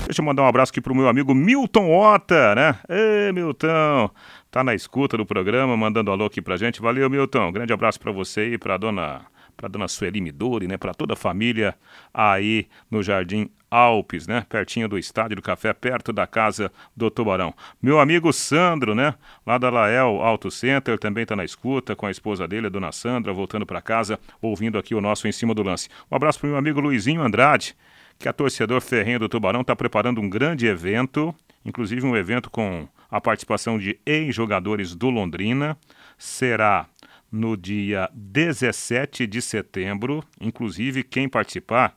Deixa 0.07 0.23
eu 0.23 0.25
mandar 0.25 0.45
um 0.45 0.47
abraço 0.47 0.71
aqui 0.71 0.81
pro 0.81 0.95
meu 0.95 1.09
amigo 1.09 1.35
Milton 1.35 1.91
Ota, 1.91 2.55
né? 2.55 2.77
Ê, 2.89 3.33
Milton, 3.33 4.11
tá 4.49 4.63
na 4.63 4.77
escuta 4.77 5.17
do 5.17 5.27
programa, 5.27 5.77
mandando 5.77 6.13
alô 6.13 6.27
aqui 6.27 6.41
pra 6.41 6.57
gente. 6.57 6.81
Valeu, 6.81 7.11
Milton. 7.11 7.51
Grande 7.51 7.73
abraço 7.73 7.99
para 7.99 8.13
você 8.13 8.53
e 8.53 8.59
pra 8.59 8.77
dona 8.77 9.27
para 9.59 9.69
dona 9.69 9.89
Sueli 9.89 10.21
Midori, 10.21 10.69
né, 10.69 10.77
para 10.77 10.95
toda 10.95 11.15
a 11.15 11.17
família 11.17 11.75
aí 12.15 12.69
no 12.89 13.03
Jardim 13.03 13.51
Alpes, 13.71 14.27
né? 14.27 14.47
Pertinho 14.49 14.89
do 14.89 14.97
Estádio 14.97 15.37
do 15.37 15.43
Café, 15.43 15.75
perto 15.75 16.11
da 16.13 16.27
casa 16.27 16.73
do 16.97 17.11
Tubarão. 17.11 17.53
Meu 17.83 18.01
amigo 18.01 18.33
Sandro, 18.33 18.95
né? 18.95 19.15
Lá 19.45 19.59
da 19.59 19.69
Lael 19.69 20.23
Auto 20.23 20.51
Center, 20.51 20.99
também 20.99 21.25
está 21.25 21.37
na 21.37 21.45
escuta 21.45 21.95
com 21.95 22.07
a 22.07 22.11
esposa 22.11 22.49
dele, 22.49 22.69
a 22.69 22.71
dona 22.71 22.93
Sandra, 22.93 23.33
voltando 23.33 23.67
para 23.67 23.83
casa, 23.83 24.19
ouvindo 24.41 24.79
aqui 24.79 24.95
o 24.95 25.01
nosso 25.01 25.29
Em 25.29 25.33
Cima 25.33 25.55
do 25.55 25.63
Lance. 25.63 25.89
Um 26.11 26.17
abraço 26.17 26.41
para 26.41 26.49
meu 26.49 26.57
amigo 26.57 26.81
Luizinho 26.81 27.21
Andrade, 27.21 27.77
que 28.19 28.29
é 28.29 28.33
torcedor 28.33 28.81
ferrenho 28.81 29.19
do 29.19 29.29
Tubarão, 29.29 29.61
está 29.61 29.77
preparando 29.77 30.21
um 30.21 30.31
grande 30.31 30.67
evento, 30.67 31.35
inclusive 31.63 32.07
um 32.07 32.17
evento 32.17 32.49
com 32.49 32.89
a 33.11 33.21
participação 33.21 33.79
de 33.79 33.99
ex-jogadores 34.07 34.95
do 34.95 35.11
Londrina. 35.11 35.77
Será 36.17 36.87
no 37.31 37.57
dia 37.57 38.09
17 38.15 39.27
de 39.27 39.43
setembro, 39.43 40.25
inclusive 40.41 41.03
quem 41.03 41.29
participar 41.29 41.95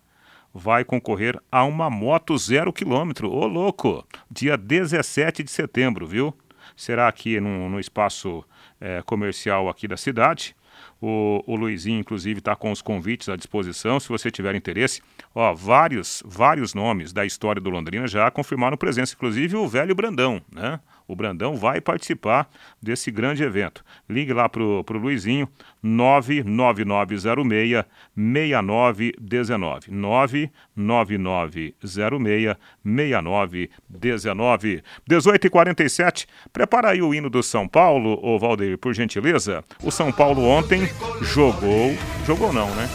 vai 0.53 0.83
concorrer 0.83 1.39
a 1.51 1.63
uma 1.63 1.89
moto 1.89 2.37
zero 2.37 2.73
quilômetro. 2.73 3.31
Ô, 3.31 3.47
louco! 3.47 4.05
Dia 4.29 4.57
17 4.57 5.43
de 5.43 5.51
setembro, 5.51 6.05
viu? 6.05 6.35
Será 6.75 7.07
aqui 7.07 7.39
no, 7.39 7.69
no 7.69 7.79
espaço 7.79 8.43
é, 8.79 9.01
comercial 9.03 9.69
aqui 9.69 9.87
da 9.87 9.97
cidade. 9.97 10.55
O, 11.01 11.43
o 11.47 11.55
Luizinho, 11.55 11.99
inclusive, 11.99 12.39
está 12.39 12.55
com 12.55 12.71
os 12.71 12.81
convites 12.81 13.27
à 13.29 13.35
disposição. 13.35 13.99
Se 13.99 14.09
você 14.09 14.29
tiver 14.29 14.53
interesse, 14.55 15.01
ó, 15.33 15.53
vários, 15.53 16.21
vários 16.25 16.73
nomes 16.73 17.11
da 17.11 17.25
história 17.25 17.61
do 17.61 17.69
Londrina 17.69 18.07
já 18.07 18.29
confirmaram 18.29 18.77
presença, 18.77 19.15
inclusive 19.15 19.55
o 19.55 19.67
velho 19.67 19.95
Brandão, 19.95 20.41
né? 20.51 20.79
O 21.11 21.15
Brandão 21.15 21.55
vai 21.57 21.81
participar 21.81 22.49
desse 22.81 23.11
grande 23.11 23.43
evento. 23.43 23.83
Ligue 24.07 24.31
lá 24.31 24.47
para 24.47 24.63
o 24.63 24.85
Luizinho, 24.93 25.45
99906 25.83 27.83
6919. 28.15 29.87
99906 29.89 32.55
6919. 32.81 34.81
18 35.05 35.47
e 35.47 35.49
47 35.49 36.27
Prepara 36.53 36.91
aí 36.91 37.01
o 37.01 37.13
hino 37.13 37.29
do 37.29 37.43
São 37.43 37.67
Paulo, 37.67 38.17
ô 38.23 38.39
Valdeir, 38.39 38.77
por 38.77 38.93
gentileza. 38.93 39.65
O 39.83 39.91
São 39.91 40.13
Paulo 40.13 40.45
ontem 40.45 40.83
jogou. 41.21 41.93
Jogou 42.25 42.53
não, 42.53 42.73
né? 42.73 42.87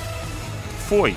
Foi 0.88 1.14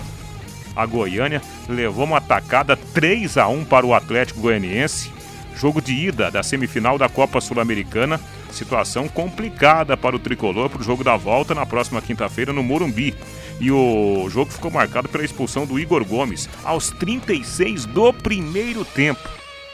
a 0.75 0.85
Goiânia, 0.85 1.41
levou 1.69 2.03
uma 2.03 2.17
atacada 2.17 2.75
3 2.75 3.37
a 3.37 3.47
1 3.47 3.63
para 3.63 3.85
o 3.85 3.93
Atlético 3.93 4.41
Goianiense 4.41 5.17
Jogo 5.55 5.81
de 5.81 5.93
ida 5.93 6.31
da 6.31 6.41
semifinal 6.41 6.97
da 6.97 7.09
Copa 7.09 7.41
Sul-Americana. 7.41 8.19
Situação 8.51 9.07
complicada 9.07 9.95
para 9.95 10.15
o 10.15 10.19
tricolor 10.19 10.69
para 10.69 10.81
o 10.81 10.83
jogo 10.83 11.03
da 11.03 11.15
volta 11.17 11.53
na 11.53 11.65
próxima 11.65 12.01
quinta-feira 12.01 12.53
no 12.53 12.63
Morumbi. 12.63 13.13
E 13.59 13.71
o 13.71 14.27
jogo 14.29 14.51
ficou 14.51 14.71
marcado 14.71 15.09
pela 15.09 15.25
expulsão 15.25 15.65
do 15.65 15.79
Igor 15.79 16.03
Gomes 16.05 16.49
aos 16.63 16.89
36 16.91 17.85
do 17.85 18.13
primeiro 18.13 18.85
tempo. 18.85 19.27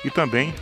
E 0.04 0.10
também 0.10 0.54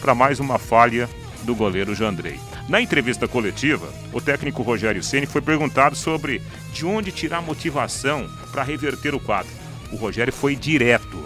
para 0.00 0.14
mais 0.14 0.38
uma 0.40 0.58
falha 0.58 1.08
do 1.42 1.54
goleiro 1.54 1.94
Jandrei. 1.94 2.38
Na 2.68 2.80
entrevista 2.80 3.28
coletiva, 3.28 3.88
o 4.12 4.20
técnico 4.20 4.62
Rogério 4.62 5.02
Ceni 5.02 5.26
foi 5.26 5.40
perguntado 5.40 5.94
sobre 5.94 6.42
de 6.72 6.84
onde 6.84 7.12
tirar 7.12 7.40
motivação 7.40 8.28
para 8.50 8.64
reverter 8.64 9.14
o 9.14 9.20
quadro. 9.20 9.52
O 9.92 9.96
Rogério 9.96 10.32
foi 10.32 10.56
direto. 10.56 11.24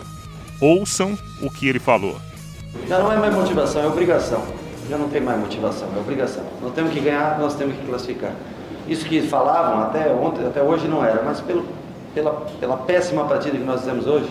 Ouçam 0.61 1.19
o 1.41 1.51
que 1.51 1.67
ele 1.67 1.79
falou. 1.79 2.21
Já 2.87 2.99
não 2.99 3.13
é 3.13 3.17
mais 3.17 3.35
motivação, 3.35 3.83
é 3.83 3.87
obrigação. 3.87 4.43
Já 4.89 4.97
não 4.97 5.09
tem 5.09 5.21
mais 5.21 5.39
motivação, 5.39 5.89
é 5.97 6.01
obrigação. 6.01 6.43
Nós 6.63 6.73
temos 6.73 6.93
que 6.93 7.01
ganhar, 7.01 7.39
nós 7.39 7.55
temos 7.55 7.77
que 7.77 7.87
classificar. 7.87 8.33
Isso 8.89 9.05
que 9.05 9.23
falavam 9.23 9.83
até 9.83 10.13
ontem, 10.13 10.47
até 10.47 10.63
hoje 10.63 10.89
não 10.89 11.05
era, 11.05 11.23
mas 11.23 11.41
pelo, 11.41 11.65
pela, 12.15 12.33
pela 12.59 12.77
péssima 12.77 13.25
partida 13.25 13.57
que 13.57 13.65
nós 13.65 13.81
fizemos 13.81 14.07
hoje, 14.07 14.31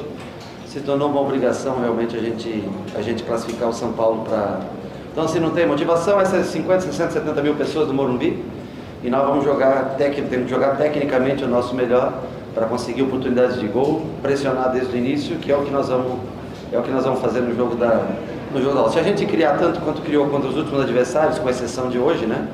se 0.68 0.82
tornou 0.82 1.10
uma 1.10 1.22
obrigação 1.22 1.80
realmente 1.80 2.16
a 2.16 2.20
gente, 2.20 2.64
a 2.96 3.02
gente 3.02 3.24
classificar 3.24 3.70
o 3.70 3.74
São 3.74 3.94
Paulo 3.94 4.24
para. 4.24 4.60
Então, 5.12 5.28
se 5.28 5.40
não 5.40 5.52
tem 5.52 5.66
motivação, 5.66 6.20
essas 6.20 6.48
50, 6.48 6.82
60, 6.82 7.12
70 7.12 7.42
mil 7.42 7.56
pessoas 7.56 7.88
do 7.88 7.94
Morumbi, 7.94 8.44
e 9.04 9.10
nós 9.10 9.26
vamos 9.26 9.44
jogar, 9.44 9.96
tec, 9.98 10.16
temos 10.16 10.46
que 10.46 10.50
jogar 10.50 10.76
tecnicamente 10.78 11.44
o 11.44 11.48
nosso 11.48 11.74
melhor 11.74 12.14
para 12.54 12.66
conseguir 12.68 13.04
oportunidades 13.04 13.60
de 13.60 13.68
gol, 13.68 14.06
pressionar 14.22 14.72
desde 14.72 14.94
o 14.94 14.98
início, 14.98 15.38
que 15.38 15.52
é 15.52 15.56
o 15.56 15.64
que 15.64 15.72
nós 15.72 15.88
vamos 15.88 16.20
é 16.72 16.78
o 16.78 16.84
que 16.84 16.92
nós 16.92 17.04
vamos 17.04 17.20
fazer 17.20 17.42
no 17.42 17.56
jogo 17.56 17.76
da 17.76 18.06
no 18.52 18.74
da 18.74 18.90
Se 18.90 19.00
a 19.00 19.04
gente 19.04 19.26
criar 19.26 19.58
tanto 19.58 19.80
quanto 19.82 20.02
criou 20.02 20.28
contra 20.28 20.50
os 20.50 20.58
últimos 20.58 20.82
adversários, 20.82 21.40
com 21.40 21.50
exceção 21.50 21.90
de 21.90 22.00
hoje, 22.00 22.26
né? 22.26 22.48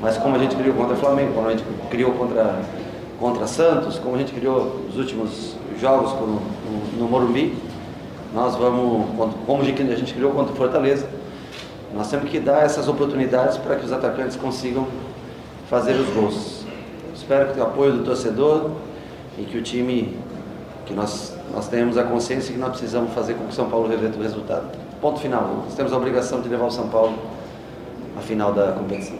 Mas 0.00 0.16
como 0.18 0.36
a 0.36 0.38
gente 0.38 0.54
criou 0.56 0.74
contra 0.74 0.94
o 0.94 0.96
Flamengo, 0.96 1.32
como 1.34 1.48
a 1.48 1.50
gente 1.50 1.64
criou 1.90 2.12
contra 2.12 2.56
contra 3.18 3.48
Santos, 3.48 3.98
como 3.98 4.14
a 4.14 4.18
gente 4.18 4.32
criou 4.32 4.80
os 4.88 4.96
últimos 4.96 5.56
jogos 5.80 6.12
no, 6.12 6.26
no, 6.26 6.98
no 6.98 7.08
Morumbi, 7.08 7.56
nós 8.32 8.54
vamos, 8.54 9.06
como 9.44 9.62
a 9.62 9.64
gente 9.64 10.14
criou 10.14 10.30
contra 10.30 10.52
o 10.52 10.56
Fortaleza, 10.56 11.04
nós 11.92 12.08
temos 12.08 12.30
que 12.30 12.38
dar 12.38 12.64
essas 12.64 12.86
oportunidades 12.86 13.56
para 13.56 13.74
que 13.74 13.84
os 13.84 13.92
atacantes 13.92 14.36
consigam 14.36 14.86
fazer 15.68 15.94
os 15.94 16.08
gols. 16.10 16.64
Espero 17.12 17.52
que 17.52 17.58
o 17.58 17.62
apoio 17.64 17.94
do 17.94 18.04
torcedor 18.04 18.70
e 19.36 19.42
que 19.42 19.58
o 19.58 19.62
time, 19.62 20.16
que 20.86 20.94
nós 20.94 21.36
nós 21.52 21.66
temos 21.68 21.96
a 21.96 22.04
consciência 22.04 22.52
que 22.52 22.58
nós 22.60 22.70
precisamos 22.70 23.12
fazer 23.14 23.34
com 23.34 23.44
que 23.44 23.50
o 23.50 23.54
São 23.54 23.68
Paulo 23.68 23.88
reverta 23.88 24.18
o 24.18 24.22
resultado. 24.22 24.66
Ponto 25.00 25.20
final. 25.20 25.62
Nós 25.64 25.74
temos 25.74 25.92
a 25.92 25.96
obrigação 25.96 26.40
de 26.40 26.48
levar 26.48 26.66
o 26.66 26.70
São 26.70 26.88
Paulo 26.88 27.18
à 28.16 28.20
final 28.20 28.52
da 28.52 28.72
competição. 28.72 29.16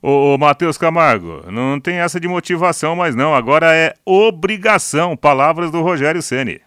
Ô, 0.00 0.34
ô 0.34 0.38
Matheus 0.38 0.78
Camargo, 0.78 1.42
não 1.50 1.80
tem 1.80 1.96
essa 1.96 2.20
de 2.20 2.28
motivação 2.28 2.94
mais 2.94 3.14
não, 3.14 3.34
agora 3.34 3.74
é 3.74 3.94
obrigação, 4.06 5.16
palavras 5.16 5.70
do 5.70 5.82
Rogério 5.82 6.22
Ceni. 6.22 6.60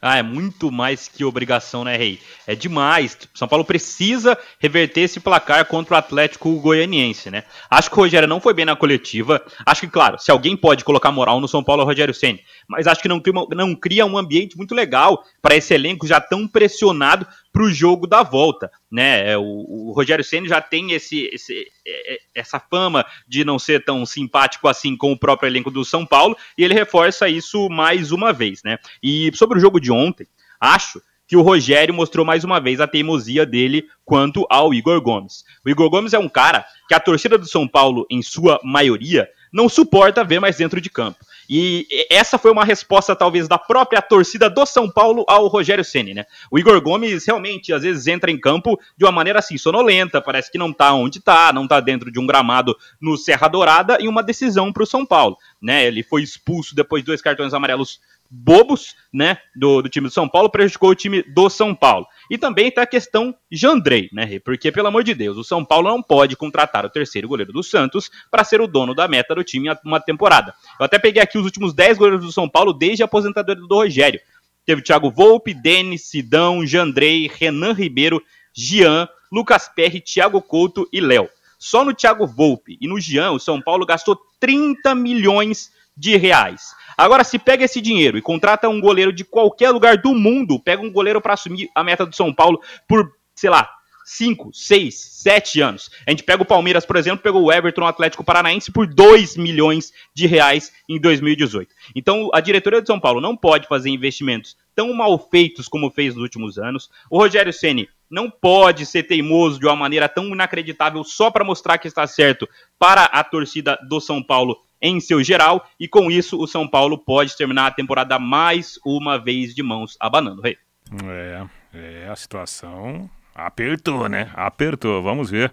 Ah, 0.00 0.16
é 0.16 0.22
muito 0.22 0.70
mais 0.70 1.08
que 1.08 1.24
obrigação, 1.24 1.82
né, 1.82 1.96
Rei? 1.96 2.20
É 2.46 2.54
demais. 2.54 3.18
São 3.34 3.48
Paulo 3.48 3.64
precisa 3.64 4.38
reverter 4.60 5.00
esse 5.00 5.18
placar 5.18 5.64
contra 5.64 5.94
o 5.94 5.98
Atlético 5.98 6.54
Goianiense, 6.60 7.32
né? 7.32 7.42
Acho 7.68 7.90
que 7.90 7.98
o 7.98 8.02
Rogério 8.02 8.28
não 8.28 8.40
foi 8.40 8.54
bem 8.54 8.64
na 8.64 8.76
coletiva. 8.76 9.42
Acho 9.66 9.80
que, 9.80 9.88
claro, 9.88 10.16
se 10.16 10.30
alguém 10.30 10.56
pode 10.56 10.84
colocar 10.84 11.10
moral 11.10 11.40
no 11.40 11.48
São 11.48 11.64
Paulo 11.64 11.82
é 11.82 11.84
o 11.84 11.88
Rogério 11.88 12.14
Senni. 12.14 12.40
Mas 12.68 12.86
acho 12.86 13.02
que 13.02 13.08
não 13.08 13.18
cria, 13.18 13.34
não 13.56 13.74
cria 13.74 14.06
um 14.06 14.16
ambiente 14.16 14.56
muito 14.56 14.72
legal 14.72 15.24
para 15.42 15.56
esse 15.56 15.74
elenco 15.74 16.06
já 16.06 16.20
tão 16.20 16.46
pressionado 16.46 17.26
para 17.52 17.62
o 17.62 17.70
jogo 17.70 18.06
da 18.06 18.22
volta, 18.22 18.70
né? 18.90 19.32
É, 19.32 19.38
o, 19.38 19.42
o 19.42 19.92
Rogério 19.92 20.24
Senna 20.24 20.48
já 20.48 20.60
tem 20.60 20.92
esse, 20.92 21.28
esse, 21.32 21.70
é, 21.86 22.14
é, 22.14 22.18
essa 22.34 22.60
fama 22.60 23.04
de 23.26 23.44
não 23.44 23.58
ser 23.58 23.84
tão 23.84 24.04
simpático 24.06 24.68
assim 24.68 24.96
com 24.96 25.12
o 25.12 25.18
próprio 25.18 25.48
elenco 25.48 25.70
do 25.70 25.84
São 25.84 26.06
Paulo 26.06 26.36
e 26.56 26.64
ele 26.64 26.74
reforça 26.74 27.28
isso 27.28 27.68
mais 27.68 28.12
uma 28.12 28.32
vez, 28.32 28.62
né? 28.62 28.78
E 29.02 29.30
sobre 29.34 29.58
o 29.58 29.60
jogo 29.60 29.80
de 29.80 29.90
ontem, 29.90 30.26
acho 30.60 31.00
que 31.26 31.36
o 31.36 31.42
Rogério 31.42 31.92
mostrou 31.92 32.24
mais 32.24 32.42
uma 32.42 32.58
vez 32.58 32.80
a 32.80 32.86
teimosia 32.86 33.44
dele 33.44 33.86
quanto 34.02 34.46
ao 34.48 34.72
Igor 34.72 34.98
Gomes. 35.02 35.44
O 35.64 35.68
Igor 35.68 35.90
Gomes 35.90 36.14
é 36.14 36.18
um 36.18 36.28
cara 36.28 36.64
que 36.88 36.94
a 36.94 37.00
torcida 37.00 37.36
do 37.36 37.46
São 37.46 37.68
Paulo, 37.68 38.06
em 38.10 38.22
sua 38.22 38.58
maioria, 38.64 39.28
não 39.52 39.68
suporta 39.68 40.24
ver 40.24 40.40
mais 40.40 40.56
dentro 40.56 40.80
de 40.80 40.90
campo. 40.90 41.18
E 41.48 41.86
essa 42.10 42.36
foi 42.36 42.50
uma 42.50 42.64
resposta, 42.64 43.16
talvez, 43.16 43.48
da 43.48 43.56
própria 43.56 44.02
torcida 44.02 44.50
do 44.50 44.66
São 44.66 44.90
Paulo 44.90 45.24
ao 45.26 45.46
Rogério 45.46 45.82
Ceni, 45.82 46.12
né? 46.12 46.26
O 46.50 46.58
Igor 46.58 46.78
Gomes 46.82 47.24
realmente, 47.24 47.72
às 47.72 47.82
vezes, 47.82 48.06
entra 48.06 48.30
em 48.30 48.38
campo 48.38 48.78
de 48.96 49.06
uma 49.06 49.12
maneira 49.12 49.38
assim, 49.38 49.56
sonolenta, 49.56 50.20
parece 50.20 50.52
que 50.52 50.58
não 50.58 50.72
tá 50.72 50.92
onde 50.92 51.20
tá, 51.20 51.50
não 51.52 51.66
tá 51.66 51.80
dentro 51.80 52.12
de 52.12 52.20
um 52.20 52.26
gramado 52.26 52.76
no 53.00 53.16
Serra 53.16 53.48
Dourada, 53.48 53.96
e 53.98 54.06
uma 54.06 54.22
decisão 54.22 54.70
para 54.70 54.82
o 54.82 54.86
São 54.86 55.06
Paulo, 55.06 55.38
né? 55.60 55.86
Ele 55.86 56.02
foi 56.02 56.22
expulso 56.22 56.74
depois 56.74 57.02
de 57.02 57.06
dois 57.06 57.22
cartões 57.22 57.54
amarelos 57.54 57.98
bobos, 58.30 58.94
né, 59.12 59.38
do, 59.56 59.82
do, 59.82 59.88
time 59.88 60.08
do 60.08 60.12
São 60.12 60.28
Paulo, 60.28 60.50
prejudicou 60.50 60.90
o 60.90 60.94
time 60.94 61.22
do 61.22 61.48
São 61.48 61.74
Paulo. 61.74 62.06
E 62.30 62.36
também 62.36 62.70
tá 62.70 62.82
a 62.82 62.86
questão 62.86 63.34
Jandrei, 63.50 64.08
né, 64.12 64.38
porque, 64.40 64.70
pelo 64.70 64.88
amor 64.88 65.02
de 65.02 65.14
Deus, 65.14 65.36
o 65.36 65.44
São 65.44 65.64
Paulo 65.64 65.88
não 65.88 66.02
pode 66.02 66.36
contratar 66.36 66.84
o 66.84 66.90
terceiro 66.90 67.28
goleiro 67.28 67.52
do 67.52 67.62
Santos 67.62 68.10
para 68.30 68.44
ser 68.44 68.60
o 68.60 68.66
dono 68.66 68.94
da 68.94 69.08
meta 69.08 69.34
do 69.34 69.42
time 69.42 69.68
uma 69.84 70.00
temporada. 70.00 70.54
Eu 70.78 70.86
até 70.86 70.98
peguei 70.98 71.22
aqui 71.22 71.38
os 71.38 71.44
últimos 71.44 71.72
10 71.72 71.98
goleiros 71.98 72.24
do 72.24 72.32
São 72.32 72.48
Paulo 72.48 72.72
desde 72.72 73.02
a 73.02 73.06
aposentadoria 73.06 73.62
do 73.66 73.74
Rogério. 73.74 74.20
Teve 74.66 74.82
Thiago 74.82 75.10
Volpe, 75.10 75.54
Denis, 75.54 76.06
Sidão, 76.06 76.66
Jandrei, 76.66 77.30
Renan 77.32 77.72
Ribeiro, 77.72 78.22
Gian, 78.52 79.08
Lucas 79.32 79.68
Perry, 79.68 80.00
Thiago 80.00 80.42
Couto 80.42 80.86
e 80.92 81.00
Léo. 81.00 81.28
Só 81.58 81.84
no 81.84 81.94
Thiago 81.94 82.26
Volpe 82.26 82.78
e 82.80 82.86
no 82.86 83.00
Gian, 83.00 83.32
o 83.32 83.40
São 83.40 83.60
Paulo 83.60 83.86
gastou 83.86 84.18
30 84.38 84.94
milhões 84.94 85.72
de 85.98 86.16
reais. 86.16 86.74
Agora, 86.96 87.24
se 87.24 87.38
pega 87.38 87.64
esse 87.64 87.80
dinheiro 87.80 88.16
e 88.16 88.22
contrata 88.22 88.68
um 88.68 88.80
goleiro 88.80 89.12
de 89.12 89.24
qualquer 89.24 89.70
lugar 89.70 89.96
do 89.98 90.14
mundo, 90.14 90.60
pega 90.60 90.82
um 90.82 90.92
goleiro 90.92 91.20
para 91.20 91.34
assumir 91.34 91.68
a 91.74 91.82
meta 91.82 92.06
do 92.06 92.14
São 92.14 92.32
Paulo 92.32 92.60
por, 92.88 93.12
sei 93.34 93.50
lá, 93.50 93.68
5, 94.04 94.50
6, 94.54 94.94
7 94.94 95.60
anos. 95.60 95.90
A 96.06 96.10
gente 96.10 96.22
pega 96.22 96.42
o 96.42 96.46
Palmeiras, 96.46 96.86
por 96.86 96.96
exemplo, 96.96 97.22
pegou 97.22 97.44
o 97.44 97.52
Everton 97.52 97.86
Atlético 97.86 98.24
Paranaense 98.24 98.72
por 98.72 98.86
2 98.86 99.36
milhões 99.36 99.92
de 100.14 100.26
reais 100.26 100.72
em 100.88 100.98
2018. 100.98 101.74
Então, 101.94 102.30
a 102.32 102.40
diretoria 102.40 102.80
de 102.80 102.86
São 102.86 102.98
Paulo 102.98 103.20
não 103.20 103.36
pode 103.36 103.68
fazer 103.68 103.90
investimentos 103.90 104.56
tão 104.74 104.94
mal 104.94 105.18
feitos 105.30 105.68
como 105.68 105.90
fez 105.90 106.14
nos 106.14 106.22
últimos 106.22 106.58
anos. 106.58 106.88
O 107.10 107.18
Rogério 107.18 107.52
Ceni 107.52 107.88
não 108.10 108.30
pode 108.30 108.86
ser 108.86 109.02
teimoso 109.02 109.60
de 109.60 109.66
uma 109.66 109.76
maneira 109.76 110.08
tão 110.08 110.28
inacreditável 110.28 111.04
só 111.04 111.30
para 111.30 111.44
mostrar 111.44 111.76
que 111.76 111.86
está 111.86 112.06
certo 112.06 112.48
para 112.78 113.04
a 113.04 113.22
torcida 113.22 113.78
do 113.86 114.00
São 114.00 114.22
Paulo 114.22 114.56
em 114.80 115.00
seu 115.00 115.22
geral, 115.22 115.68
e 115.78 115.88
com 115.88 116.10
isso 116.10 116.40
o 116.40 116.46
São 116.46 116.66
Paulo 116.66 116.96
pode 116.96 117.36
terminar 117.36 117.66
a 117.66 117.70
temporada 117.70 118.18
mais 118.18 118.78
uma 118.84 119.18
vez 119.18 119.54
de 119.54 119.62
mãos 119.62 119.96
abanando, 119.98 120.42
rei. 120.42 120.56
É, 121.04 121.46
é, 121.74 122.08
a 122.08 122.16
situação 122.16 123.10
apertou, 123.34 124.08
né? 124.08 124.30
Apertou, 124.34 125.02
vamos 125.02 125.30
ver 125.30 125.52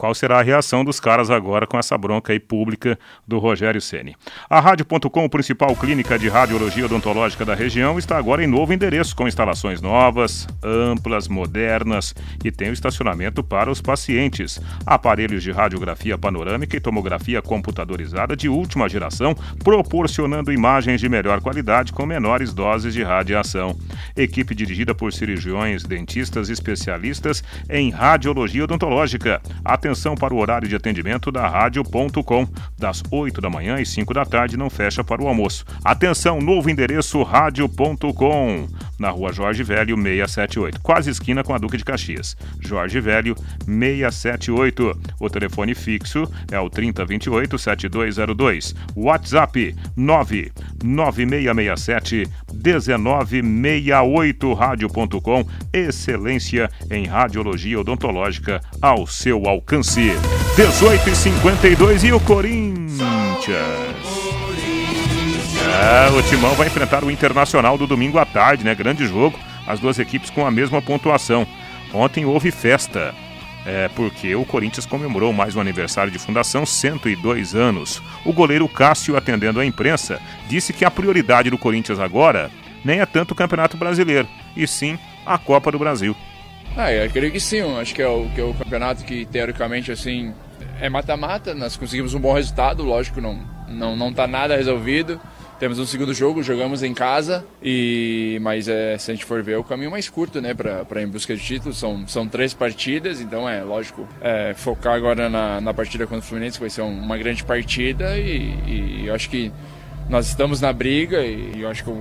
qual 0.00 0.14
será 0.14 0.38
a 0.38 0.42
reação 0.42 0.82
dos 0.82 0.98
caras 0.98 1.30
agora 1.30 1.66
com 1.66 1.78
essa 1.78 1.96
bronca 1.98 2.32
aí 2.32 2.40
pública 2.40 2.98
do 3.28 3.38
Rogério 3.38 3.82
Ceni. 3.82 4.16
A 4.48 4.58
Rádio.com, 4.58 5.28
principal 5.28 5.76
clínica 5.76 6.18
de 6.18 6.26
radiologia 6.26 6.86
odontológica 6.86 7.44
da 7.44 7.54
região, 7.54 7.98
está 7.98 8.16
agora 8.16 8.42
em 8.42 8.46
novo 8.46 8.72
endereço, 8.72 9.14
com 9.14 9.28
instalações 9.28 9.82
novas, 9.82 10.48
amplas, 10.64 11.28
modernas 11.28 12.14
e 12.42 12.50
tem 12.50 12.70
o 12.70 12.72
estacionamento 12.72 13.44
para 13.44 13.70
os 13.70 13.82
pacientes. 13.82 14.58
Aparelhos 14.86 15.42
de 15.42 15.52
radiografia 15.52 16.16
panorâmica 16.16 16.78
e 16.78 16.80
tomografia 16.80 17.42
computadorizada 17.42 18.34
de 18.34 18.48
última 18.48 18.88
geração, 18.88 19.34
proporcionando 19.62 20.50
imagens 20.50 20.98
de 20.98 21.10
melhor 21.10 21.42
qualidade 21.42 21.92
com 21.92 22.06
menores 22.06 22.54
doses 22.54 22.94
de 22.94 23.02
radiação. 23.02 23.76
Equipe 24.16 24.54
dirigida 24.54 24.94
por 24.94 25.12
cirurgiões, 25.12 25.82
dentistas 25.82 26.48
especialistas 26.48 27.44
em 27.68 27.90
radiologia 27.90 28.64
odontológica. 28.64 29.42
Atenção 29.62 29.89
Atenção 29.90 30.14
para 30.14 30.32
o 30.32 30.38
horário 30.38 30.68
de 30.68 30.76
atendimento 30.76 31.32
da 31.32 31.48
Rádio.com. 31.48 32.46
Das 32.78 33.02
8 33.10 33.40
da 33.40 33.50
manhã 33.50 33.74
às 33.74 33.88
5 33.88 34.14
da 34.14 34.24
tarde 34.24 34.56
não 34.56 34.70
fecha 34.70 35.02
para 35.02 35.20
o 35.20 35.26
almoço. 35.26 35.64
Atenção, 35.84 36.40
novo 36.40 36.70
endereço 36.70 37.20
Rádio.com. 37.24 38.68
Na 39.00 39.08
rua 39.08 39.32
Jorge 39.32 39.62
Velho 39.62 39.96
678, 39.96 40.78
quase 40.82 41.08
esquina 41.08 41.42
com 41.42 41.54
a 41.54 41.58
Duque 41.58 41.78
de 41.78 41.84
Caxias. 41.84 42.36
Jorge 42.60 43.00
Velho 43.00 43.34
678. 43.64 45.00
O 45.18 45.30
telefone 45.30 45.74
fixo 45.74 46.30
é 46.52 46.60
o 46.60 46.68
3028 46.68 47.58
7202. 47.58 48.74
WhatsApp 48.94 49.74
99667 49.96 52.28
1968 52.52 54.52
rádio.com. 54.52 55.46
Excelência 55.72 56.68
em 56.90 57.06
radiologia 57.06 57.80
odontológica 57.80 58.60
ao 58.82 59.06
seu 59.06 59.46
alcance. 59.46 60.10
18 60.56 61.08
e 61.08 61.16
52 61.16 62.04
e 62.04 62.12
o 62.12 62.20
Corinthians. 62.20 64.19
É, 65.72 66.10
o 66.10 66.22
Timão 66.22 66.54
vai 66.54 66.66
enfrentar 66.66 67.04
o 67.04 67.10
Internacional 67.10 67.78
do 67.78 67.86
domingo 67.86 68.18
à 68.18 68.24
tarde, 68.24 68.64
né? 68.64 68.74
Grande 68.74 69.06
jogo. 69.06 69.38
As 69.66 69.78
duas 69.78 69.98
equipes 69.98 70.30
com 70.30 70.46
a 70.46 70.50
mesma 70.50 70.82
pontuação. 70.82 71.46
Ontem 71.92 72.24
houve 72.24 72.50
festa. 72.50 73.14
É 73.64 73.88
porque 73.88 74.34
o 74.34 74.44
Corinthians 74.44 74.86
comemorou 74.86 75.32
mais 75.32 75.54
um 75.54 75.60
aniversário 75.60 76.10
de 76.10 76.18
fundação, 76.18 76.64
102 76.64 77.54
anos. 77.54 78.02
O 78.24 78.32
goleiro 78.32 78.66
Cássio, 78.68 79.16
atendendo 79.16 79.60
à 79.60 79.66
imprensa, 79.66 80.20
disse 80.48 80.72
que 80.72 80.84
a 80.84 80.90
prioridade 80.90 81.50
do 81.50 81.58
Corinthians 81.58 81.98
agora 81.98 82.50
nem 82.84 83.00
é 83.00 83.06
tanto 83.06 83.32
o 83.32 83.34
Campeonato 83.34 83.76
Brasileiro, 83.76 84.26
e 84.56 84.66
sim 84.66 84.98
a 85.26 85.38
Copa 85.38 85.70
do 85.70 85.78
Brasil. 85.78 86.16
Ah, 86.76 86.92
eu 86.92 87.10
creio 87.10 87.32
que 87.32 87.40
sim, 87.40 87.60
acho 87.78 87.94
que 87.94 88.00
é 88.00 88.08
o, 88.08 88.28
que 88.34 88.40
é 88.40 88.44
o 88.44 88.54
campeonato 88.54 89.04
que 89.04 89.26
teoricamente 89.26 89.90
assim 89.90 90.32
é 90.80 90.88
mata-mata, 90.88 91.54
nós 91.54 91.76
conseguimos 91.76 92.14
um 92.14 92.20
bom 92.20 92.32
resultado, 92.32 92.82
lógico, 92.82 93.20
não, 93.20 93.38
não, 93.68 93.96
não 93.96 94.12
tá 94.12 94.26
nada 94.26 94.56
resolvido. 94.56 95.20
Temos 95.60 95.78
um 95.78 95.84
segundo 95.84 96.14
jogo, 96.14 96.42
jogamos 96.42 96.82
em 96.82 96.94
casa, 96.94 97.44
e 97.62 98.38
mas 98.40 98.66
é, 98.66 98.96
se 98.96 99.10
a 99.10 99.14
gente 99.14 99.26
for 99.26 99.42
ver, 99.42 99.52
é 99.52 99.58
o 99.58 99.62
caminho 99.62 99.90
mais 99.90 100.08
curto, 100.08 100.40
né, 100.40 100.54
para 100.54 101.02
em 101.02 101.06
busca 101.06 101.36
de 101.36 101.42
título. 101.42 101.74
São, 101.74 102.08
são 102.08 102.26
três 102.26 102.54
partidas, 102.54 103.20
então 103.20 103.46
é 103.46 103.62
lógico 103.62 104.08
é, 104.22 104.54
focar 104.54 104.94
agora 104.94 105.28
na, 105.28 105.60
na 105.60 105.74
partida 105.74 106.06
contra 106.06 106.24
o 106.24 106.26
Fluminense, 106.26 106.56
que 106.56 106.62
vai 106.62 106.70
ser 106.70 106.80
uma 106.80 107.14
grande 107.18 107.44
partida, 107.44 108.16
e, 108.16 108.54
e 108.66 109.06
eu 109.06 109.14
acho 109.14 109.28
que 109.28 109.52
nós 110.08 110.28
estamos 110.28 110.62
na 110.62 110.72
briga 110.72 111.20
e 111.26 111.60
eu 111.60 111.68
acho 111.68 111.84
que, 111.84 111.92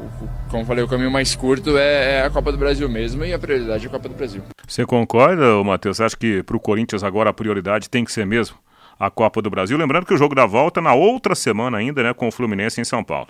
como 0.49 0.63
falei, 0.63 0.81
o 0.81 0.87
caminho 0.87 1.11
mais 1.11 1.35
curto 1.35 1.77
é, 1.77 2.19
é, 2.19 2.21
a 2.23 2.29
Copa 2.29 2.53
do 2.53 2.57
Brasil 2.57 2.87
mesmo 2.87 3.25
e 3.25 3.33
a 3.33 3.37
prioridade 3.37 3.83
é 3.83 3.89
a 3.89 3.91
Copa 3.91 4.07
do 4.07 4.15
Brasil. 4.15 4.41
Você 4.65 4.85
concorda, 4.85 5.61
Matheus? 5.65 5.99
Acha 5.99 6.15
que 6.15 6.41
para 6.43 6.55
o 6.55 6.61
Corinthians 6.61 7.03
agora 7.03 7.29
a 7.29 7.33
prioridade 7.33 7.89
tem 7.89 8.05
que 8.05 8.11
ser 8.13 8.25
mesmo 8.25 8.55
a 8.97 9.11
Copa 9.11 9.41
do 9.41 9.49
Brasil? 9.49 9.77
Lembrando 9.77 10.05
que 10.05 10.13
o 10.13 10.17
jogo 10.17 10.33
da 10.33 10.45
volta 10.45 10.79
na 10.79 10.93
outra 10.93 11.35
semana 11.35 11.77
ainda, 11.77 12.01
né, 12.01 12.13
com 12.13 12.29
o 12.29 12.31
Fluminense 12.31 12.79
em 12.79 12.85
São 12.85 13.03
Paulo. 13.03 13.27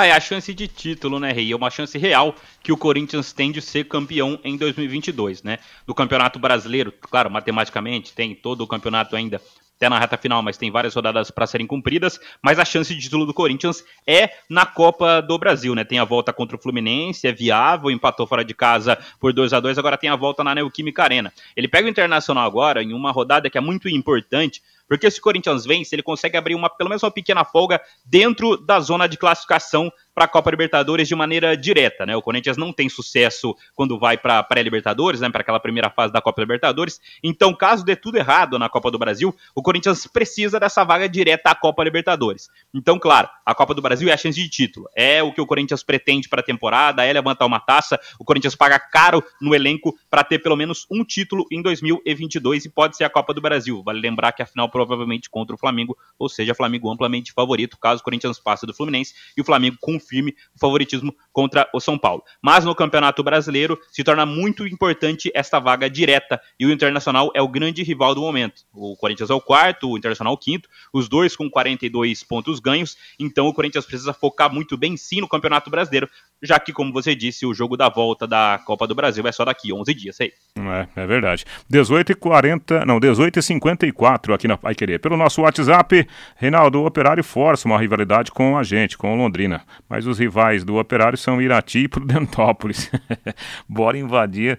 Ah, 0.00 0.06
é 0.06 0.12
a 0.12 0.20
chance 0.20 0.54
de 0.54 0.68
título, 0.68 1.18
né, 1.18 1.32
Rei? 1.32 1.50
É 1.50 1.56
uma 1.56 1.70
chance 1.70 1.98
real 1.98 2.32
que 2.62 2.70
o 2.70 2.76
Corinthians 2.76 3.32
tem 3.32 3.50
de 3.50 3.60
ser 3.60 3.82
campeão 3.88 4.38
em 4.44 4.56
2022, 4.56 5.42
né? 5.42 5.58
Do 5.84 5.92
Campeonato 5.92 6.38
Brasileiro, 6.38 6.92
claro, 6.92 7.28
matematicamente, 7.28 8.12
tem 8.12 8.32
todo 8.32 8.60
o 8.60 8.66
campeonato 8.68 9.16
ainda 9.16 9.42
até 9.74 9.88
na 9.88 9.98
reta 9.98 10.16
final, 10.16 10.40
mas 10.40 10.56
tem 10.56 10.70
várias 10.70 10.94
rodadas 10.94 11.32
para 11.32 11.48
serem 11.48 11.66
cumpridas. 11.66 12.20
Mas 12.40 12.60
a 12.60 12.64
chance 12.64 12.94
de 12.94 13.00
título 13.00 13.26
do 13.26 13.34
Corinthians 13.34 13.84
é 14.06 14.30
na 14.48 14.64
Copa 14.64 15.20
do 15.20 15.36
Brasil, 15.36 15.74
né? 15.74 15.82
Tem 15.82 15.98
a 15.98 16.04
volta 16.04 16.32
contra 16.32 16.56
o 16.56 16.60
Fluminense, 16.60 17.26
é 17.26 17.32
viável, 17.32 17.90
empatou 17.90 18.24
fora 18.24 18.44
de 18.44 18.54
casa 18.54 18.96
por 19.18 19.32
2 19.32 19.52
a 19.52 19.58
2 19.58 19.78
agora 19.78 19.96
tem 19.96 20.10
a 20.10 20.14
volta 20.14 20.44
na 20.44 20.54
Neoquímica 20.54 21.02
Arena. 21.02 21.32
Ele 21.56 21.66
pega 21.66 21.88
o 21.88 21.90
Internacional 21.90 22.46
agora 22.46 22.84
em 22.84 22.92
uma 22.92 23.10
rodada 23.10 23.50
que 23.50 23.58
é 23.58 23.60
muito 23.60 23.88
importante 23.88 24.62
porque 24.88 25.10
se 25.10 25.18
o 25.18 25.22
Corinthians 25.22 25.66
vence, 25.66 25.94
ele 25.94 26.02
consegue 26.02 26.36
abrir 26.36 26.54
uma, 26.54 26.70
pelo 26.70 26.88
menos 26.88 27.02
uma 27.02 27.10
pequena 27.10 27.44
folga 27.44 27.80
dentro 28.04 28.56
da 28.56 28.80
zona 28.80 29.06
de 29.06 29.16
classificação 29.16 29.92
para 30.18 30.24
a 30.24 30.28
Copa 30.28 30.50
Libertadores 30.50 31.06
de 31.06 31.14
maneira 31.14 31.56
direta, 31.56 32.04
né? 32.04 32.16
O 32.16 32.22
Corinthians 32.22 32.56
não 32.56 32.72
tem 32.72 32.88
sucesso 32.88 33.54
quando 33.76 33.96
vai 34.00 34.18
para 34.18 34.40
a 34.40 34.42
pré-Libertadores, 34.42 35.20
né? 35.20 35.30
Para 35.30 35.42
aquela 35.42 35.60
primeira 35.60 35.90
fase 35.90 36.12
da 36.12 36.20
Copa 36.20 36.40
Libertadores. 36.40 37.00
Então, 37.22 37.54
caso 37.54 37.84
dê 37.84 37.94
tudo 37.94 38.18
errado 38.18 38.58
na 38.58 38.68
Copa 38.68 38.90
do 38.90 38.98
Brasil, 38.98 39.32
o 39.54 39.62
Corinthians 39.62 40.08
precisa 40.08 40.58
dessa 40.58 40.82
vaga 40.82 41.08
direta 41.08 41.50
à 41.50 41.54
Copa 41.54 41.84
Libertadores. 41.84 42.48
Então, 42.74 42.98
claro, 42.98 43.28
a 43.46 43.54
Copa 43.54 43.74
do 43.74 43.80
Brasil 43.80 44.08
é 44.08 44.12
a 44.12 44.16
chance 44.16 44.36
de 44.36 44.48
título. 44.48 44.88
É 44.96 45.22
o 45.22 45.32
que 45.32 45.40
o 45.40 45.46
Corinthians 45.46 45.84
pretende 45.84 46.28
para 46.28 46.40
a 46.40 46.44
temporada, 46.44 47.04
é 47.04 47.12
levantar 47.12 47.46
uma 47.46 47.60
taça. 47.60 47.96
O 48.18 48.24
Corinthians 48.24 48.56
paga 48.56 48.80
caro 48.80 49.22
no 49.40 49.54
elenco 49.54 49.96
para 50.10 50.24
ter 50.24 50.40
pelo 50.40 50.56
menos 50.56 50.84
um 50.90 51.04
título 51.04 51.46
em 51.48 51.62
2022 51.62 52.64
e 52.64 52.68
pode 52.68 52.96
ser 52.96 53.04
a 53.04 53.10
Copa 53.10 53.32
do 53.32 53.40
Brasil. 53.40 53.84
Vale 53.84 54.00
lembrar 54.00 54.32
que 54.32 54.42
a 54.42 54.46
final 54.46 54.68
provavelmente 54.78 55.28
contra 55.28 55.56
o 55.56 55.58
Flamengo, 55.58 55.96
ou 56.16 56.28
seja, 56.28 56.54
Flamengo 56.54 56.90
amplamente 56.90 57.32
favorito 57.32 57.76
caso 57.76 58.00
o 58.00 58.04
Corinthians 58.04 58.38
passe 58.38 58.64
do 58.64 58.72
Fluminense 58.72 59.12
e 59.36 59.40
o 59.40 59.44
Flamengo 59.44 59.76
com 59.80 59.98
firme 59.98 60.34
favoritismo 60.60 61.12
contra 61.32 61.68
o 61.74 61.80
São 61.80 61.98
Paulo. 61.98 62.22
Mas 62.40 62.64
no 62.64 62.74
Campeonato 62.74 63.22
Brasileiro 63.24 63.78
se 63.90 64.04
torna 64.04 64.24
muito 64.24 64.66
importante 64.66 65.32
esta 65.34 65.58
vaga 65.58 65.90
direta 65.90 66.40
e 66.60 66.66
o 66.66 66.70
Internacional 66.70 67.32
é 67.34 67.42
o 67.42 67.48
grande 67.48 67.82
rival 67.82 68.14
do 68.14 68.20
momento. 68.20 68.62
O 68.72 68.96
Corinthians 68.96 69.30
é 69.30 69.34
o 69.34 69.40
quarto, 69.40 69.90
o 69.90 69.98
Internacional 69.98 70.34
o 70.34 70.38
quinto, 70.38 70.68
os 70.92 71.08
dois 71.08 71.34
com 71.34 71.50
42 71.50 72.22
pontos 72.22 72.60
ganhos, 72.60 72.96
então 73.18 73.46
o 73.46 73.54
Corinthians 73.54 73.84
precisa 73.84 74.12
focar 74.12 74.52
muito 74.52 74.76
bem 74.76 74.96
sim 74.96 75.20
no 75.20 75.28
Campeonato 75.28 75.70
Brasileiro, 75.70 76.08
já 76.42 76.60
que, 76.60 76.72
como 76.72 76.92
você 76.92 77.14
disse, 77.14 77.44
o 77.44 77.54
jogo 77.54 77.76
da 77.76 77.88
volta 77.88 78.26
da 78.26 78.60
Copa 78.64 78.86
do 78.86 78.94
Brasil 78.94 79.26
é 79.26 79.32
só 79.32 79.44
daqui 79.44 79.72
11 79.72 79.94
dias. 79.94 80.20
Aí. 80.20 80.32
É, 80.56 81.02
é 81.02 81.06
verdade. 81.06 81.44
18 81.68 82.12
e 82.12 82.14
40, 82.14 82.84
não, 82.84 83.00
18 83.00 83.38
e 83.38 83.42
54 83.42 84.34
aqui 84.34 84.46
na 84.46 84.56
Pai 84.68 84.74
Querer. 84.74 84.98
Pelo 84.98 85.16
nosso 85.16 85.40
WhatsApp, 85.40 86.06
Reinaldo, 86.36 86.82
o 86.82 86.86
Operário 86.86 87.24
força 87.24 87.66
uma 87.66 87.78
rivalidade 87.78 88.30
com 88.30 88.58
a 88.58 88.62
gente, 88.62 88.98
com 88.98 89.14
o 89.14 89.16
Londrina. 89.16 89.62
Mas 89.88 90.06
os 90.06 90.18
rivais 90.18 90.62
do 90.62 90.76
Operário 90.76 91.16
são 91.16 91.40
Irati 91.40 91.80
e 91.80 91.88
Prudentópolis. 91.88 92.90
Bora 93.66 93.96
invadir 93.96 94.58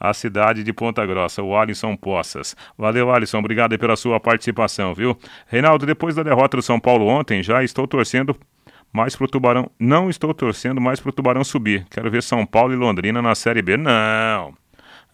a 0.00 0.12
cidade 0.12 0.64
de 0.64 0.72
Ponta 0.72 1.06
Grossa, 1.06 1.40
o 1.40 1.56
Alisson 1.56 1.96
Poças. 1.96 2.56
Valeu, 2.76 3.12
Alisson, 3.12 3.38
obrigado 3.38 3.78
pela 3.78 3.94
sua 3.94 4.18
participação, 4.18 4.92
viu? 4.92 5.16
Reinaldo, 5.46 5.86
depois 5.86 6.16
da 6.16 6.24
derrota 6.24 6.56
do 6.56 6.62
São 6.62 6.80
Paulo 6.80 7.06
ontem, 7.06 7.40
já 7.40 7.62
estou 7.62 7.86
torcendo 7.86 8.36
mais 8.92 9.14
pro 9.14 9.28
Tubarão. 9.28 9.70
Não 9.78 10.10
estou 10.10 10.34
torcendo 10.34 10.80
mais 10.80 10.98
pro 10.98 11.12
Tubarão 11.12 11.44
subir. 11.44 11.86
Quero 11.90 12.10
ver 12.10 12.24
São 12.24 12.44
Paulo 12.44 12.72
e 12.72 12.76
Londrina 12.76 13.22
na 13.22 13.36
Série 13.36 13.62
B. 13.62 13.76
Não. 13.76 14.63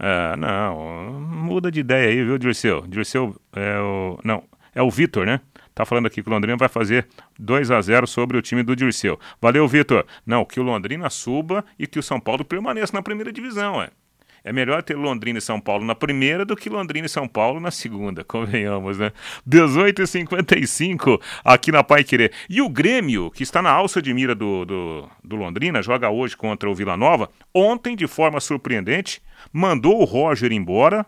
É, 0.01 0.35
não. 0.37 1.21
Muda 1.21 1.71
de 1.71 1.81
ideia 1.81 2.09
aí, 2.09 2.25
viu, 2.25 2.39
Dirceu? 2.39 2.87
Dirceu 2.87 3.37
é 3.53 3.79
o. 3.79 4.19
Não, 4.25 4.43
é 4.75 4.83
o 4.83 4.91
Vitor, 4.91 5.27
né? 5.27 5.41
Tá 5.75 5.85
falando 5.85 6.07
aqui 6.07 6.23
que 6.23 6.29
o 6.29 6.33
Londrina 6.33 6.57
vai 6.57 6.69
fazer 6.69 7.07
2 7.39 7.71
a 7.71 7.81
0 7.81 8.07
sobre 8.07 8.37
o 8.37 8.43
time 8.43 8.63
do 8.63 8.75
Dirceu. 8.75 9.21
Valeu, 9.41 9.69
Vitor. 9.69 10.07
Não, 10.25 10.45
que 10.45 10.59
o 10.59 10.63
Londrina 10.63 11.09
suba 11.11 11.65
e 11.79 11.87
que 11.87 11.99
o 11.99 12.03
São 12.03 12.19
Paulo 12.19 12.45
permaneça 12.45 12.93
na 12.95 13.03
primeira 13.03 13.33
divisão, 13.33 13.81
é. 13.81 13.91
É 14.45 14.53
melhor 14.53 14.83
ter 14.83 14.97
Londrina 14.97 15.39
e 15.39 15.43
São 15.43 15.61
Paulo 15.61 15.85
na 15.85 15.95
primeira 15.95 16.45
do 16.45 16.57
que 16.57 16.71
Londrina 16.71 17.07
e 17.07 17.09
São 17.09 17.29
Paulo 17.29 17.61
na 17.61 17.71
segunda, 17.71 18.23
convenhamos, 18.25 18.99
né? 18.99 19.13
18 19.47 20.03
e 20.03 20.07
55 20.07 21.21
aqui 21.45 21.71
na 21.71 21.85
Pai 21.85 22.05
Querer. 22.05 22.33
E 22.49 22.63
o 22.63 22.69
Grêmio, 22.69 23.31
que 23.31 23.43
está 23.43 23.61
na 23.61 23.71
alça 23.71 24.01
de 24.01 24.13
mira 24.15 24.35
do, 24.35 24.65
do, 24.65 25.09
do 25.23 25.37
Londrina, 25.37 25.83
joga 25.83 26.11
hoje 26.11 26.37
contra 26.37 26.71
o 26.71 26.75
Vila 26.75 26.97
Nova. 26.97 27.31
Ontem, 27.55 27.95
de 27.95 28.07
forma 28.07 28.41
surpreendente, 28.41 29.23
mandou 29.53 30.01
o 30.01 30.05
Roger 30.05 30.53
embora, 30.53 31.05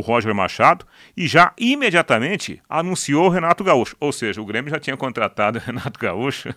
o 0.00 0.02
Roger 0.02 0.34
Machado, 0.34 0.84
e 1.16 1.28
já 1.28 1.52
imediatamente 1.58 2.60
anunciou 2.68 3.26
o 3.26 3.28
Renato 3.28 3.62
Gaúcho. 3.62 3.94
Ou 4.00 4.10
seja, 4.10 4.40
o 4.40 4.44
Grêmio 4.44 4.70
já 4.70 4.80
tinha 4.80 4.96
contratado 4.96 5.58
o 5.60 5.62
Renato 5.62 6.00
Gaúcho 6.00 6.54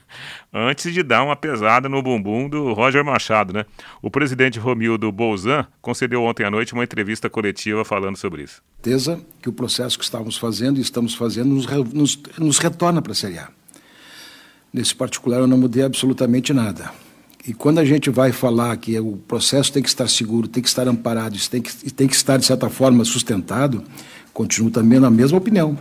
antes 0.51 0.91
de 0.93 1.03
dar 1.03 1.23
uma 1.23 1.35
pesada 1.35 1.87
no 1.87 2.01
bumbum 2.01 2.49
do 2.49 2.73
Roger 2.73 3.03
Machado, 3.03 3.53
né? 3.53 3.65
O 4.01 4.09
presidente 4.09 4.57
Romildo 4.57 5.11
Bolzan 5.11 5.67
concedeu 5.81 6.23
ontem 6.23 6.45
à 6.45 6.49
noite 6.49 6.73
uma 6.73 6.83
entrevista 6.83 7.29
coletiva 7.29 7.85
falando 7.85 8.17
sobre 8.17 8.43
isso. 8.43 8.61
Certeza 8.81 9.21
que 9.41 9.49
o 9.49 9.53
processo 9.53 9.97
que 9.97 10.03
estávamos 10.03 10.37
fazendo 10.37 10.77
e 10.77 10.81
estamos 10.81 11.13
fazendo 11.13 11.53
nos, 11.53 11.65
nos, 11.93 12.19
nos 12.37 12.57
retorna 12.57 13.01
para 13.01 13.11
a 13.11 13.15
Série 13.15 13.37
A. 13.37 13.49
Nesse 14.73 14.95
particular 14.95 15.39
eu 15.39 15.47
não 15.47 15.57
mudei 15.57 15.83
absolutamente 15.83 16.51
nada. 16.51 16.91
E 17.45 17.53
quando 17.53 17.79
a 17.79 17.85
gente 17.85 18.09
vai 18.09 18.31
falar 18.31 18.75
que 18.77 18.97
o 18.97 19.17
processo 19.27 19.71
tem 19.73 19.83
que 19.83 19.89
estar 19.89 20.07
seguro, 20.07 20.47
tem 20.47 20.63
que 20.63 20.69
estar 20.69 20.87
amparado, 20.87 21.37
tem 21.49 21.61
que, 21.61 21.91
tem 21.91 22.07
que 22.07 22.15
estar, 22.15 22.37
de 22.37 22.45
certa 22.45 22.69
forma, 22.69 23.03
sustentado, 23.03 23.83
continuo 24.33 24.71
também 24.71 24.97
na 24.97 25.09
mesma 25.09 25.37
opinião. 25.37 25.77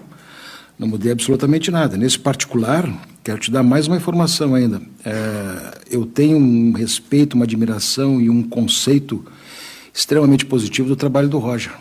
Não 0.77 0.89
mudei 0.89 1.13
absolutamente 1.13 1.71
nada. 1.71 1.97
Nesse 1.97 2.19
particular, 2.19 2.93
quero 3.23 3.39
te 3.39 3.51
dar 3.51 3.63
mais 3.63 3.87
uma 3.87 3.97
informação 3.97 4.57
ainda. 4.57 4.83
É, 5.05 5.79
eu 5.89 6.05
tenho 6.05 6.37
um 6.37 6.73
respeito, 6.73 7.35
uma 7.35 7.45
admiração 7.45 8.21
e 8.21 8.29
um 8.29 8.43
conceito 8.43 9.25
extremamente 9.95 10.45
positivo 10.45 10.89
do 10.89 10.97
trabalho 10.97 11.29
do 11.29 11.39
Roger. 11.39 11.73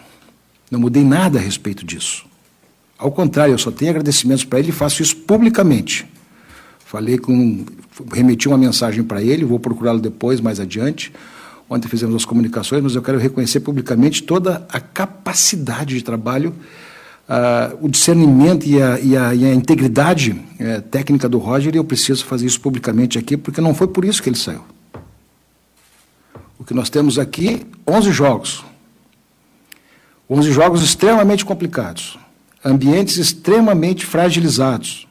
Não 0.70 0.80
mudei 0.80 1.04
nada 1.04 1.40
a 1.40 1.42
respeito 1.42 1.84
disso. 1.84 2.26
Ao 3.00 3.12
contrário, 3.12 3.56
eu 3.56 3.58
só 3.58 3.72
tenho 3.72 3.90
agradecimentos 3.90 4.44
para 4.44 4.60
ele 4.60 4.70
e 4.70 4.72
faço 4.74 5.02
isso 5.02 5.16
publicamente. 5.16 6.06
Falei 6.92 7.18
com. 7.18 7.64
remeti 8.12 8.50
uma 8.50 8.58
mensagem 8.58 9.02
para 9.02 9.24
ele, 9.24 9.46
vou 9.46 9.58
procurá-lo 9.58 10.02
depois, 10.02 10.42
mais 10.42 10.60
adiante. 10.60 11.14
Ontem 11.70 11.88
fizemos 11.88 12.14
as 12.14 12.26
comunicações, 12.26 12.84
mas 12.84 12.96
eu 12.96 13.02
quero 13.02 13.18
reconhecer 13.18 13.62
publicamente 13.62 14.24
toda 14.24 14.68
a 14.68 14.78
capacidade 14.78 15.96
de 15.96 16.04
trabalho 16.04 16.54
uh, 17.30 17.78
o 17.80 17.88
discernimento 17.88 18.66
e 18.66 18.82
a, 18.82 19.00
e 19.00 19.16
a, 19.16 19.34
e 19.34 19.46
a 19.46 19.54
integridade 19.54 20.32
uh, 20.32 20.82
técnica 20.82 21.30
do 21.30 21.38
Roger, 21.38 21.74
e 21.74 21.78
eu 21.78 21.84
preciso 21.86 22.26
fazer 22.26 22.46
isso 22.46 22.60
publicamente 22.60 23.18
aqui, 23.18 23.38
porque 23.38 23.62
não 23.62 23.74
foi 23.74 23.88
por 23.88 24.04
isso 24.04 24.22
que 24.22 24.28
ele 24.28 24.36
saiu. 24.36 24.66
O 26.60 26.66
que 26.66 26.74
nós 26.74 26.90
temos 26.90 27.18
aqui, 27.18 27.66
11 27.88 28.12
jogos. 28.12 28.66
11 30.30 30.52
jogos 30.52 30.84
extremamente 30.84 31.46
complicados, 31.46 32.20
ambientes 32.66 33.16
extremamente 33.16 34.06
fragilizados. 34.06 35.08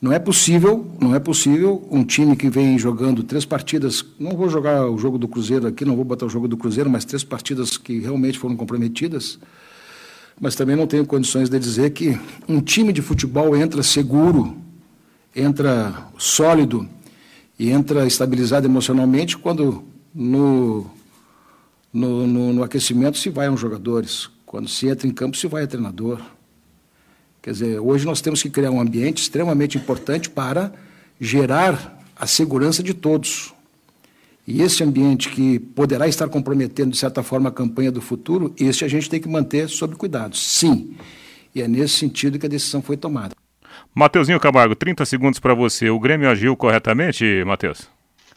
Não 0.00 0.12
é 0.12 0.18
possível, 0.18 0.90
não 0.98 1.14
é 1.14 1.18
possível 1.18 1.86
um 1.90 2.02
time 2.02 2.34
que 2.34 2.48
vem 2.48 2.78
jogando 2.78 3.22
três 3.22 3.44
partidas, 3.44 4.02
não 4.18 4.34
vou 4.34 4.48
jogar 4.48 4.88
o 4.88 4.96
jogo 4.96 5.18
do 5.18 5.28
Cruzeiro 5.28 5.66
aqui, 5.66 5.84
não 5.84 5.94
vou 5.94 6.06
botar 6.06 6.24
o 6.24 6.30
jogo 6.30 6.48
do 6.48 6.56
Cruzeiro, 6.56 6.88
mas 6.88 7.04
três 7.04 7.22
partidas 7.22 7.76
que 7.76 8.00
realmente 8.00 8.38
foram 8.38 8.56
comprometidas, 8.56 9.38
mas 10.40 10.54
também 10.54 10.74
não 10.74 10.86
tenho 10.86 11.04
condições 11.04 11.50
de 11.50 11.58
dizer 11.58 11.90
que 11.90 12.18
um 12.48 12.62
time 12.62 12.94
de 12.94 13.02
futebol 13.02 13.54
entra 13.54 13.82
seguro, 13.82 14.56
entra 15.36 16.06
sólido 16.16 16.88
e 17.58 17.68
entra 17.68 18.06
estabilizado 18.06 18.66
emocionalmente 18.66 19.36
quando 19.36 19.84
no, 20.14 20.86
no, 21.92 22.26
no, 22.26 22.52
no 22.54 22.62
aquecimento 22.62 23.18
se 23.18 23.28
vai 23.28 23.48
a 23.48 23.50
uns 23.50 23.60
jogadores, 23.60 24.30
quando 24.46 24.66
se 24.66 24.88
entra 24.88 25.06
em 25.06 25.10
campo 25.10 25.36
se 25.36 25.46
vai 25.46 25.64
a 25.64 25.66
treinador. 25.66 26.22
Quer 27.42 27.52
dizer, 27.52 27.78
hoje 27.78 28.04
nós 28.04 28.20
temos 28.20 28.42
que 28.42 28.50
criar 28.50 28.70
um 28.70 28.80
ambiente 28.80 29.22
extremamente 29.22 29.78
importante 29.78 30.28
para 30.28 30.72
gerar 31.20 31.98
a 32.14 32.26
segurança 32.26 32.82
de 32.82 32.92
todos. 32.92 33.54
E 34.46 34.62
esse 34.62 34.82
ambiente 34.82 35.28
que 35.30 35.58
poderá 35.58 36.08
estar 36.08 36.28
comprometendo, 36.28 36.90
de 36.90 36.98
certa 36.98 37.22
forma, 37.22 37.48
a 37.48 37.52
campanha 37.52 37.90
do 37.90 38.00
futuro, 38.00 38.54
esse 38.58 38.84
a 38.84 38.88
gente 38.88 39.08
tem 39.08 39.20
que 39.20 39.28
manter 39.28 39.68
sob 39.68 39.94
cuidado. 39.96 40.36
Sim. 40.36 40.96
E 41.54 41.62
é 41.62 41.68
nesse 41.68 41.94
sentido 41.94 42.38
que 42.38 42.46
a 42.46 42.48
decisão 42.48 42.82
foi 42.82 42.96
tomada. 42.96 43.34
Mateuzinho 43.94 44.38
Camargo, 44.38 44.74
30 44.74 45.04
segundos 45.04 45.40
para 45.40 45.54
você. 45.54 45.88
O 45.88 45.98
Grêmio 45.98 46.28
agiu 46.28 46.56
corretamente, 46.56 47.24
Matheus? 47.44 47.88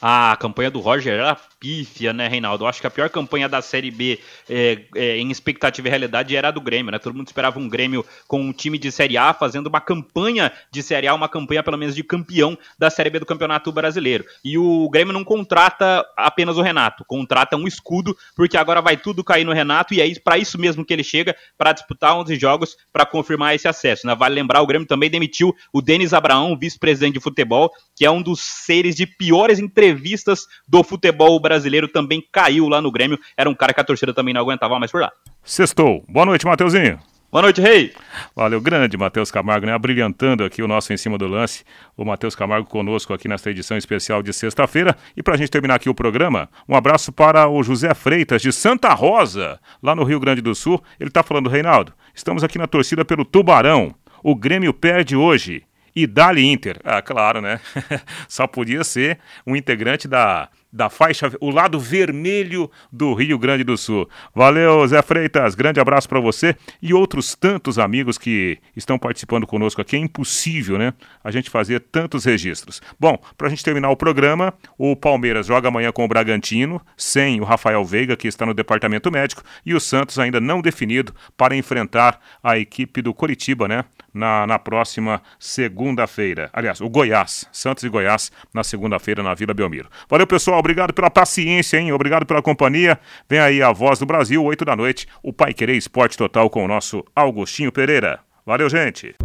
A 0.06 0.36
campanha 0.36 0.70
do 0.70 0.82
Roger 0.82 1.14
era 1.14 1.38
pífia, 1.58 2.12
né, 2.12 2.28
Reinaldo? 2.28 2.66
Eu 2.66 2.68
acho 2.68 2.82
que 2.82 2.88
a 2.88 2.92
pior 2.92 3.10
campanha 3.10 3.48
da 3.48 3.62
Série 3.62 3.90
B 3.90 4.20
é, 4.50 4.82
é, 4.98 5.18
em 5.18 5.32
expectativa 5.32 5.88
e 5.88 5.90
realidade 5.90 6.36
era 6.36 6.50
a 6.50 6.52
do 6.52 6.60
Grêmio, 6.60 6.92
né? 6.92 7.00
Todo 7.00 7.16
mundo 7.16 7.28
esperava 7.28 7.58
um 7.58 7.70
Grêmio 7.70 8.06
com 8.28 8.42
um 8.42 8.52
time 8.52 8.78
de 8.78 8.92
Série 8.92 9.18
A 9.18 9.34
fazendo 9.34 9.68
uma 9.68 9.80
campanha 9.80 10.52
de 10.70 10.84
Série 10.84 11.08
A, 11.08 11.14
uma 11.14 11.30
campanha 11.30 11.64
pelo 11.64 11.78
menos 11.78 11.96
de 11.96 12.04
campeão 12.04 12.58
da 12.78 12.90
Série 12.90 13.10
B 13.10 13.20
do 13.20 13.26
Campeonato 13.26 13.72
Brasileiro. 13.72 14.26
E 14.44 14.58
o 14.58 14.90
Grêmio 14.90 15.14
não 15.14 15.24
contrata 15.24 16.06
apenas 16.18 16.58
o 16.58 16.62
Renato, 16.62 17.06
contrata 17.06 17.56
um 17.56 17.66
escudo, 17.66 18.14
porque 18.36 18.58
agora 18.58 18.82
vai 18.82 18.98
tudo 18.98 19.24
cair 19.24 19.46
no 19.46 19.54
Renato 19.54 19.94
e 19.94 20.02
é 20.02 20.20
para 20.20 20.38
isso 20.38 20.60
mesmo 20.60 20.84
que 20.84 20.92
ele 20.92 21.02
chega, 21.02 21.34
para 21.58 21.72
disputar 21.72 22.14
11 22.18 22.36
jogos, 22.36 22.76
para 22.92 23.06
confirmar 23.06 23.56
esse 23.56 23.70
acesso. 23.70 24.06
Né? 24.06 24.14
Vale 24.14 24.36
lembrar, 24.36 24.62
o 24.62 24.68
Grêmio 24.68 24.86
também 24.86 25.10
demitiu 25.10 25.56
o 25.72 25.82
Denis 25.82 26.12
Abraão, 26.12 26.58
vice-presidente 26.60 27.14
de 27.14 27.20
futebol, 27.22 27.72
que 28.04 28.08
é 28.08 28.12
um 28.12 28.22
dos 28.22 28.42
seres 28.42 28.98
de 28.98 29.08
piores 29.08 29.60
entrevistas 29.60 30.46
do 30.68 30.84
futebol 30.84 31.40
brasileiro 31.40 31.88
também 31.88 32.22
caiu 32.34 32.68
lá 32.68 32.82
no 32.82 32.92
Grêmio. 32.92 33.18
Era 33.38 33.50
um 33.50 33.56
cara 33.56 33.74
que 33.74 33.80
a 33.80 33.84
torcida 33.86 34.14
também 34.14 34.34
não 34.34 34.42
aguentava 34.42 34.78
mais 34.78 34.92
por 34.92 35.00
lá. 35.00 35.10
Sextou. 35.42 36.04
Boa 36.10 36.26
noite, 36.26 36.46
Mateuzinho. 36.46 37.00
Boa 37.32 37.44
noite, 37.44 37.62
Rei. 37.62 37.94
Valeu, 38.36 38.60
grande 38.60 38.98
Matheus 38.98 39.32
Camargo, 39.32 39.66
né? 39.66 39.72
Abrilhantando 39.72 40.44
aqui 40.44 40.62
o 40.62 40.68
nosso 40.68 40.92
Em 40.92 40.98
Cima 40.98 41.18
do 41.18 41.28
Lance. 41.28 41.64
O 41.96 42.04
Matheus 42.04 42.36
Camargo 42.36 42.68
conosco 42.68 43.14
aqui 43.14 43.30
nesta 43.30 43.50
edição 43.50 43.78
especial 43.78 44.22
de 44.22 44.34
sexta-feira. 44.34 44.98
E 45.16 45.24
para 45.24 45.36
a 45.36 45.38
gente 45.38 45.50
terminar 45.50 45.76
aqui 45.76 45.88
o 45.88 45.96
programa, 45.96 46.50
um 46.68 46.76
abraço 46.76 47.10
para 47.10 47.48
o 47.48 47.64
José 47.64 47.94
Freitas, 47.94 48.42
de 48.42 48.52
Santa 48.52 48.94
Rosa, 48.94 49.62
lá 49.82 49.96
no 49.96 50.04
Rio 50.04 50.20
Grande 50.20 50.42
do 50.42 50.54
Sul. 50.54 50.84
Ele 51.00 51.08
está 51.08 51.24
falando, 51.24 51.50
Reinaldo, 51.50 51.94
estamos 52.14 52.44
aqui 52.44 52.58
na 52.58 52.68
torcida 52.68 53.06
pelo 53.06 53.24
Tubarão. 53.24 53.96
O 54.22 54.36
Grêmio 54.36 54.74
perde 54.74 55.16
hoje. 55.16 55.64
E 55.96 56.08
Dali 56.08 56.44
Inter. 56.46 56.80
Ah, 56.84 57.02
claro, 57.02 57.42
né? 57.42 57.60
Só 58.28 58.48
podia 58.48 58.84
ser 58.84 59.20
um 59.46 59.56
integrante 59.56 60.08
da 60.08 60.50
da 60.74 60.90
faixa, 60.90 61.32
o 61.40 61.52
lado 61.52 61.80
vermelho 61.80 62.70
do 62.92 63.14
Rio 63.14 63.38
Grande 63.38 63.64
do 63.64 63.78
Sul. 63.78 64.10
Valeu, 64.34 64.86
Zé 64.88 65.04
Freitas, 65.04 65.54
grande 65.54 65.80
abraço 65.80 66.10
para 66.10 66.20
você 66.20 66.56
e 66.82 66.96
outros 66.96 67.36
tantos 67.36 67.78
amigos 67.78 68.18
que 68.18 68.58
estão 68.76 68.98
participando 68.98 69.46
conosco 69.46 69.80
aqui. 69.80 69.96
É 69.96 70.00
impossível, 70.00 70.80
né? 70.80 70.94
A 71.24 71.30
gente 71.30 71.52
fazer 71.52 71.80
tantos 71.80 72.26
registros. 72.26 72.82
Bom, 73.00 73.20
para 73.38 73.48
a 73.48 73.50
gente 73.52 73.64
terminar 73.64 73.92
o 73.92 73.96
programa, 73.96 74.52
o 74.76 74.96
Palmeiras 74.96 75.46
joga 75.46 75.68
amanhã 75.68 75.92
com 75.92 76.04
o 76.04 76.08
Bragantino, 76.08 76.82
sem 76.98 77.40
o 77.40 77.44
Rafael 77.44 77.86
Veiga, 77.86 78.18
que 78.18 78.28
está 78.28 78.44
no 78.44 78.54
departamento 78.54 79.12
médico, 79.12 79.44
e 79.64 79.76
o 79.76 79.80
Santos 79.80 80.18
ainda 80.18 80.42
não 80.42 80.60
definido 80.60 81.14
para 81.38 81.56
enfrentar 81.56 82.20
a 82.42 82.58
equipe 82.58 83.00
do 83.00 83.14
Coritiba, 83.14 83.68
né? 83.68 83.86
Na, 84.14 84.46
na 84.46 84.60
próxima 84.60 85.22
segunda-feira. 85.40 86.50
Aliás, 86.54 86.82
o 86.82 86.90
Goiás, 86.90 87.48
Santos 87.52 87.84
e 87.84 87.90
Goiás, 87.90 88.32
na 88.54 88.64
segunda-feira 88.64 89.24
na 89.24 89.34
Vila 89.34 89.54
Belmiro. 89.54 89.90
Valeu, 90.08 90.28
pessoal 90.28 90.60
obrigado 90.60 90.94
pela 90.94 91.10
paciência, 91.10 91.78
hein? 91.78 91.92
Obrigado 91.92 92.26
pela 92.26 92.42
companhia. 92.42 93.00
Vem 93.28 93.40
aí 93.40 93.64
a 93.64 93.72
voz 93.72 94.00
do 94.00 94.06
Brasil, 94.06 94.44
8 94.44 94.66
da 94.66 94.76
noite, 94.76 95.08
o 95.24 95.34
Pai 95.34 95.54
Querer 95.54 95.76
Esporte 95.76 96.18
Total 96.18 96.50
com 96.50 96.64
o 96.64 96.68
nosso 96.68 97.04
Augustinho 97.16 97.72
Pereira. 97.72 98.20
Valeu, 98.46 98.70
gente. 98.70 99.16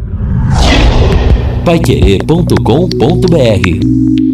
Paiquerê.com.br 1.65 4.28